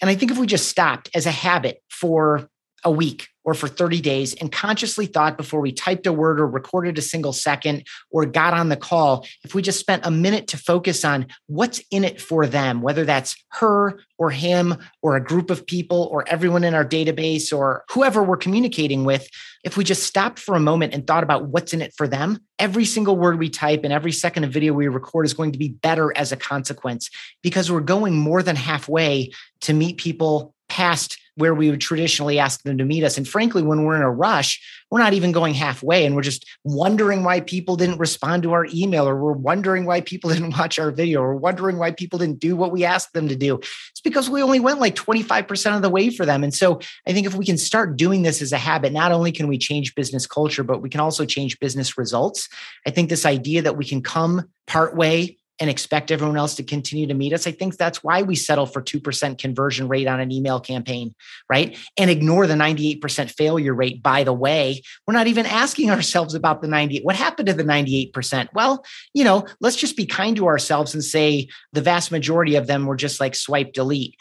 And 0.00 0.08
I 0.08 0.14
think 0.14 0.30
if 0.30 0.38
we 0.38 0.46
just 0.46 0.68
stopped 0.68 1.10
as 1.12 1.26
a 1.26 1.32
habit 1.32 1.82
for 1.88 2.48
a 2.84 2.90
week 2.90 3.28
or 3.44 3.54
for 3.54 3.68
30 3.68 4.00
days 4.00 4.34
and 4.34 4.52
consciously 4.52 5.06
thought 5.06 5.36
before 5.36 5.60
we 5.60 5.72
typed 5.72 6.06
a 6.06 6.12
word 6.12 6.40
or 6.40 6.46
recorded 6.46 6.98
a 6.98 7.02
single 7.02 7.32
second 7.32 7.86
or 8.10 8.26
got 8.26 8.52
on 8.52 8.68
the 8.68 8.76
call, 8.76 9.26
if 9.44 9.54
we 9.54 9.62
just 9.62 9.80
spent 9.80 10.04
a 10.04 10.10
minute 10.10 10.46
to 10.48 10.58
focus 10.58 11.04
on 11.04 11.26
what's 11.46 11.80
in 11.90 12.04
it 12.04 12.20
for 12.20 12.46
them, 12.46 12.82
whether 12.82 13.04
that's 13.04 13.34
her 13.52 14.00
or 14.18 14.30
him 14.30 14.76
or 15.02 15.16
a 15.16 15.24
group 15.24 15.50
of 15.50 15.66
people 15.66 16.08
or 16.12 16.28
everyone 16.28 16.64
in 16.64 16.74
our 16.74 16.84
database 16.84 17.52
or 17.52 17.84
whoever 17.90 18.22
we're 18.22 18.36
communicating 18.36 19.04
with, 19.04 19.26
if 19.64 19.76
we 19.76 19.84
just 19.84 20.04
stopped 20.04 20.38
for 20.38 20.54
a 20.54 20.60
moment 20.60 20.92
and 20.92 21.06
thought 21.06 21.22
about 21.24 21.48
what's 21.48 21.72
in 21.72 21.82
it 21.82 21.94
for 21.96 22.06
them, 22.06 22.38
every 22.58 22.84
single 22.84 23.16
word 23.16 23.38
we 23.38 23.48
type 23.48 23.80
and 23.84 23.92
every 23.92 24.12
second 24.12 24.44
of 24.44 24.52
video 24.52 24.74
we 24.74 24.88
record 24.88 25.24
is 25.24 25.34
going 25.34 25.52
to 25.52 25.58
be 25.58 25.68
better 25.68 26.16
as 26.16 26.30
a 26.30 26.36
consequence 26.36 27.08
because 27.42 27.72
we're 27.72 27.80
going 27.80 28.16
more 28.16 28.42
than 28.42 28.56
halfway 28.56 29.30
to 29.62 29.72
meet 29.72 29.96
people 29.96 30.54
past 30.68 31.18
where 31.36 31.54
we 31.54 31.70
would 31.70 31.80
traditionally 31.80 32.38
ask 32.38 32.62
them 32.62 32.78
to 32.78 32.84
meet 32.84 33.04
us. 33.04 33.16
And 33.16 33.26
frankly, 33.26 33.62
when 33.62 33.84
we're 33.84 33.96
in 33.96 34.02
a 34.02 34.10
rush, 34.10 34.60
we're 34.90 34.98
not 34.98 35.12
even 35.12 35.32
going 35.32 35.54
halfway 35.54 36.04
and 36.04 36.16
we're 36.16 36.22
just 36.22 36.44
wondering 36.64 37.22
why 37.22 37.40
people 37.40 37.76
didn't 37.76 37.98
respond 37.98 38.42
to 38.42 38.52
our 38.52 38.66
email 38.74 39.08
or 39.08 39.16
we're 39.16 39.32
wondering 39.32 39.86
why 39.86 40.00
people 40.00 40.30
didn't 40.34 40.56
watch 40.58 40.78
our 40.78 40.90
video 40.90 41.20
or 41.20 41.36
wondering 41.36 41.78
why 41.78 41.92
people 41.92 42.18
didn't 42.18 42.40
do 42.40 42.56
what 42.56 42.72
we 42.72 42.84
asked 42.84 43.12
them 43.12 43.28
to 43.28 43.36
do. 43.36 43.56
It's 43.56 44.00
because 44.02 44.28
we 44.28 44.42
only 44.42 44.60
went 44.60 44.80
like 44.80 44.94
25% 44.94 45.76
of 45.76 45.82
the 45.82 45.90
way 45.90 46.10
for 46.10 46.26
them. 46.26 46.42
And 46.42 46.54
so 46.54 46.80
I 47.06 47.12
think 47.12 47.26
if 47.26 47.34
we 47.34 47.44
can 47.46 47.58
start 47.58 47.96
doing 47.96 48.22
this 48.22 48.42
as 48.42 48.52
a 48.52 48.58
habit, 48.58 48.92
not 48.92 49.12
only 49.12 49.32
can 49.32 49.48
we 49.48 49.58
change 49.58 49.94
business 49.94 50.26
culture, 50.26 50.64
but 50.64 50.82
we 50.82 50.88
can 50.88 51.00
also 51.00 51.24
change 51.24 51.58
business 51.60 51.96
results. 51.96 52.48
I 52.86 52.90
think 52.90 53.08
this 53.08 53.26
idea 53.26 53.62
that 53.62 53.76
we 53.76 53.84
can 53.84 54.02
come 54.02 54.48
part 54.66 54.96
way 54.96 55.36
and 55.60 55.68
expect 55.68 56.10
everyone 56.10 56.38
else 56.38 56.54
to 56.54 56.62
continue 56.62 57.06
to 57.06 57.12
meet 57.12 57.34
us. 57.34 57.46
I 57.46 57.52
think 57.52 57.76
that's 57.76 58.02
why 58.02 58.22
we 58.22 58.34
settle 58.34 58.64
for 58.64 58.80
2% 58.80 59.38
conversion 59.38 59.88
rate 59.88 60.08
on 60.08 60.18
an 60.18 60.32
email 60.32 60.58
campaign, 60.58 61.14
right? 61.50 61.76
And 61.98 62.10
ignore 62.10 62.46
the 62.46 62.54
98% 62.54 63.30
failure 63.30 63.74
rate. 63.74 64.02
By 64.02 64.24
the 64.24 64.32
way, 64.32 64.82
we're 65.06 65.14
not 65.14 65.26
even 65.26 65.44
asking 65.44 65.90
ourselves 65.90 66.34
about 66.34 66.62
the 66.62 66.68
98. 66.68 67.04
What 67.04 67.14
happened 67.14 67.48
to 67.48 67.54
the 67.54 67.62
98%? 67.62 68.48
Well, 68.54 68.84
you 69.12 69.22
know, 69.22 69.46
let's 69.60 69.76
just 69.76 69.98
be 69.98 70.06
kind 70.06 70.34
to 70.36 70.46
ourselves 70.46 70.94
and 70.94 71.04
say 71.04 71.48
the 71.74 71.82
vast 71.82 72.10
majority 72.10 72.56
of 72.56 72.66
them 72.66 72.86
were 72.86 72.96
just 72.96 73.20
like 73.20 73.34
swipe 73.34 73.74
delete. 73.74 74.16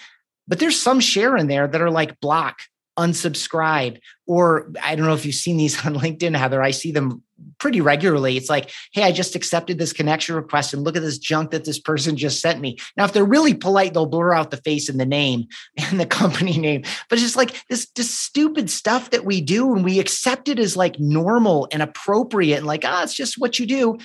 But 0.46 0.60
there's 0.60 0.80
some 0.80 1.00
share 1.00 1.38
in 1.38 1.48
there 1.48 1.68
that 1.68 1.82
are 1.82 1.92
like 1.92 2.20
block, 2.20 2.64
unsubscribe, 2.98 4.00
or 4.28 4.74
I 4.84 4.96
don't 4.96 5.06
know 5.06 5.14
if 5.14 5.26
you've 5.26 5.36
seen 5.36 5.56
these 5.56 5.86
on 5.86 5.96
LinkedIn, 5.96 6.36
Heather. 6.36 6.62
I 6.62 6.72
see 6.72 6.92
them 6.92 7.24
pretty 7.60 7.82
regularly. 7.82 8.38
It's 8.38 8.50
like, 8.50 8.72
hey, 8.94 9.04
I 9.04 9.12
just 9.12 9.36
accepted 9.36 9.78
this 9.78 9.94
connection 9.94 10.36
request 10.36 10.74
and 10.74 10.84
look 10.84 10.96
at 10.96 11.02
this 11.02 11.18
junk 11.18 11.52
that 11.52 11.66
this 11.66 11.80
person 11.80 12.18
just 12.18 12.40
sent 12.40 12.60
me. 12.60 12.78
Now, 12.98 13.06
if 13.06 13.14
they're 13.14 13.26
really 13.26 13.54
polite, 13.54 13.94
they'll 13.94 14.06
blur 14.06 14.34
out 14.34 14.52
the 14.52 14.58
face 14.58 14.90
and 14.90 15.00
the 15.00 15.06
name 15.06 15.48
and 15.78 16.00
the 16.00 16.06
company 16.06 16.58
name. 16.58 16.84
But 17.10 17.18
it's 17.18 17.24
just 17.24 17.36
like 17.36 17.56
this 17.70 17.88
just 17.90 18.20
stupid 18.20 18.70
stuff 18.70 19.12
that 19.12 19.26
we 19.26 19.42
do 19.42 19.74
and 19.76 19.84
we 19.84 20.00
accept 20.00 20.50
it 20.50 20.60
as 20.60 20.78
like 20.78 21.00
normal 21.00 21.68
and 21.72 21.82
appropriate 21.82 22.58
and 22.58 22.68
like, 22.68 22.84
ah, 22.86 23.00
oh, 23.00 23.04
it's 23.04 23.16
just 23.16 23.38
what 23.38 23.60
you 23.60 23.66
do. 23.66 23.98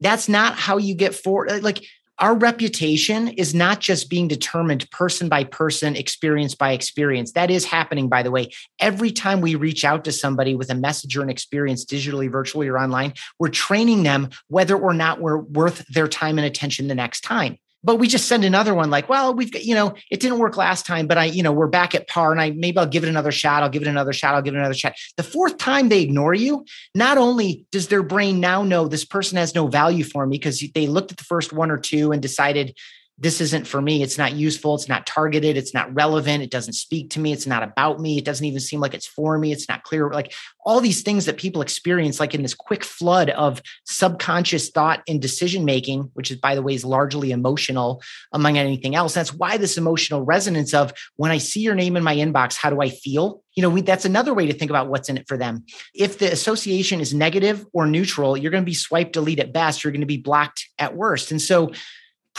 That's 0.00 0.28
not 0.28 0.54
how 0.54 0.76
you 0.76 0.94
get 0.94 1.14
forward. 1.14 1.62
Like 1.62 1.84
our 2.18 2.34
reputation 2.34 3.28
is 3.28 3.54
not 3.54 3.80
just 3.80 4.10
being 4.10 4.28
determined 4.28 4.90
person 4.90 5.28
by 5.28 5.44
person, 5.44 5.94
experience 5.94 6.54
by 6.54 6.72
experience. 6.72 7.32
That 7.32 7.50
is 7.50 7.64
happening, 7.64 8.08
by 8.08 8.22
the 8.22 8.30
way. 8.30 8.50
Every 8.80 9.10
time 9.12 9.40
we 9.40 9.54
reach 9.54 9.84
out 9.84 10.04
to 10.04 10.12
somebody 10.12 10.54
with 10.54 10.70
a 10.70 10.74
message 10.74 11.16
or 11.16 11.22
an 11.22 11.30
experience, 11.30 11.84
digitally, 11.84 12.30
virtually, 12.30 12.68
or 12.68 12.78
online, 12.78 13.14
we're 13.38 13.48
training 13.48 14.02
them 14.02 14.30
whether 14.48 14.76
or 14.76 14.94
not 14.94 15.20
we're 15.20 15.38
worth 15.38 15.86
their 15.88 16.08
time 16.08 16.38
and 16.38 16.46
attention 16.46 16.88
the 16.88 16.94
next 16.94 17.20
time 17.20 17.58
but 17.84 17.96
we 17.96 18.08
just 18.08 18.26
send 18.26 18.44
another 18.44 18.74
one 18.74 18.90
like 18.90 19.08
well 19.08 19.34
we've 19.34 19.52
got 19.52 19.64
you 19.64 19.74
know 19.74 19.94
it 20.10 20.20
didn't 20.20 20.38
work 20.38 20.56
last 20.56 20.86
time 20.86 21.06
but 21.06 21.18
i 21.18 21.24
you 21.24 21.42
know 21.42 21.52
we're 21.52 21.66
back 21.66 21.94
at 21.94 22.08
par 22.08 22.32
and 22.32 22.40
i 22.40 22.50
maybe 22.50 22.78
i'll 22.78 22.86
give 22.86 23.04
it 23.04 23.08
another 23.08 23.32
shot 23.32 23.62
i'll 23.62 23.68
give 23.68 23.82
it 23.82 23.88
another 23.88 24.12
shot 24.12 24.34
i'll 24.34 24.42
give 24.42 24.54
it 24.54 24.58
another 24.58 24.74
shot. 24.74 24.94
The 25.16 25.22
fourth 25.22 25.58
time 25.58 25.88
they 25.88 26.02
ignore 26.02 26.34
you 26.34 26.64
not 26.94 27.18
only 27.18 27.66
does 27.70 27.88
their 27.88 28.02
brain 28.02 28.40
now 28.40 28.62
know 28.62 28.88
this 28.88 29.04
person 29.04 29.38
has 29.38 29.54
no 29.54 29.66
value 29.66 30.04
for 30.04 30.26
me 30.26 30.38
because 30.38 30.62
they 30.74 30.86
looked 30.86 31.12
at 31.12 31.18
the 31.18 31.24
first 31.24 31.52
one 31.52 31.70
or 31.70 31.78
two 31.78 32.12
and 32.12 32.20
decided 32.20 32.76
this 33.20 33.40
isn't 33.40 33.66
for 33.66 33.82
me. 33.82 34.02
It's 34.02 34.16
not 34.16 34.34
useful. 34.34 34.76
It's 34.76 34.88
not 34.88 35.04
targeted. 35.04 35.56
It's 35.56 35.74
not 35.74 35.92
relevant. 35.92 36.42
It 36.42 36.50
doesn't 36.50 36.74
speak 36.74 37.10
to 37.10 37.20
me. 37.20 37.32
It's 37.32 37.48
not 37.48 37.64
about 37.64 38.00
me. 38.00 38.16
It 38.16 38.24
doesn't 38.24 38.44
even 38.44 38.60
seem 38.60 38.78
like 38.78 38.94
it's 38.94 39.08
for 39.08 39.36
me. 39.38 39.50
It's 39.50 39.68
not 39.68 39.82
clear. 39.82 40.08
Like 40.10 40.32
all 40.64 40.80
these 40.80 41.02
things 41.02 41.26
that 41.26 41.36
people 41.36 41.60
experience, 41.60 42.20
like 42.20 42.32
in 42.32 42.42
this 42.42 42.54
quick 42.54 42.84
flood 42.84 43.30
of 43.30 43.60
subconscious 43.84 44.70
thought 44.70 45.02
and 45.08 45.20
decision 45.20 45.64
making, 45.64 46.10
which 46.14 46.30
is, 46.30 46.36
by 46.36 46.54
the 46.54 46.62
way, 46.62 46.74
is 46.74 46.84
largely 46.84 47.32
emotional 47.32 48.00
among 48.32 48.56
anything 48.56 48.94
else. 48.94 49.14
That's 49.14 49.34
why 49.34 49.56
this 49.56 49.76
emotional 49.76 50.22
resonance 50.22 50.72
of 50.72 50.92
when 51.16 51.32
I 51.32 51.38
see 51.38 51.60
your 51.60 51.74
name 51.74 51.96
in 51.96 52.04
my 52.04 52.14
inbox, 52.14 52.56
how 52.56 52.70
do 52.70 52.80
I 52.80 52.88
feel? 52.88 53.42
You 53.56 53.62
know, 53.62 53.70
we, 53.70 53.80
that's 53.80 54.04
another 54.04 54.32
way 54.32 54.46
to 54.46 54.52
think 54.52 54.70
about 54.70 54.88
what's 54.88 55.08
in 55.08 55.16
it 55.16 55.26
for 55.26 55.36
them. 55.36 55.64
If 55.92 56.18
the 56.18 56.30
association 56.30 57.00
is 57.00 57.12
negative 57.12 57.66
or 57.72 57.86
neutral, 57.86 58.36
you're 58.36 58.52
going 58.52 58.62
to 58.62 58.70
be 58.70 58.74
swipe 58.74 59.10
delete 59.10 59.40
at 59.40 59.52
best. 59.52 59.82
You're 59.82 59.92
going 59.92 60.02
to 60.02 60.06
be 60.06 60.18
blocked 60.18 60.68
at 60.78 60.94
worst. 60.94 61.32
And 61.32 61.42
so, 61.42 61.72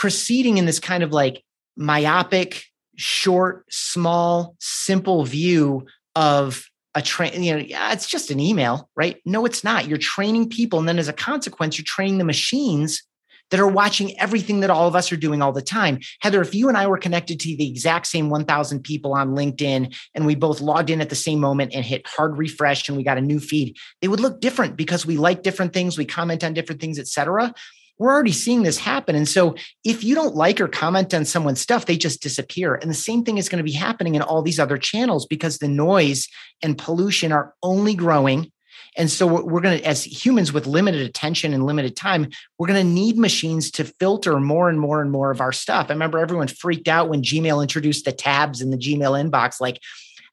proceeding 0.00 0.56
in 0.56 0.64
this 0.64 0.80
kind 0.80 1.02
of 1.02 1.12
like 1.12 1.44
myopic, 1.76 2.64
short, 2.96 3.66
small, 3.68 4.56
simple 4.58 5.26
view 5.26 5.84
of 6.16 6.64
a 6.94 7.02
train, 7.02 7.42
you 7.42 7.52
know, 7.52 7.58
yeah, 7.58 7.92
it's 7.92 8.06
just 8.06 8.30
an 8.30 8.40
email, 8.40 8.88
right? 8.96 9.20
No, 9.26 9.44
it's 9.44 9.62
not. 9.62 9.86
You're 9.86 9.98
training 9.98 10.48
people. 10.48 10.78
And 10.78 10.88
then 10.88 10.98
as 10.98 11.08
a 11.08 11.12
consequence, 11.12 11.76
you're 11.76 11.84
training 11.84 12.16
the 12.16 12.24
machines 12.24 13.02
that 13.50 13.60
are 13.60 13.68
watching 13.68 14.18
everything 14.18 14.60
that 14.60 14.70
all 14.70 14.88
of 14.88 14.96
us 14.96 15.12
are 15.12 15.18
doing 15.18 15.42
all 15.42 15.52
the 15.52 15.60
time. 15.60 15.98
Heather, 16.22 16.40
if 16.40 16.54
you 16.54 16.70
and 16.70 16.78
I 16.78 16.86
were 16.86 16.96
connected 16.96 17.38
to 17.40 17.54
the 17.54 17.68
exact 17.68 18.06
same 18.06 18.30
1,000 18.30 18.82
people 18.82 19.12
on 19.12 19.36
LinkedIn 19.36 19.94
and 20.14 20.24
we 20.24 20.34
both 20.34 20.62
logged 20.62 20.88
in 20.88 21.02
at 21.02 21.10
the 21.10 21.14
same 21.14 21.40
moment 21.40 21.74
and 21.74 21.84
hit 21.84 22.06
hard 22.06 22.38
refresh 22.38 22.88
and 22.88 22.96
we 22.96 23.04
got 23.04 23.18
a 23.18 23.20
new 23.20 23.38
feed, 23.38 23.76
they 24.00 24.08
would 24.08 24.20
look 24.20 24.40
different 24.40 24.76
because 24.78 25.04
we 25.04 25.18
like 25.18 25.42
different 25.42 25.74
things, 25.74 25.98
we 25.98 26.06
comment 26.06 26.42
on 26.42 26.54
different 26.54 26.80
things, 26.80 26.98
et 26.98 27.06
cetera 27.06 27.52
we're 28.00 28.10
already 28.10 28.32
seeing 28.32 28.62
this 28.62 28.78
happen. 28.78 29.14
And 29.14 29.28
so 29.28 29.54
if 29.84 30.02
you 30.02 30.14
don't 30.14 30.34
like 30.34 30.58
or 30.58 30.68
comment 30.68 31.12
on 31.12 31.26
someone's 31.26 31.60
stuff, 31.60 31.84
they 31.84 31.98
just 31.98 32.22
disappear. 32.22 32.74
And 32.74 32.90
the 32.90 32.94
same 32.94 33.24
thing 33.24 33.36
is 33.36 33.50
going 33.50 33.58
to 33.58 33.70
be 33.70 33.76
happening 33.76 34.14
in 34.14 34.22
all 34.22 34.40
these 34.40 34.58
other 34.58 34.78
channels 34.78 35.26
because 35.26 35.58
the 35.58 35.68
noise 35.68 36.26
and 36.62 36.78
pollution 36.78 37.30
are 37.30 37.54
only 37.62 37.94
growing. 37.94 38.50
And 38.96 39.10
so 39.10 39.26
we're 39.26 39.60
going 39.60 39.78
to, 39.78 39.86
as 39.86 40.02
humans 40.02 40.50
with 40.50 40.66
limited 40.66 41.02
attention 41.02 41.52
and 41.52 41.66
limited 41.66 41.94
time, 41.94 42.28
we're 42.58 42.68
going 42.68 42.84
to 42.84 42.92
need 42.92 43.18
machines 43.18 43.70
to 43.72 43.84
filter 43.84 44.40
more 44.40 44.70
and 44.70 44.80
more 44.80 45.02
and 45.02 45.10
more 45.10 45.30
of 45.30 45.42
our 45.42 45.52
stuff. 45.52 45.86
I 45.90 45.92
remember 45.92 46.18
everyone 46.18 46.48
freaked 46.48 46.88
out 46.88 47.10
when 47.10 47.22
Gmail 47.22 47.60
introduced 47.60 48.06
the 48.06 48.12
tabs 48.12 48.62
in 48.62 48.70
the 48.70 48.78
Gmail 48.78 49.30
inbox, 49.30 49.60
like, 49.60 49.78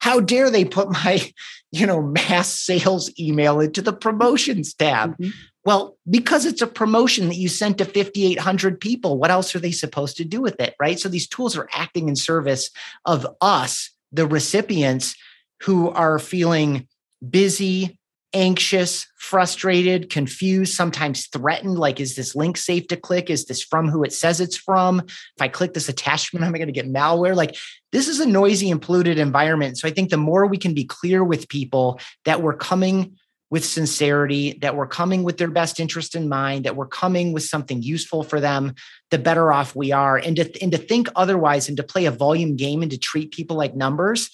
how 0.00 0.20
dare 0.20 0.50
they 0.50 0.64
put 0.64 0.90
my 0.90 1.20
you 1.72 1.86
know 1.86 2.00
mass 2.00 2.48
sales 2.48 3.10
email 3.18 3.60
into 3.60 3.82
the 3.82 3.92
promotions 3.92 4.72
tab 4.72 5.12
mm-hmm. 5.12 5.30
Well, 5.64 5.96
because 6.08 6.46
it's 6.46 6.62
a 6.62 6.66
promotion 6.66 7.28
that 7.28 7.36
you 7.36 7.48
sent 7.48 7.78
to 7.78 7.84
5,800 7.84 8.80
people, 8.80 9.18
what 9.18 9.30
else 9.30 9.54
are 9.54 9.58
they 9.58 9.72
supposed 9.72 10.16
to 10.16 10.24
do 10.24 10.40
with 10.40 10.60
it? 10.60 10.74
Right. 10.80 10.98
So 10.98 11.08
these 11.08 11.28
tools 11.28 11.56
are 11.56 11.68
acting 11.74 12.08
in 12.08 12.16
service 12.16 12.70
of 13.04 13.26
us, 13.40 13.90
the 14.12 14.26
recipients 14.26 15.14
who 15.62 15.90
are 15.90 16.18
feeling 16.18 16.86
busy, 17.28 17.98
anxious, 18.32 19.06
frustrated, 19.16 20.10
confused, 20.10 20.74
sometimes 20.74 21.26
threatened. 21.26 21.78
Like, 21.78 21.98
is 21.98 22.14
this 22.14 22.36
link 22.36 22.56
safe 22.56 22.86
to 22.88 22.96
click? 22.96 23.30
Is 23.30 23.46
this 23.46 23.62
from 23.62 23.88
who 23.88 24.04
it 24.04 24.12
says 24.12 24.40
it's 24.40 24.56
from? 24.56 25.00
If 25.00 25.40
I 25.40 25.48
click 25.48 25.74
this 25.74 25.88
attachment, 25.88 26.44
am 26.44 26.54
I 26.54 26.58
going 26.58 26.68
to 26.68 26.72
get 26.72 26.86
malware? 26.86 27.34
Like, 27.34 27.56
this 27.90 28.06
is 28.06 28.20
a 28.20 28.26
noisy 28.26 28.70
and 28.70 28.82
polluted 28.82 29.18
environment. 29.18 29.78
So 29.78 29.88
I 29.88 29.90
think 29.90 30.10
the 30.10 30.16
more 30.18 30.46
we 30.46 30.58
can 30.58 30.74
be 30.74 30.84
clear 30.84 31.24
with 31.24 31.48
people 31.48 32.00
that 32.24 32.42
we're 32.42 32.56
coming 32.56 33.16
with 33.50 33.64
sincerity, 33.64 34.58
that 34.60 34.76
we're 34.76 34.86
coming 34.86 35.22
with 35.22 35.38
their 35.38 35.50
best 35.50 35.80
interest 35.80 36.14
in 36.14 36.28
mind, 36.28 36.64
that 36.64 36.76
we're 36.76 36.86
coming 36.86 37.32
with 37.32 37.42
something 37.42 37.82
useful 37.82 38.22
for 38.22 38.40
them, 38.40 38.74
the 39.10 39.18
better 39.18 39.52
off 39.52 39.74
we 39.74 39.90
are. 39.92 40.16
And 40.16 40.36
to, 40.36 40.62
and 40.62 40.72
to 40.72 40.78
think 40.78 41.08
otherwise 41.16 41.68
and 41.68 41.76
to 41.78 41.82
play 41.82 42.06
a 42.06 42.10
volume 42.10 42.56
game 42.56 42.82
and 42.82 42.90
to 42.90 42.98
treat 42.98 43.32
people 43.32 43.56
like 43.56 43.74
numbers, 43.74 44.30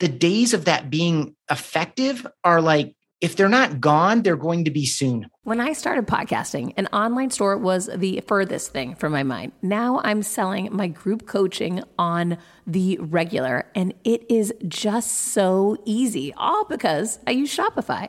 the 0.00 0.08
days 0.08 0.52
of 0.52 0.66
that 0.66 0.90
being 0.90 1.34
effective 1.50 2.26
are 2.44 2.60
like, 2.60 2.94
if 3.22 3.36
they're 3.36 3.48
not 3.48 3.80
gone, 3.80 4.22
they're 4.22 4.36
going 4.36 4.64
to 4.64 4.70
be 4.72 4.84
soon. 4.84 5.28
When 5.44 5.60
I 5.60 5.74
started 5.74 6.08
podcasting, 6.08 6.74
an 6.76 6.88
online 6.88 7.30
store 7.30 7.56
was 7.56 7.88
the 7.94 8.20
furthest 8.26 8.72
thing 8.72 8.96
from 8.96 9.12
my 9.12 9.22
mind. 9.22 9.52
Now 9.62 10.00
I'm 10.02 10.24
selling 10.24 10.68
my 10.72 10.88
group 10.88 11.24
coaching 11.24 11.84
on 11.96 12.36
the 12.66 12.98
regular, 13.00 13.66
and 13.76 13.94
it 14.02 14.28
is 14.28 14.52
just 14.66 15.12
so 15.12 15.76
easy, 15.84 16.34
all 16.36 16.64
because 16.64 17.20
I 17.24 17.30
use 17.30 17.56
Shopify. 17.56 18.08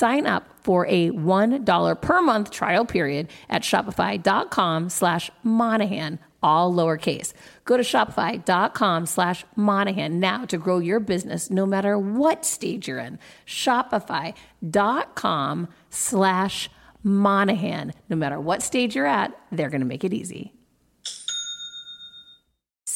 Sign 0.00 0.26
up 0.26 0.48
for 0.62 0.86
a 0.86 1.10
$1 1.10 2.00
per 2.00 2.22
month 2.22 2.50
trial 2.50 2.86
period 2.86 3.28
at 3.50 3.60
shopify.com 3.60 4.88
slash 4.88 5.30
Monahan 5.42 6.18
all 6.42 6.72
lowercase. 6.72 7.34
Go 7.66 7.76
to 7.76 7.82
shopify.com 7.82 9.04
slash 9.04 9.44
Monahan 9.56 10.18
now 10.18 10.46
to 10.46 10.56
grow 10.56 10.78
your 10.78 11.00
business 11.00 11.50
no 11.50 11.66
matter 11.66 11.98
what 11.98 12.46
stage 12.46 12.88
you're 12.88 12.98
in. 12.98 13.18
Shopify.com 13.46 15.68
slash 15.90 16.70
Monahan. 17.02 17.92
No 18.08 18.16
matter 18.16 18.40
what 18.40 18.62
stage 18.62 18.96
you're 18.96 19.06
at, 19.06 19.38
they're 19.52 19.68
going 19.68 19.82
to 19.82 19.86
make 19.86 20.04
it 20.04 20.14
easy. 20.14 20.54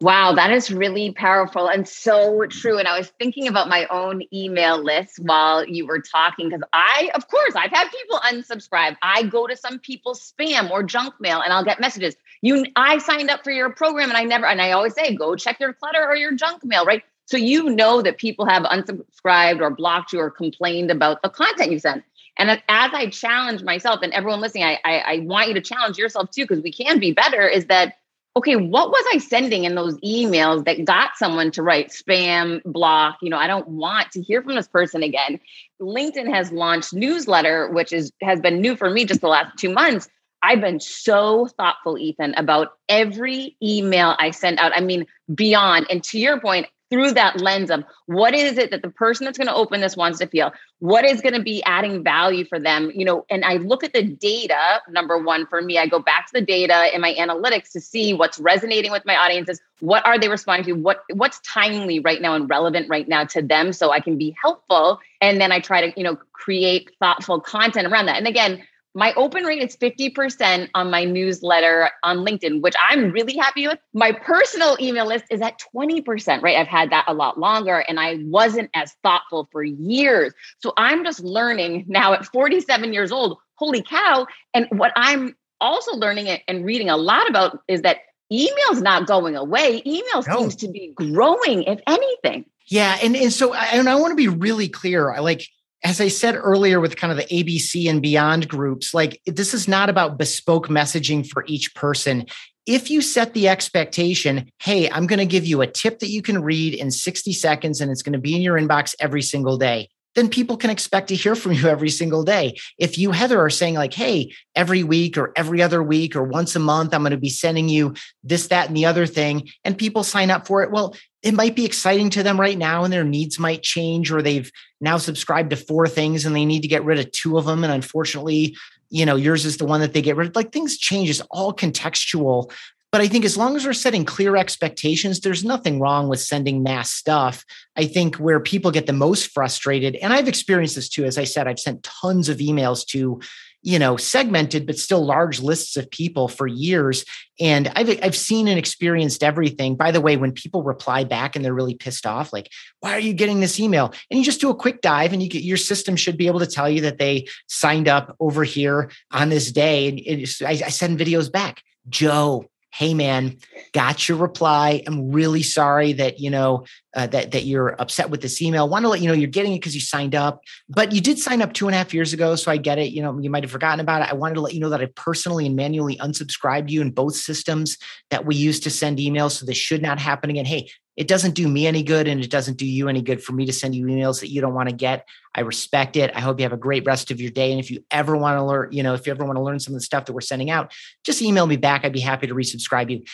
Wow, 0.00 0.32
that 0.34 0.52
is 0.52 0.70
really 0.70 1.10
powerful 1.10 1.66
and 1.66 1.88
so 1.88 2.46
true. 2.46 2.78
And 2.78 2.86
I 2.86 2.96
was 2.96 3.08
thinking 3.18 3.48
about 3.48 3.68
my 3.68 3.84
own 3.86 4.22
email 4.32 4.80
list 4.80 5.18
while 5.18 5.66
you 5.66 5.88
were 5.88 6.00
talking 6.00 6.48
because 6.48 6.62
I, 6.72 7.10
of 7.16 7.26
course, 7.26 7.56
I've 7.56 7.72
had 7.72 7.88
people 7.90 8.20
unsubscribe. 8.20 8.96
I 9.02 9.24
go 9.24 9.48
to 9.48 9.56
some 9.56 9.80
people's 9.80 10.20
spam 10.20 10.70
or 10.70 10.84
junk 10.84 11.14
mail 11.18 11.40
and 11.40 11.52
I'll 11.52 11.64
get 11.64 11.80
messages. 11.80 12.14
You, 12.42 12.64
I 12.76 12.98
signed 12.98 13.28
up 13.28 13.42
for 13.42 13.50
your 13.50 13.70
program 13.70 14.08
and 14.08 14.16
I 14.16 14.22
never, 14.22 14.46
and 14.46 14.62
I 14.62 14.70
always 14.70 14.94
say, 14.94 15.16
go 15.16 15.34
check 15.34 15.58
your 15.58 15.72
clutter 15.72 16.04
or 16.04 16.14
your 16.14 16.32
junk 16.32 16.64
mail, 16.64 16.84
right? 16.84 17.02
So 17.24 17.36
you 17.36 17.68
know 17.68 18.00
that 18.00 18.18
people 18.18 18.46
have 18.46 18.62
unsubscribed 18.62 19.60
or 19.60 19.70
blocked 19.70 20.12
you 20.12 20.20
or 20.20 20.30
complained 20.30 20.92
about 20.92 21.22
the 21.22 21.28
content 21.28 21.72
you 21.72 21.80
sent. 21.80 22.04
And 22.36 22.50
as 22.50 22.60
I 22.68 23.08
challenge 23.10 23.64
myself 23.64 24.02
and 24.02 24.12
everyone 24.12 24.40
listening, 24.40 24.62
I, 24.62 24.78
I, 24.84 24.98
I 24.98 25.18
want 25.24 25.48
you 25.48 25.54
to 25.54 25.60
challenge 25.60 25.98
yourself 25.98 26.30
too, 26.30 26.44
because 26.44 26.62
we 26.62 26.70
can 26.72 27.00
be 27.00 27.10
better. 27.10 27.48
Is 27.48 27.66
that 27.66 27.96
okay, 28.36 28.56
what 28.56 28.90
was 28.90 29.04
I 29.12 29.18
sending 29.18 29.64
in 29.64 29.74
those 29.74 29.96
emails 29.98 30.64
that 30.64 30.84
got 30.84 31.16
someone 31.16 31.50
to 31.52 31.62
write 31.62 31.90
spam, 31.90 32.62
block? 32.64 33.16
You 33.20 33.30
know, 33.30 33.36
I 33.36 33.46
don't 33.46 33.68
want 33.68 34.12
to 34.12 34.22
hear 34.22 34.42
from 34.42 34.54
this 34.54 34.68
person 34.68 35.02
again. 35.02 35.40
LinkedIn 35.80 36.32
has 36.32 36.52
launched 36.52 36.92
newsletter, 36.94 37.68
which 37.70 37.92
is 37.92 38.12
has 38.22 38.40
been 38.40 38.60
new 38.60 38.76
for 38.76 38.90
me 38.90 39.04
just 39.04 39.20
the 39.20 39.28
last 39.28 39.58
two 39.58 39.72
months. 39.72 40.08
I've 40.42 40.60
been 40.60 40.78
so 40.78 41.48
thoughtful, 41.56 41.98
Ethan, 41.98 42.34
about 42.36 42.68
every 42.88 43.56
email 43.62 44.14
I 44.18 44.30
send 44.30 44.60
out. 44.60 44.72
I 44.74 44.80
mean, 44.80 45.06
beyond. 45.34 45.86
And 45.90 46.02
to 46.04 46.18
your 46.18 46.40
point, 46.40 46.68
through 46.90 47.12
that 47.12 47.40
lens 47.40 47.70
of 47.70 47.84
what 48.06 48.34
is 48.34 48.58
it 48.58 48.70
that 48.70 48.82
the 48.82 48.90
person 48.90 49.24
that's 49.24 49.38
going 49.38 49.48
to 49.48 49.54
open 49.54 49.80
this 49.80 49.96
wants 49.96 50.18
to 50.18 50.26
feel? 50.26 50.52
What 50.78 51.04
is 51.04 51.20
going 51.20 51.34
to 51.34 51.42
be 51.42 51.62
adding 51.64 52.02
value 52.02 52.44
for 52.44 52.58
them? 52.58 52.90
You 52.94 53.04
know 53.04 53.24
and 53.30 53.44
i 53.44 53.54
look 53.54 53.84
at 53.84 53.92
the 53.92 54.02
data 54.02 54.80
number 54.88 55.18
one 55.18 55.46
for 55.46 55.60
me 55.60 55.78
i 55.78 55.86
go 55.86 55.98
back 55.98 56.26
to 56.26 56.32
the 56.32 56.44
data 56.44 56.94
in 56.94 57.00
my 57.00 57.14
analytics 57.14 57.72
to 57.72 57.80
see 57.80 58.14
what's 58.14 58.38
resonating 58.38 58.90
with 58.90 59.04
my 59.04 59.16
audiences 59.16 59.60
what 59.80 60.04
are 60.06 60.18
they 60.18 60.28
responding 60.28 60.66
to 60.66 60.80
what 60.80 61.02
what's 61.14 61.40
timely 61.40 62.00
right 62.00 62.20
now 62.20 62.34
and 62.34 62.48
relevant 62.48 62.88
right 62.88 63.08
now 63.08 63.24
to 63.24 63.42
them 63.42 63.72
so 63.72 63.90
i 63.90 64.00
can 64.00 64.16
be 64.16 64.34
helpful 64.40 64.98
and 65.20 65.40
then 65.40 65.52
i 65.52 65.60
try 65.60 65.88
to 65.88 65.98
you 65.98 66.04
know 66.04 66.16
create 66.32 66.90
thoughtful 67.00 67.40
content 67.40 67.86
around 67.86 68.06
that. 68.06 68.16
And 68.16 68.26
again 68.26 68.62
my 68.98 69.14
open 69.14 69.44
rate 69.44 69.62
is 69.62 69.76
50% 69.76 70.70
on 70.74 70.90
my 70.90 71.04
newsletter 71.04 71.88
on 72.02 72.18
LinkedIn, 72.18 72.62
which 72.62 72.74
I'm 72.80 73.12
really 73.12 73.36
happy 73.36 73.68
with. 73.68 73.78
My 73.94 74.10
personal 74.10 74.76
email 74.80 75.06
list 75.06 75.26
is 75.30 75.40
at 75.40 75.60
20%, 75.72 76.42
right? 76.42 76.56
I've 76.56 76.66
had 76.66 76.90
that 76.90 77.04
a 77.06 77.14
lot 77.14 77.38
longer 77.38 77.84
and 77.88 78.00
I 78.00 78.18
wasn't 78.24 78.70
as 78.74 78.92
thoughtful 79.04 79.48
for 79.52 79.62
years. 79.62 80.34
So 80.58 80.72
I'm 80.76 81.04
just 81.04 81.20
learning 81.20 81.84
now 81.86 82.12
at 82.12 82.26
47 82.26 82.92
years 82.92 83.12
old, 83.12 83.38
holy 83.54 83.82
cow. 83.82 84.26
And 84.52 84.66
what 84.72 84.90
I'm 84.96 85.36
also 85.60 85.92
learning 85.92 86.36
and 86.48 86.64
reading 86.64 86.90
a 86.90 86.96
lot 86.96 87.30
about 87.30 87.60
is 87.68 87.82
that 87.82 87.98
email's 88.32 88.82
not 88.82 89.06
going 89.06 89.36
away. 89.36 89.80
Email 89.86 90.24
no. 90.26 90.38
seems 90.40 90.56
to 90.56 90.68
be 90.68 90.92
growing, 90.96 91.62
if 91.62 91.78
anything. 91.86 92.46
Yeah. 92.66 92.98
And, 93.00 93.14
and 93.14 93.32
so 93.32 93.54
I, 93.54 93.66
and 93.74 93.88
I 93.88 93.94
want 93.94 94.10
to 94.10 94.16
be 94.16 94.26
really 94.26 94.68
clear. 94.68 95.12
I 95.12 95.20
like, 95.20 95.46
as 95.84 96.00
I 96.00 96.08
said 96.08 96.34
earlier 96.34 96.80
with 96.80 96.96
kind 96.96 97.12
of 97.12 97.16
the 97.16 97.24
ABC 97.24 97.88
and 97.88 98.02
beyond 98.02 98.48
groups, 98.48 98.92
like 98.92 99.20
this 99.26 99.54
is 99.54 99.68
not 99.68 99.88
about 99.88 100.18
bespoke 100.18 100.68
messaging 100.68 101.26
for 101.26 101.44
each 101.46 101.74
person. 101.74 102.26
If 102.66 102.90
you 102.90 103.00
set 103.00 103.32
the 103.32 103.48
expectation, 103.48 104.50
hey, 104.60 104.90
I'm 104.90 105.06
going 105.06 105.20
to 105.20 105.26
give 105.26 105.46
you 105.46 105.62
a 105.62 105.66
tip 105.66 106.00
that 106.00 106.10
you 106.10 106.20
can 106.20 106.42
read 106.42 106.74
in 106.74 106.90
60 106.90 107.32
seconds 107.32 107.80
and 107.80 107.90
it's 107.90 108.02
going 108.02 108.12
to 108.12 108.18
be 108.18 108.34
in 108.34 108.42
your 108.42 108.58
inbox 108.58 108.94
every 109.00 109.22
single 109.22 109.56
day, 109.56 109.88
then 110.14 110.28
people 110.28 110.56
can 110.56 110.70
expect 110.70 111.08
to 111.08 111.14
hear 111.14 111.34
from 111.34 111.52
you 111.54 111.68
every 111.68 111.90
single 111.90 112.24
day. 112.24 112.58
If 112.76 112.98
you, 112.98 113.12
Heather, 113.12 113.40
are 113.40 113.50
saying, 113.50 113.74
like, 113.74 113.94
hey, 113.94 114.34
every 114.54 114.82
week 114.82 115.16
or 115.16 115.32
every 115.36 115.62
other 115.62 115.82
week 115.82 116.16
or 116.16 116.24
once 116.24 116.56
a 116.56 116.60
month, 116.60 116.92
I'm 116.92 117.02
going 117.02 117.12
to 117.12 117.16
be 117.16 117.28
sending 117.28 117.68
you 117.68 117.94
this, 118.24 118.48
that, 118.48 118.68
and 118.68 118.76
the 118.76 118.86
other 118.86 119.06
thing, 119.06 119.48
and 119.64 119.78
people 119.78 120.02
sign 120.02 120.30
up 120.30 120.46
for 120.46 120.62
it, 120.62 120.70
well, 120.70 120.96
it 121.22 121.34
might 121.34 121.56
be 121.56 121.64
exciting 121.64 122.10
to 122.10 122.22
them 122.22 122.40
right 122.40 122.56
now 122.56 122.84
and 122.84 122.92
their 122.92 123.04
needs 123.04 123.38
might 123.38 123.62
change 123.62 124.12
or 124.12 124.22
they've 124.22 124.50
now 124.80 124.98
subscribed 124.98 125.50
to 125.50 125.56
four 125.56 125.88
things 125.88 126.24
and 126.24 126.34
they 126.34 126.44
need 126.44 126.62
to 126.62 126.68
get 126.68 126.84
rid 126.84 126.98
of 126.98 127.10
two 127.12 127.38
of 127.38 127.44
them. 127.44 127.64
And 127.64 127.72
unfortunately 127.72 128.56
you 128.90 129.04
know 129.04 129.16
yours 129.16 129.44
is 129.44 129.56
the 129.58 129.66
one 129.66 129.80
that 129.80 129.92
they 129.92 130.02
get 130.02 130.16
rid 130.16 130.28
of. 130.28 130.36
Like 130.36 130.52
things 130.52 130.78
change. 130.78 131.10
It's 131.10 131.20
all 131.30 131.52
contextual. 131.52 132.50
But 132.90 133.02
i 133.02 133.08
think 133.08 133.26
as 133.26 133.36
long 133.36 133.54
as 133.54 133.66
we're 133.66 133.74
setting 133.74 134.04
clear 134.04 134.36
expectations 134.36 135.20
there's 135.20 135.44
nothing 135.44 135.78
wrong 135.78 136.08
with 136.08 136.20
sending 136.20 136.62
mass 136.62 136.90
stuff. 136.90 137.44
I 137.76 137.86
think 137.86 138.16
where 138.16 138.40
people 138.40 138.70
get 138.70 138.86
the 138.86 138.92
most 138.92 139.30
frustrated 139.30 139.96
and 139.96 140.12
i've 140.12 140.28
experienced 140.28 140.76
this 140.76 140.88
too 140.88 141.04
as 141.04 141.18
i 141.18 141.24
said 141.24 141.46
i've 141.46 141.60
sent 141.60 141.82
tons 141.82 142.28
of 142.28 142.38
emails 142.38 142.86
to 142.86 143.20
you 143.62 143.78
know 143.78 143.96
segmented 143.96 144.66
but 144.66 144.78
still 144.78 145.04
large 145.04 145.40
lists 145.40 145.76
of 145.76 145.90
people 145.90 146.28
for 146.28 146.46
years. 146.46 147.04
And 147.40 147.70
I've 147.74 147.88
I've 148.02 148.16
seen 148.16 148.48
and 148.48 148.58
experienced 148.58 149.22
everything. 149.22 149.76
By 149.76 149.90
the 149.90 150.00
way 150.00 150.16
when 150.16 150.32
people 150.32 150.62
reply 150.62 151.04
back 151.04 151.36
and 151.36 151.44
they're 151.44 151.54
really 151.54 151.74
pissed 151.74 152.06
off 152.06 152.32
like 152.32 152.50
why 152.80 152.92
are 152.92 153.00
you 153.00 153.12
getting 153.12 153.40
this 153.40 153.58
email? 153.58 153.92
And 154.10 154.18
you 154.18 154.24
just 154.24 154.40
do 154.40 154.50
a 154.50 154.54
quick 154.54 154.80
dive 154.80 155.12
and 155.12 155.22
you 155.22 155.28
get 155.28 155.42
your 155.42 155.56
system 155.56 155.96
should 155.96 156.16
be 156.16 156.26
able 156.26 156.40
to 156.40 156.46
tell 156.46 156.68
you 156.70 156.82
that 156.82 156.98
they 156.98 157.28
signed 157.48 157.88
up 157.88 158.16
over 158.20 158.44
here 158.44 158.90
on 159.10 159.28
this 159.28 159.50
day. 159.50 159.88
And 159.88 160.00
I, 160.46 160.50
I 160.50 160.70
send 160.70 160.98
videos 160.98 161.30
back. 161.30 161.62
Joe 161.88 162.48
hey 162.70 162.94
man 162.94 163.36
got 163.72 164.08
your 164.08 164.18
reply. 164.18 164.82
I'm 164.86 165.10
really 165.10 165.42
sorry 165.42 165.92
that 165.94 166.20
you 166.20 166.30
know 166.30 166.64
uh, 166.94 167.06
that 167.08 167.32
that 167.32 167.44
you're 167.44 167.80
upset 167.80 168.10
with 168.10 168.20
this 168.20 168.40
email. 168.42 168.68
Want 168.68 168.84
to 168.84 168.88
let 168.88 169.00
you 169.00 169.08
know 169.08 169.14
you're 169.14 169.28
getting 169.28 169.52
it 169.52 169.56
because 169.56 169.74
you 169.74 169.80
signed 169.80 170.14
up 170.14 170.40
but 170.68 170.92
you 170.92 171.00
did 171.00 171.18
sign 171.18 171.42
up 171.42 171.52
two 171.52 171.66
and 171.66 171.74
a 171.74 171.78
half 171.78 171.94
years 171.94 172.12
ago 172.12 172.36
so 172.36 172.50
i 172.50 172.56
get 172.56 172.78
it. 172.78 172.92
You 172.92 173.02
know 173.02 173.18
you 173.18 173.30
might 173.30 173.44
have 173.44 173.50
forgotten 173.50 173.80
about 173.80 174.02
it. 174.02 174.10
I 174.10 174.14
wanted 174.14 174.34
to 174.34 174.40
let 174.40 174.54
you 174.54 174.60
know 174.60 174.70
that 174.70 174.80
i 174.80 174.86
personally 174.96 175.46
and 175.46 175.56
manually 175.56 175.96
unsubscribed 175.96 176.70
you 176.70 176.80
in 176.80 176.90
both 176.90 177.16
systems 177.16 177.78
that 178.10 178.26
we 178.26 178.36
use 178.36 178.60
to 178.60 178.70
send 178.70 178.98
emails 178.98 179.32
so 179.32 179.46
this 179.46 179.56
should 179.56 179.82
not 179.82 179.98
happen 179.98 180.30
again. 180.30 180.44
Hey 180.44 180.70
it 180.98 181.06
doesn't 181.06 181.36
do 181.36 181.46
me 181.46 181.68
any 181.68 181.84
good 181.84 182.08
and 182.08 182.20
it 182.20 182.28
doesn't 182.28 182.56
do 182.56 182.66
you 182.66 182.88
any 182.88 183.00
good 183.00 183.22
for 183.22 183.32
me 183.32 183.46
to 183.46 183.52
send 183.52 183.72
you 183.72 183.86
emails 183.86 184.18
that 184.18 184.30
you 184.30 184.40
don't 184.40 184.52
want 184.52 184.68
to 184.68 184.74
get. 184.74 185.06
I 185.32 185.42
respect 185.42 185.96
it. 185.96 186.10
I 186.12 186.18
hope 186.18 186.40
you 186.40 186.42
have 186.42 186.52
a 186.52 186.56
great 186.56 186.84
rest 186.84 187.12
of 187.12 187.20
your 187.20 187.30
day. 187.30 187.52
And 187.52 187.60
if 187.60 187.70
you 187.70 187.84
ever 187.92 188.16
want 188.16 188.36
to 188.36 188.44
learn, 188.44 188.72
you 188.72 188.82
know, 188.82 188.94
if 188.94 189.06
you 189.06 189.12
ever 189.12 189.24
want 189.24 189.36
to 189.36 189.42
learn 189.42 189.60
some 189.60 189.74
of 189.74 189.80
the 189.80 189.84
stuff 189.84 190.06
that 190.06 190.12
we're 190.12 190.20
sending 190.20 190.50
out, 190.50 190.72
just 191.04 191.22
email 191.22 191.46
me 191.46 191.56
back. 191.56 191.84
I'd 191.84 191.92
be 191.92 192.00
happy 192.00 192.26
to 192.26 192.34
resubscribe 192.34 192.90
you. 192.90 193.04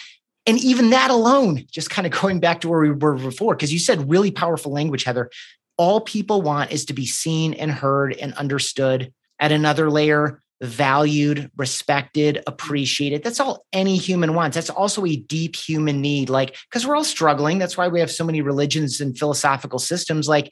And 0.47 0.59
even 0.61 0.91
that 0.91 1.11
alone, 1.11 1.67
just 1.71 1.91
kind 1.91 2.07
of 2.07 2.19
going 2.19 2.41
back 2.41 2.63
to 2.63 2.71
where 2.71 2.81
we 2.81 2.91
were 2.91 3.17
before, 3.17 3.55
because 3.55 3.71
you 3.71 3.79
said 3.79 4.09
really 4.09 4.31
powerful 4.31 4.73
language, 4.73 5.05
Heather. 5.05 5.31
All 5.77 6.01
people 6.01 6.41
want 6.41 6.73
is 6.73 6.87
to 6.87 6.95
be 6.95 7.05
seen 7.05 7.53
and 7.53 7.71
heard 7.71 8.15
and 8.15 8.33
understood 8.35 9.13
at 9.39 9.53
another 9.53 9.91
layer 9.91 10.41
valued, 10.61 11.51
respected, 11.57 12.37
mm. 12.37 12.43
appreciated. 12.47 13.23
That's 13.23 13.41
all 13.41 13.65
any 13.73 13.97
human 13.97 14.35
wants. 14.35 14.55
That's 14.55 14.71
also 14.71 15.05
a 15.05 15.17
deep 15.17 15.57
human 15.57 16.01
need. 16.01 16.31
Like, 16.31 16.57
because 16.71 16.87
we're 16.87 16.97
all 16.97 17.05
struggling. 17.05 17.59
That's 17.59 17.77
why 17.77 17.89
we 17.89 18.01
have 18.01 18.11
so 18.11 18.25
many 18.25 18.41
religions 18.41 19.01
and 19.01 19.19
philosophical 19.19 19.79
systems. 19.79 20.29
Like, 20.29 20.51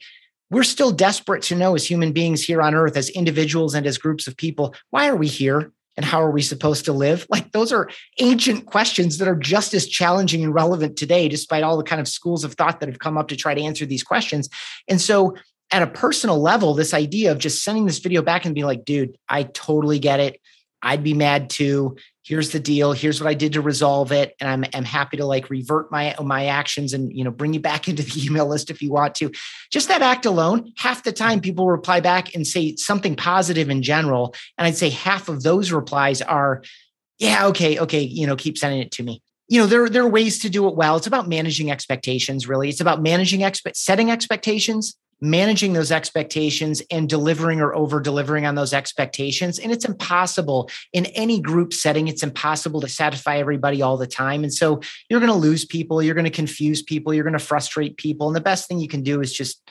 we're 0.49 0.63
still 0.63 0.91
desperate 0.91 1.41
to 1.43 1.55
know 1.55 1.73
as 1.75 1.89
human 1.89 2.11
beings 2.11 2.43
here 2.43 2.61
on 2.61 2.75
earth, 2.75 2.95
as 2.95 3.09
individuals 3.09 3.73
and 3.73 3.87
as 3.87 3.97
groups 3.97 4.27
of 4.27 4.37
people, 4.37 4.75
why 4.91 5.07
are 5.07 5.15
we 5.15 5.27
here? 5.27 5.71
And 5.95 6.05
how 6.05 6.21
are 6.21 6.31
we 6.31 6.41
supposed 6.41 6.85
to 6.85 6.93
live? 6.93 7.25
Like, 7.33 7.51
those 7.51 7.71
are 7.71 7.89
ancient 8.19 8.67
questions 8.67 9.17
that 9.17 9.27
are 9.27 9.35
just 9.35 9.73
as 9.73 9.87
challenging 9.87 10.43
and 10.43 10.53
relevant 10.53 10.97
today, 10.97 11.27
despite 11.27 11.63
all 11.63 11.77
the 11.77 11.83
kind 11.83 12.01
of 12.01 12.07
schools 12.07 12.43
of 12.43 12.53
thought 12.53 12.79
that 12.79 12.89
have 12.89 12.99
come 12.99 13.17
up 13.17 13.29
to 13.29 13.35
try 13.35 13.53
to 13.53 13.61
answer 13.61 13.85
these 13.85 14.03
questions. 14.03 14.49
And 14.87 15.01
so, 15.01 15.35
at 15.73 15.81
a 15.81 15.87
personal 15.87 16.39
level, 16.39 16.75
this 16.75 16.93
idea 16.93 17.31
of 17.31 17.39
just 17.39 17.63
sending 17.63 17.85
this 17.85 17.97
video 17.97 18.21
back 18.21 18.45
and 18.45 18.53
being 18.53 18.67
like, 18.67 18.85
dude, 18.85 19.17
I 19.27 19.43
totally 19.43 19.97
get 19.97 20.19
it. 20.19 20.39
I'd 20.83 21.03
be 21.03 21.15
mad 21.15 21.49
too. 21.49 21.97
Here's 22.23 22.51
the 22.51 22.59
deal. 22.59 22.93
Here's 22.93 23.19
what 23.19 23.27
I 23.27 23.33
did 23.33 23.53
to 23.53 23.61
resolve 23.61 24.11
it. 24.11 24.35
And 24.39 24.47
I'm, 24.47 24.65
I'm 24.75 24.83
happy 24.85 25.17
to 25.17 25.25
like 25.25 25.49
revert 25.49 25.91
my, 25.91 26.15
my 26.21 26.45
actions 26.45 26.93
and, 26.93 27.11
you 27.11 27.23
know, 27.23 27.31
bring 27.31 27.53
you 27.53 27.59
back 27.59 27.87
into 27.89 28.03
the 28.03 28.23
email 28.23 28.45
list 28.45 28.69
if 28.69 28.83
you 28.83 28.91
want 28.91 29.15
to. 29.15 29.31
Just 29.71 29.87
that 29.87 30.03
act 30.03 30.27
alone, 30.27 30.71
half 30.77 31.03
the 31.03 31.11
time 31.11 31.41
people 31.41 31.67
reply 31.67 31.99
back 31.99 32.35
and 32.35 32.45
say 32.45 32.75
something 32.75 33.15
positive 33.15 33.69
in 33.69 33.81
general. 33.81 34.35
And 34.59 34.67
I'd 34.67 34.77
say 34.77 34.89
half 34.89 35.27
of 35.27 35.41
those 35.41 35.71
replies 35.71 36.21
are, 36.21 36.61
yeah, 37.17 37.47
okay, 37.47 37.79
okay, 37.79 38.01
you 38.01 38.27
know, 38.27 38.35
keep 38.35 38.59
sending 38.59 38.79
it 38.79 38.91
to 38.91 39.03
me 39.03 39.21
you 39.49 39.59
know 39.59 39.67
there, 39.67 39.89
there 39.89 40.03
are 40.03 40.09
ways 40.09 40.39
to 40.39 40.49
do 40.49 40.69
it 40.69 40.75
well 40.75 40.95
it's 40.95 41.05
about 41.05 41.27
managing 41.27 41.69
expectations 41.69 42.47
really 42.47 42.69
it's 42.69 42.79
about 42.79 43.01
managing 43.01 43.41
expe- 43.41 43.75
setting 43.75 44.09
expectations 44.09 44.95
managing 45.23 45.71
those 45.71 45.89
expectations 45.89 46.81
and 46.91 47.07
delivering 47.07 47.61
or 47.61 47.73
over 47.73 48.01
delivering 48.01 48.45
on 48.45 48.55
those 48.55 48.73
expectations. 48.73 49.57
And 49.57 49.71
it's 49.71 49.85
impossible 49.85 50.69
in 50.91 51.05
any 51.07 51.39
group 51.39 51.73
setting, 51.73 52.09
it's 52.09 52.23
impossible 52.23 52.81
to 52.81 52.89
satisfy 52.89 53.37
everybody 53.37 53.81
all 53.81 53.95
the 53.95 54.05
time. 54.05 54.43
And 54.43 54.53
so 54.53 54.81
you're 55.09 55.21
going 55.21 55.31
to 55.31 55.37
lose 55.37 55.63
people, 55.63 56.03
you're 56.03 56.13
going 56.13 56.25
to 56.25 56.29
confuse 56.29 56.81
people, 56.81 57.13
you're 57.13 57.23
going 57.23 57.31
to 57.31 57.39
frustrate 57.39 57.95
people. 57.95 58.27
And 58.27 58.35
the 58.35 58.41
best 58.41 58.67
thing 58.67 58.79
you 58.79 58.89
can 58.89 59.01
do 59.01 59.21
is 59.21 59.31
just, 59.31 59.61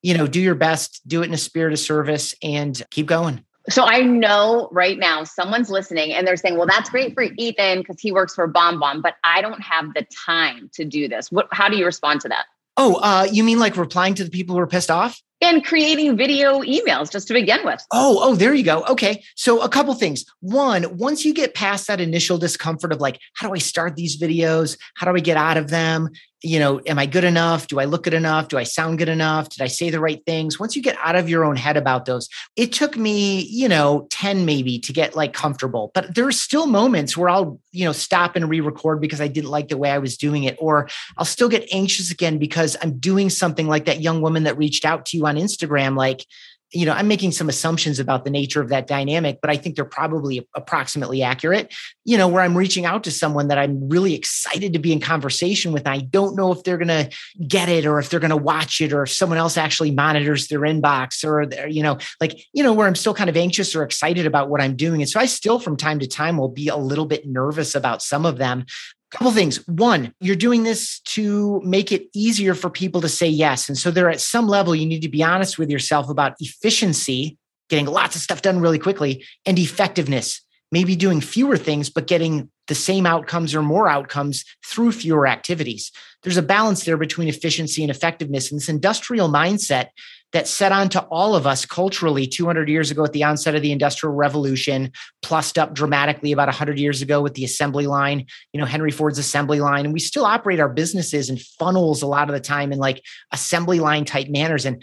you 0.00 0.16
know, 0.16 0.28
do 0.28 0.40
your 0.40 0.54
best, 0.54 1.00
do 1.08 1.22
it 1.22 1.26
in 1.26 1.34
a 1.34 1.38
spirit 1.38 1.72
of 1.72 1.80
service 1.80 2.32
and 2.40 2.80
keep 2.90 3.06
going. 3.06 3.44
So 3.68 3.84
I 3.84 4.02
know 4.02 4.68
right 4.70 4.98
now 4.98 5.24
someone's 5.24 5.70
listening 5.70 6.12
and 6.12 6.24
they're 6.24 6.36
saying, 6.36 6.56
well, 6.56 6.68
that's 6.68 6.88
great 6.88 7.14
for 7.14 7.24
Ethan 7.36 7.80
because 7.80 8.00
he 8.00 8.12
works 8.12 8.36
for 8.36 8.50
BombBomb, 8.50 9.02
but 9.02 9.16
I 9.24 9.42
don't 9.42 9.60
have 9.60 9.92
the 9.92 10.06
time 10.26 10.70
to 10.74 10.84
do 10.84 11.08
this. 11.08 11.32
What, 11.32 11.48
how 11.50 11.68
do 11.68 11.76
you 11.76 11.84
respond 11.84 12.20
to 12.20 12.28
that? 12.28 12.46
Oh, 12.82 12.94
uh, 12.94 13.28
you 13.30 13.44
mean 13.44 13.58
like 13.58 13.76
replying 13.76 14.14
to 14.14 14.24
the 14.24 14.30
people 14.30 14.54
who 14.54 14.60
are 14.62 14.66
pissed 14.66 14.90
off? 14.90 15.20
And 15.42 15.62
creating 15.62 16.16
video 16.16 16.60
emails 16.60 17.12
just 17.12 17.28
to 17.28 17.34
begin 17.34 17.60
with. 17.62 17.84
Oh, 17.92 18.18
oh, 18.22 18.34
there 18.34 18.54
you 18.54 18.62
go. 18.62 18.84
Okay. 18.84 19.22
So 19.36 19.60
a 19.60 19.68
couple 19.68 19.92
things. 19.92 20.24
One, 20.40 20.96
once 20.96 21.22
you 21.22 21.34
get 21.34 21.54
past 21.54 21.88
that 21.88 22.00
initial 22.00 22.38
discomfort 22.38 22.90
of 22.90 22.98
like, 22.98 23.20
how 23.34 23.48
do 23.48 23.54
I 23.54 23.58
start 23.58 23.96
these 23.96 24.18
videos? 24.18 24.78
How 24.94 25.10
do 25.10 25.14
I 25.14 25.20
get 25.20 25.36
out 25.36 25.58
of 25.58 25.68
them? 25.68 26.08
You 26.42 26.58
know, 26.58 26.80
am 26.86 26.98
I 26.98 27.06
good 27.06 27.24
enough? 27.24 27.66
Do 27.66 27.80
I 27.80 27.84
look 27.84 28.04
good 28.04 28.14
enough? 28.14 28.48
Do 28.48 28.56
I 28.56 28.62
sound 28.62 28.98
good 28.98 29.08
enough? 29.08 29.50
Did 29.50 29.62
I 29.62 29.66
say 29.66 29.90
the 29.90 30.00
right 30.00 30.24
things? 30.24 30.58
Once 30.58 30.74
you 30.74 30.82
get 30.82 30.96
out 31.02 31.16
of 31.16 31.28
your 31.28 31.44
own 31.44 31.56
head 31.56 31.76
about 31.76 32.06
those, 32.06 32.28
it 32.56 32.72
took 32.72 32.96
me, 32.96 33.42
you 33.42 33.68
know, 33.68 34.06
10 34.10 34.46
maybe 34.46 34.78
to 34.78 34.92
get 34.92 35.14
like 35.14 35.32
comfortable. 35.32 35.90
But 35.94 36.14
there 36.14 36.26
are 36.26 36.32
still 36.32 36.66
moments 36.66 37.16
where 37.16 37.28
I'll, 37.28 37.60
you 37.72 37.84
know, 37.84 37.92
stop 37.92 38.36
and 38.36 38.48
re 38.48 38.60
record 38.60 39.00
because 39.00 39.20
I 39.20 39.28
didn't 39.28 39.50
like 39.50 39.68
the 39.68 39.76
way 39.76 39.90
I 39.90 39.98
was 39.98 40.16
doing 40.16 40.44
it. 40.44 40.56
Or 40.58 40.88
I'll 41.18 41.26
still 41.26 41.48
get 41.48 41.68
anxious 41.72 42.10
again 42.10 42.38
because 42.38 42.76
I'm 42.82 42.98
doing 42.98 43.28
something 43.28 43.68
like 43.68 43.84
that 43.84 44.00
young 44.00 44.22
woman 44.22 44.44
that 44.44 44.56
reached 44.56 44.84
out 44.84 45.06
to 45.06 45.16
you 45.16 45.26
on 45.26 45.36
Instagram. 45.36 45.96
Like, 45.96 46.24
you 46.72 46.86
know, 46.86 46.92
I'm 46.92 47.08
making 47.08 47.32
some 47.32 47.48
assumptions 47.48 47.98
about 47.98 48.24
the 48.24 48.30
nature 48.30 48.60
of 48.60 48.68
that 48.68 48.86
dynamic, 48.86 49.40
but 49.40 49.50
I 49.50 49.56
think 49.56 49.76
they're 49.76 49.84
probably 49.84 50.46
approximately 50.54 51.22
accurate. 51.22 51.74
You 52.04 52.16
know, 52.16 52.28
where 52.28 52.42
I'm 52.42 52.56
reaching 52.56 52.86
out 52.86 53.04
to 53.04 53.10
someone 53.10 53.48
that 53.48 53.58
I'm 53.58 53.88
really 53.88 54.14
excited 54.14 54.72
to 54.72 54.78
be 54.78 54.92
in 54.92 55.00
conversation 55.00 55.72
with. 55.72 55.86
I 55.86 55.98
don't 55.98 56.36
know 56.36 56.52
if 56.52 56.62
they're 56.62 56.78
going 56.78 56.88
to 56.88 57.10
get 57.46 57.68
it 57.68 57.86
or 57.86 57.98
if 57.98 58.08
they're 58.08 58.20
going 58.20 58.30
to 58.30 58.36
watch 58.36 58.80
it 58.80 58.92
or 58.92 59.02
if 59.02 59.10
someone 59.10 59.38
else 59.38 59.56
actually 59.56 59.90
monitors 59.90 60.48
their 60.48 60.60
inbox 60.60 61.24
or, 61.24 61.68
you 61.68 61.82
know, 61.82 61.98
like, 62.20 62.40
you 62.52 62.62
know, 62.62 62.72
where 62.72 62.86
I'm 62.86 62.94
still 62.94 63.14
kind 63.14 63.30
of 63.30 63.36
anxious 63.36 63.74
or 63.74 63.82
excited 63.82 64.26
about 64.26 64.48
what 64.48 64.60
I'm 64.60 64.76
doing. 64.76 65.02
And 65.02 65.10
so 65.10 65.20
I 65.20 65.26
still 65.26 65.58
from 65.58 65.76
time 65.76 65.98
to 66.00 66.06
time 66.06 66.36
will 66.36 66.48
be 66.48 66.68
a 66.68 66.76
little 66.76 67.06
bit 67.06 67.26
nervous 67.26 67.74
about 67.74 68.02
some 68.02 68.24
of 68.24 68.38
them 68.38 68.66
couple 69.10 69.32
things. 69.32 69.66
One, 69.66 70.14
you're 70.20 70.36
doing 70.36 70.62
this 70.62 71.00
to 71.00 71.60
make 71.64 71.90
it 71.92 72.08
easier 72.14 72.54
for 72.54 72.70
people 72.70 73.00
to 73.00 73.08
say 73.08 73.26
yes. 73.26 73.68
And 73.68 73.76
so 73.76 73.90
there 73.90 74.08
at 74.08 74.20
some 74.20 74.46
level, 74.46 74.74
you 74.74 74.86
need 74.86 75.02
to 75.02 75.08
be 75.08 75.22
honest 75.22 75.58
with 75.58 75.70
yourself 75.70 76.08
about 76.08 76.34
efficiency, 76.38 77.36
getting 77.68 77.86
lots 77.86 78.14
of 78.14 78.22
stuff 78.22 78.42
done 78.42 78.60
really 78.60 78.78
quickly, 78.78 79.24
and 79.44 79.58
effectiveness, 79.58 80.40
maybe 80.70 80.94
doing 80.94 81.20
fewer 81.20 81.56
things, 81.56 81.90
but 81.90 82.06
getting 82.06 82.50
the 82.68 82.74
same 82.74 83.04
outcomes 83.04 83.52
or 83.52 83.62
more 83.62 83.88
outcomes 83.88 84.44
through 84.64 84.92
fewer 84.92 85.26
activities. 85.26 85.90
There's 86.22 86.36
a 86.36 86.42
balance 86.42 86.84
there 86.84 86.96
between 86.96 87.28
efficiency 87.28 87.82
and 87.82 87.90
effectiveness. 87.90 88.52
And 88.52 88.60
this 88.60 88.68
industrial 88.68 89.28
mindset 89.28 89.88
that 90.32 90.46
set 90.46 90.72
on 90.72 90.88
to 90.90 91.00
all 91.02 91.34
of 91.34 91.46
us 91.46 91.64
culturally 91.64 92.26
200 92.26 92.68
years 92.68 92.90
ago 92.90 93.04
at 93.04 93.12
the 93.12 93.24
onset 93.24 93.54
of 93.54 93.62
the 93.62 93.72
industrial 93.72 94.14
revolution 94.14 94.92
plussed 95.22 95.58
up 95.58 95.74
dramatically 95.74 96.32
about 96.32 96.48
100 96.48 96.78
years 96.78 97.02
ago 97.02 97.20
with 97.20 97.34
the 97.34 97.44
assembly 97.44 97.86
line 97.86 98.26
you 98.52 98.60
know 98.60 98.66
henry 98.66 98.90
ford's 98.90 99.18
assembly 99.18 99.60
line. 99.60 99.84
And 99.84 99.94
we 99.94 100.00
still 100.00 100.24
operate 100.24 100.60
our 100.60 100.68
businesses 100.68 101.30
in 101.30 101.36
funnels 101.36 102.02
a 102.02 102.06
lot 102.06 102.28
of 102.28 102.34
the 102.34 102.40
time 102.40 102.72
in 102.72 102.78
like 102.78 103.04
assembly 103.32 103.80
line 103.80 104.04
type 104.04 104.28
manners. 104.28 104.66
And 104.66 104.82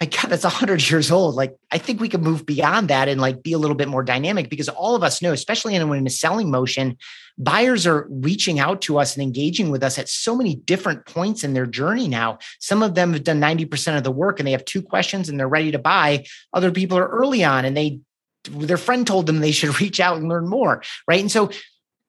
my 0.00 0.06
God, 0.06 0.28
that's 0.30 0.44
100 0.44 0.88
years 0.90 1.10
old. 1.10 1.34
Like, 1.34 1.56
I 1.72 1.78
think 1.78 2.00
we 2.00 2.08
could 2.08 2.22
move 2.22 2.46
beyond 2.46 2.88
that 2.88 3.08
and 3.08 3.20
like 3.20 3.42
be 3.42 3.52
a 3.52 3.58
little 3.58 3.74
bit 3.74 3.88
more 3.88 4.04
dynamic 4.04 4.48
because 4.48 4.68
all 4.68 4.94
of 4.94 5.02
us 5.02 5.20
know, 5.20 5.32
especially 5.32 5.74
in, 5.74 5.92
in 5.92 6.06
a 6.06 6.10
selling 6.10 6.52
motion, 6.52 6.96
buyers 7.36 7.84
are 7.84 8.06
reaching 8.08 8.60
out 8.60 8.80
to 8.82 8.98
us 8.98 9.16
and 9.16 9.24
engaging 9.24 9.70
with 9.70 9.82
us 9.82 9.98
at 9.98 10.08
so 10.08 10.36
many 10.36 10.54
different 10.54 11.04
points 11.04 11.42
in 11.42 11.52
their 11.52 11.66
journey 11.66 12.06
now. 12.06 12.38
Some 12.60 12.84
of 12.84 12.94
them 12.94 13.12
have 13.12 13.24
done 13.24 13.40
90% 13.40 13.96
of 13.96 14.04
the 14.04 14.12
work 14.12 14.38
and 14.38 14.46
they 14.46 14.52
have 14.52 14.64
two 14.64 14.82
questions 14.82 15.28
and 15.28 15.38
they're 15.38 15.48
ready 15.48 15.72
to 15.72 15.80
buy. 15.80 16.26
Other 16.52 16.70
people 16.70 16.96
are 16.96 17.08
early 17.08 17.42
on 17.42 17.64
and 17.64 17.76
they, 17.76 17.98
their 18.50 18.76
friend 18.76 19.04
told 19.04 19.26
them 19.26 19.40
they 19.40 19.50
should 19.50 19.80
reach 19.80 19.98
out 19.98 20.18
and 20.18 20.28
learn 20.28 20.46
more. 20.46 20.80
Right. 21.08 21.20
And 21.20 21.30
so 21.30 21.50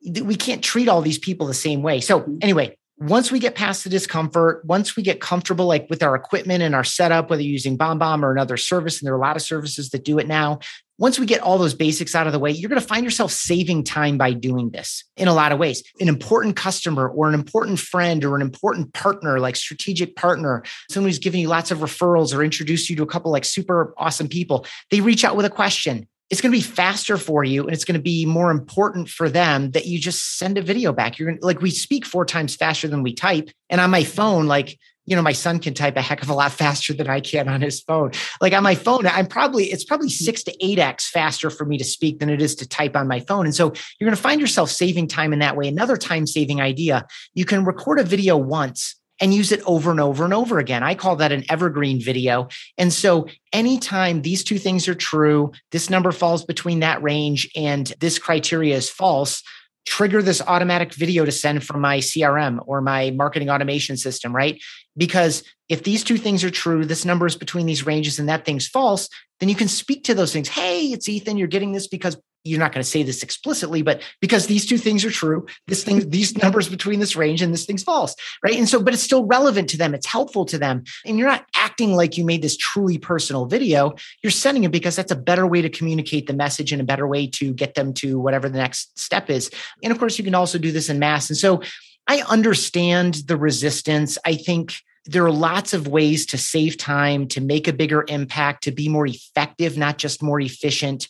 we 0.03 0.35
can't 0.35 0.63
treat 0.63 0.87
all 0.87 1.01
these 1.01 1.19
people 1.19 1.47
the 1.47 1.55
same 1.55 1.81
way. 1.81 2.01
So, 2.01 2.21
mm-hmm. 2.21 2.37
anyway, 2.41 2.77
once 2.99 3.31
we 3.31 3.39
get 3.39 3.55
past 3.55 3.85
the 3.85 3.89
discomfort, 3.89 4.63
once 4.65 4.97
we 4.97 5.03
get 5.03 5.21
comfortable, 5.21 5.65
like 5.65 5.87
with 5.89 6.03
our 6.03 6.15
equipment 6.15 6.61
and 6.61 6.75
our 6.75 6.83
setup, 6.83 7.29
whether 7.29 7.41
you're 7.41 7.51
using 7.51 7.77
BombBomb 7.77 8.23
or 8.23 8.31
another 8.31 8.57
service, 8.57 8.99
and 8.99 9.07
there 9.07 9.13
are 9.13 9.17
a 9.17 9.21
lot 9.21 9.37
of 9.37 9.41
services 9.41 9.89
that 9.91 10.03
do 10.03 10.19
it 10.19 10.27
now. 10.27 10.59
Once 10.97 11.17
we 11.17 11.25
get 11.25 11.39
all 11.39 11.57
those 11.57 11.73
basics 11.73 12.13
out 12.13 12.27
of 12.27 12.33
the 12.33 12.39
way, 12.39 12.51
you're 12.51 12.67
going 12.67 12.81
to 12.81 12.85
find 12.85 13.05
yourself 13.05 13.31
saving 13.31 13.85
time 13.85 14.17
by 14.17 14.33
doing 14.33 14.69
this 14.71 15.05
in 15.15 15.29
a 15.29 15.33
lot 15.33 15.53
of 15.53 15.57
ways. 15.57 15.81
An 16.01 16.09
important 16.09 16.57
customer 16.57 17.07
or 17.07 17.29
an 17.29 17.33
important 17.33 17.79
friend 17.79 18.25
or 18.25 18.35
an 18.35 18.41
important 18.41 18.93
partner, 18.93 19.39
like 19.39 19.55
strategic 19.55 20.17
partner, 20.17 20.61
someone 20.91 21.07
who's 21.07 21.19
giving 21.19 21.39
you 21.39 21.47
lots 21.47 21.71
of 21.71 21.77
referrals 21.77 22.35
or 22.35 22.43
introduced 22.43 22.89
you 22.89 22.97
to 22.97 23.03
a 23.03 23.07
couple 23.07 23.31
like 23.31 23.45
super 23.45 23.93
awesome 23.97 24.27
people, 24.27 24.65
they 24.91 24.99
reach 24.99 25.23
out 25.23 25.37
with 25.37 25.45
a 25.45 25.49
question 25.49 26.05
it's 26.29 26.41
going 26.41 26.51
to 26.51 26.57
be 26.57 26.63
faster 26.63 27.17
for 27.17 27.43
you 27.43 27.63
and 27.63 27.73
it's 27.73 27.85
going 27.85 27.97
to 27.97 28.01
be 28.01 28.25
more 28.25 28.51
important 28.51 29.09
for 29.09 29.29
them 29.29 29.71
that 29.71 29.87
you 29.87 29.99
just 29.99 30.37
send 30.37 30.57
a 30.57 30.61
video 30.61 30.93
back. 30.93 31.17
You're 31.17 31.29
going 31.29 31.39
to, 31.39 31.45
like, 31.45 31.61
we 31.61 31.71
speak 31.71 32.05
four 32.05 32.25
times 32.25 32.55
faster 32.55 32.87
than 32.87 33.01
we 33.01 33.13
type. 33.13 33.49
And 33.69 33.81
on 33.81 33.89
my 33.89 34.03
phone, 34.03 34.45
like, 34.45 34.77
you 35.05 35.15
know, 35.15 35.23
my 35.23 35.31
son 35.31 35.57
can 35.57 35.73
type 35.73 35.97
a 35.97 36.03
heck 36.03 36.21
of 36.21 36.29
a 36.29 36.33
lot 36.35 36.51
faster 36.63 36.93
than 36.93 37.09
I 37.09 37.19
can 37.19 37.49
on 37.49 37.61
his 37.61 37.81
phone. 37.81 38.11
Like 38.39 38.53
on 38.53 38.61
my 38.61 38.75
phone, 38.75 39.07
I'm 39.07 39.25
probably, 39.25 39.65
it's 39.65 39.83
probably 39.83 40.07
hmm. 40.07 40.23
six 40.23 40.43
to 40.43 40.65
eight 40.65 40.77
X 40.77 41.09
faster 41.09 41.49
for 41.49 41.65
me 41.65 41.77
to 41.79 41.83
speak 41.83 42.19
than 42.19 42.29
it 42.29 42.41
is 42.41 42.53
to 42.55 42.67
type 42.67 42.95
on 42.95 43.07
my 43.07 43.19
phone. 43.21 43.45
And 43.45 43.55
so 43.55 43.73
you're 43.99 44.07
going 44.07 44.15
to 44.15 44.21
find 44.21 44.39
yourself 44.39 44.69
saving 44.69 45.07
time 45.07 45.33
in 45.33 45.39
that 45.39 45.57
way. 45.57 45.67
Another 45.67 45.97
time 45.97 46.27
saving 46.27 46.61
idea 46.61 47.07
you 47.33 47.45
can 47.45 47.65
record 47.65 47.99
a 47.99 48.03
video 48.03 48.37
once 48.37 48.98
and 49.19 49.33
use 49.33 49.51
it 49.51 49.61
over 49.65 49.91
and 49.91 49.99
over 49.99 50.23
and 50.23 50.33
over 50.33 50.59
again. 50.59 50.83
I 50.83 50.95
call 50.95 51.17
that 51.17 51.31
an 51.31 51.43
evergreen 51.49 52.01
video. 52.01 52.47
And 52.77 52.91
so 52.91 53.27
anytime 53.53 54.21
these 54.21 54.43
two 54.43 54.57
things 54.57 54.87
are 54.87 54.95
true, 54.95 55.51
this 55.71 55.89
number 55.89 56.11
falls 56.11 56.45
between 56.45 56.79
that 56.79 57.01
range 57.03 57.49
and 57.55 57.91
this 57.99 58.19
criteria 58.19 58.75
is 58.75 58.89
false, 58.89 59.43
trigger 59.85 60.21
this 60.21 60.41
automatic 60.41 60.93
video 60.93 61.25
to 61.25 61.31
send 61.31 61.63
from 61.63 61.81
my 61.81 61.97
CRM 61.97 62.59
or 62.65 62.81
my 62.81 63.11
marketing 63.11 63.49
automation 63.49 63.97
system, 63.97 64.35
right? 64.35 64.61
Because 64.95 65.43
if 65.67 65.83
these 65.83 66.03
two 66.03 66.17
things 66.17 66.43
are 66.43 66.49
true, 66.49 66.85
this 66.85 67.05
number 67.05 67.25
is 67.25 67.35
between 67.35 67.65
these 67.65 67.85
ranges 67.85 68.19
and 68.19 68.29
that 68.29 68.45
thing's 68.45 68.67
false, 68.67 69.09
then 69.39 69.49
you 69.49 69.55
can 69.55 69.67
speak 69.67 70.03
to 70.05 70.13
those 70.13 70.33
things. 70.33 70.49
Hey, 70.49 70.87
it's 70.87 71.07
Ethan, 71.07 71.37
you're 71.37 71.47
getting 71.47 71.71
this 71.71 71.87
because 71.87 72.17
you're 72.43 72.59
not 72.59 72.71
going 72.71 72.83
to 72.83 72.89
say 72.89 73.03
this 73.03 73.21
explicitly, 73.23 73.81
but 73.81 74.01
because 74.21 74.47
these 74.47 74.65
two 74.65 74.77
things 74.77 75.03
are 75.03 75.11
true, 75.11 75.45
this 75.67 75.83
thing, 75.83 76.09
these 76.09 76.37
numbers 76.37 76.69
between 76.69 76.99
this 76.99 77.15
range 77.15 77.41
and 77.41 77.53
this 77.53 77.65
thing's 77.65 77.83
false, 77.83 78.15
right? 78.43 78.55
And 78.55 78.67
so, 78.67 78.81
but 78.81 78.93
it's 78.93 79.03
still 79.03 79.25
relevant 79.25 79.69
to 79.71 79.77
them. 79.77 79.93
It's 79.93 80.05
helpful 80.05 80.45
to 80.45 80.57
them. 80.57 80.83
And 81.05 81.17
you're 81.17 81.27
not 81.27 81.45
acting 81.55 81.95
like 81.95 82.17
you 82.17 82.25
made 82.25 82.41
this 82.41 82.57
truly 82.57 82.97
personal 82.97 83.45
video. 83.45 83.95
You're 84.23 84.31
sending 84.31 84.63
it 84.63 84.71
because 84.71 84.95
that's 84.95 85.11
a 85.11 85.17
better 85.17 85.45
way 85.45 85.61
to 85.61 85.69
communicate 85.69 86.27
the 86.27 86.33
message 86.33 86.71
and 86.71 86.81
a 86.81 86.85
better 86.85 87.07
way 87.07 87.27
to 87.27 87.53
get 87.53 87.75
them 87.75 87.93
to 87.95 88.19
whatever 88.19 88.47
the 88.47 88.57
next 88.57 88.97
step 88.97 89.29
is. 89.29 89.49
And 89.83 89.91
of 89.91 89.99
course, 89.99 90.17
you 90.17 90.23
can 90.23 90.35
also 90.35 90.57
do 90.57 90.71
this 90.71 90.89
in 90.89 90.99
mass. 90.99 91.29
And 91.29 91.37
so 91.37 91.61
I 92.07 92.21
understand 92.21 93.15
the 93.27 93.37
resistance. 93.37 94.17
I 94.25 94.35
think 94.35 94.75
there 95.05 95.25
are 95.25 95.31
lots 95.31 95.73
of 95.73 95.87
ways 95.87 96.25
to 96.27 96.37
save 96.37 96.77
time, 96.77 97.27
to 97.29 97.41
make 97.41 97.67
a 97.67 97.73
bigger 97.73 98.05
impact, 98.07 98.63
to 98.63 98.71
be 98.71 98.89
more 98.89 99.07
effective, 99.07 99.77
not 99.77 99.97
just 99.97 100.21
more 100.21 100.39
efficient. 100.39 101.07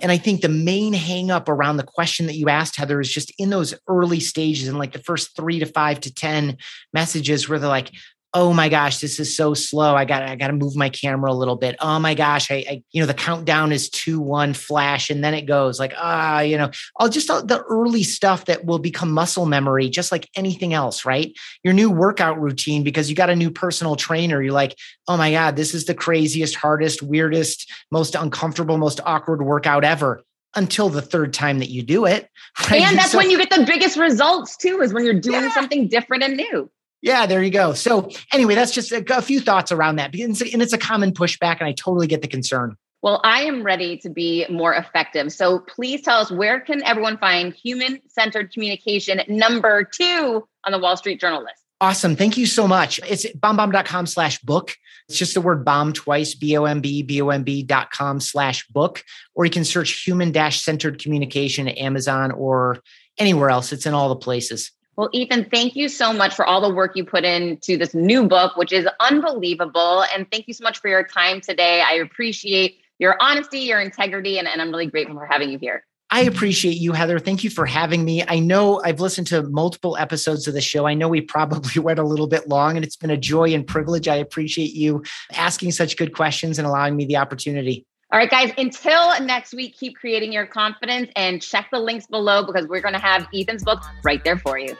And 0.00 0.12
I 0.12 0.18
think 0.18 0.40
the 0.40 0.48
main 0.48 0.94
hangup 0.94 1.48
around 1.48 1.76
the 1.76 1.82
question 1.82 2.26
that 2.26 2.36
you 2.36 2.48
asked, 2.48 2.76
Heather, 2.76 3.00
is 3.00 3.12
just 3.12 3.32
in 3.38 3.50
those 3.50 3.74
early 3.88 4.20
stages, 4.20 4.68
in 4.68 4.78
like 4.78 4.92
the 4.92 5.02
first 5.02 5.34
three 5.36 5.58
to 5.58 5.66
five 5.66 6.00
to 6.00 6.14
10 6.14 6.56
messages 6.92 7.48
where 7.48 7.58
they're 7.58 7.68
like, 7.68 7.90
oh 8.34 8.52
my 8.52 8.68
gosh, 8.68 8.98
this 8.98 9.18
is 9.18 9.34
so 9.34 9.54
slow. 9.54 9.94
I 9.94 10.04
got 10.04 10.22
I 10.22 10.36
got 10.36 10.48
to 10.48 10.52
move 10.52 10.76
my 10.76 10.88
camera 10.88 11.32
a 11.32 11.34
little 11.34 11.56
bit. 11.56 11.76
Oh 11.80 11.98
my 11.98 12.14
gosh, 12.14 12.50
I, 12.50 12.64
I, 12.68 12.82
you 12.90 13.00
know 13.00 13.06
the 13.06 13.14
countdown 13.14 13.72
is 13.72 13.88
two 13.88 14.20
one 14.20 14.54
flash, 14.54 15.10
and 15.10 15.24
then 15.24 15.34
it 15.34 15.42
goes 15.42 15.78
like 15.78 15.94
ah, 15.96 16.40
you 16.40 16.58
know, 16.58 16.70
all 16.96 17.08
just 17.08 17.30
all 17.30 17.44
the 17.44 17.62
early 17.62 18.02
stuff 18.02 18.44
that 18.46 18.64
will 18.64 18.78
become 18.78 19.10
muscle 19.10 19.46
memory, 19.46 19.88
just 19.88 20.12
like 20.12 20.28
anything 20.36 20.74
else, 20.74 21.04
right? 21.04 21.32
Your 21.64 21.74
new 21.74 21.90
workout 21.90 22.40
routine 22.40 22.84
because 22.84 23.08
you 23.08 23.16
got 23.16 23.30
a 23.30 23.36
new 23.36 23.50
personal 23.50 23.96
trainer. 23.96 24.42
You're 24.42 24.52
like, 24.52 24.76
oh 25.06 25.16
my 25.16 25.30
god, 25.30 25.56
this 25.56 25.74
is 25.74 25.86
the 25.86 25.94
craziest, 25.94 26.54
hardest, 26.54 27.02
weirdest, 27.02 27.70
most 27.90 28.14
uncomfortable, 28.14 28.76
most 28.78 29.00
awkward 29.04 29.42
workout 29.42 29.84
ever 29.84 30.22
until 30.54 30.88
the 30.88 31.02
third 31.02 31.32
time 31.32 31.58
that 31.60 31.70
you 31.70 31.82
do 31.82 32.04
it. 32.04 32.28
Right? 32.70 32.82
And 32.82 32.98
that's 32.98 33.12
so, 33.12 33.18
when 33.18 33.30
you 33.30 33.38
get 33.38 33.50
the 33.50 33.64
biggest 33.64 33.96
results 33.96 34.56
too, 34.56 34.80
is 34.80 34.92
when 34.92 35.04
you're 35.04 35.14
doing 35.14 35.44
yeah. 35.44 35.54
something 35.54 35.86
different 35.86 36.24
and 36.24 36.36
new. 36.36 36.68
Yeah, 37.00 37.26
there 37.26 37.42
you 37.42 37.50
go. 37.50 37.74
So, 37.74 38.10
anyway, 38.32 38.54
that's 38.54 38.72
just 38.72 38.90
a, 38.90 39.04
a 39.16 39.22
few 39.22 39.40
thoughts 39.40 39.70
around 39.70 39.96
that. 39.96 40.14
And 40.14 40.32
it's, 40.32 40.42
a, 40.42 40.52
and 40.52 40.62
it's 40.62 40.72
a 40.72 40.78
common 40.78 41.12
pushback, 41.12 41.58
and 41.60 41.68
I 41.68 41.72
totally 41.72 42.06
get 42.06 42.22
the 42.22 42.28
concern. 42.28 42.76
Well, 43.02 43.20
I 43.22 43.42
am 43.42 43.62
ready 43.62 43.96
to 43.98 44.10
be 44.10 44.44
more 44.50 44.74
effective. 44.74 45.32
So, 45.32 45.60
please 45.60 46.02
tell 46.02 46.18
us 46.18 46.30
where 46.30 46.60
can 46.60 46.82
everyone 46.82 47.18
find 47.18 47.54
human 47.54 48.00
centered 48.08 48.52
communication 48.52 49.20
number 49.28 49.84
two 49.84 50.48
on 50.64 50.72
the 50.72 50.78
Wall 50.78 50.96
Street 50.96 51.20
Journal 51.20 51.42
list? 51.42 51.62
Awesome. 51.80 52.16
Thank 52.16 52.36
you 52.36 52.46
so 52.46 52.66
much. 52.66 52.98
It's 53.08 53.24
bombbomb.com 53.24 54.06
slash 54.06 54.40
book. 54.40 54.74
It's 55.08 55.16
just 55.16 55.34
the 55.34 55.40
word 55.40 55.64
bomb 55.64 55.92
twice, 55.92 56.34
B-O-M-B, 56.34 57.04
B-O-M-B 57.04 57.62
dot 57.62 57.92
com 57.92 58.18
slash 58.20 58.66
book. 58.66 59.04
Or 59.34 59.44
you 59.44 59.50
can 59.50 59.64
search 59.64 60.02
human 60.04 60.32
dash 60.32 60.60
centered 60.60 61.00
communication 61.00 61.68
at 61.68 61.78
Amazon 61.78 62.32
or 62.32 62.82
anywhere 63.16 63.48
else. 63.48 63.72
It's 63.72 63.86
in 63.86 63.94
all 63.94 64.08
the 64.08 64.16
places. 64.16 64.72
Well, 64.98 65.10
Ethan, 65.12 65.44
thank 65.48 65.76
you 65.76 65.88
so 65.88 66.12
much 66.12 66.34
for 66.34 66.44
all 66.44 66.60
the 66.60 66.74
work 66.74 66.96
you 66.96 67.04
put 67.04 67.24
into 67.24 67.76
this 67.76 67.94
new 67.94 68.26
book, 68.26 68.56
which 68.56 68.72
is 68.72 68.84
unbelievable. 68.98 70.04
And 70.12 70.28
thank 70.32 70.48
you 70.48 70.54
so 70.54 70.64
much 70.64 70.80
for 70.80 70.88
your 70.88 71.04
time 71.04 71.40
today. 71.40 71.84
I 71.88 71.94
appreciate 71.94 72.80
your 72.98 73.16
honesty, 73.20 73.60
your 73.60 73.80
integrity, 73.80 74.40
and, 74.40 74.48
and 74.48 74.60
I'm 74.60 74.70
really 74.70 74.88
grateful 74.88 75.14
for 75.14 75.24
having 75.24 75.50
you 75.50 75.58
here. 75.58 75.84
I 76.10 76.22
appreciate 76.22 76.78
you, 76.78 76.94
Heather. 76.94 77.20
Thank 77.20 77.44
you 77.44 77.50
for 77.50 77.64
having 77.64 78.04
me. 78.04 78.24
I 78.26 78.40
know 78.40 78.82
I've 78.82 78.98
listened 78.98 79.28
to 79.28 79.44
multiple 79.44 79.96
episodes 79.96 80.48
of 80.48 80.54
the 80.54 80.60
show. 80.60 80.84
I 80.84 80.94
know 80.94 81.08
we 81.08 81.20
probably 81.20 81.80
went 81.80 82.00
a 82.00 82.04
little 82.04 82.26
bit 82.26 82.48
long, 82.48 82.74
and 82.74 82.84
it's 82.84 82.96
been 82.96 83.10
a 83.10 83.16
joy 83.16 83.54
and 83.54 83.64
privilege. 83.64 84.08
I 84.08 84.16
appreciate 84.16 84.72
you 84.72 85.04
asking 85.32 85.70
such 85.70 85.96
good 85.96 86.12
questions 86.12 86.58
and 86.58 86.66
allowing 86.66 86.96
me 86.96 87.04
the 87.04 87.18
opportunity. 87.18 87.86
All 88.10 88.18
right, 88.18 88.30
guys, 88.30 88.52
until 88.56 89.20
next 89.20 89.52
week, 89.52 89.76
keep 89.76 89.94
creating 89.94 90.32
your 90.32 90.46
confidence 90.46 91.10
and 91.14 91.42
check 91.42 91.68
the 91.70 91.78
links 91.78 92.06
below 92.06 92.42
because 92.42 92.66
we're 92.66 92.80
going 92.80 92.94
to 92.94 93.00
have 93.00 93.28
Ethan's 93.34 93.62
book 93.62 93.82
right 94.02 94.24
there 94.24 94.38
for 94.38 94.58
you. 94.58 94.74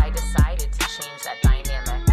I 0.00 0.08
decided 0.10 0.72
to 0.72 0.78
change 0.78 1.22
that 1.24 1.42
dynamic. 1.42 2.08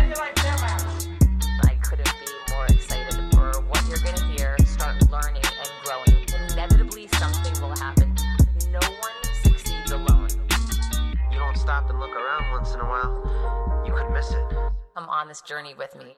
I 1.64 1.76
couldn't 1.82 2.14
be 2.20 2.54
more 2.54 2.66
excited 2.66 3.34
for 3.34 3.62
what 3.70 3.82
you're 3.88 4.04
going 4.04 4.18
to 4.18 4.26
hear, 4.26 4.58
start 4.66 5.10
learning 5.10 5.44
and 5.46 5.72
growing. 5.86 6.28
Inevitably, 6.52 7.08
something 7.18 7.62
will 7.62 7.78
happen. 7.78 8.14
No 8.72 8.80
one 8.80 9.14
succeeds 9.42 9.92
alone. 9.92 10.28
You 11.32 11.40
don't 11.40 11.56
stop 11.56 11.90
and 11.90 11.98
look 11.98 12.12
around 12.12 12.52
once 12.52 12.74
in 12.74 12.82
a 12.82 12.86
while, 12.86 13.84
you 13.88 13.94
could 13.94 14.12
miss 14.12 14.32
it. 14.32 14.44
Come 14.98 15.08
on 15.08 15.30
this 15.30 15.40
journey 15.40 15.76
with 15.78 15.96
me. 15.96 16.18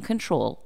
control 0.00 0.65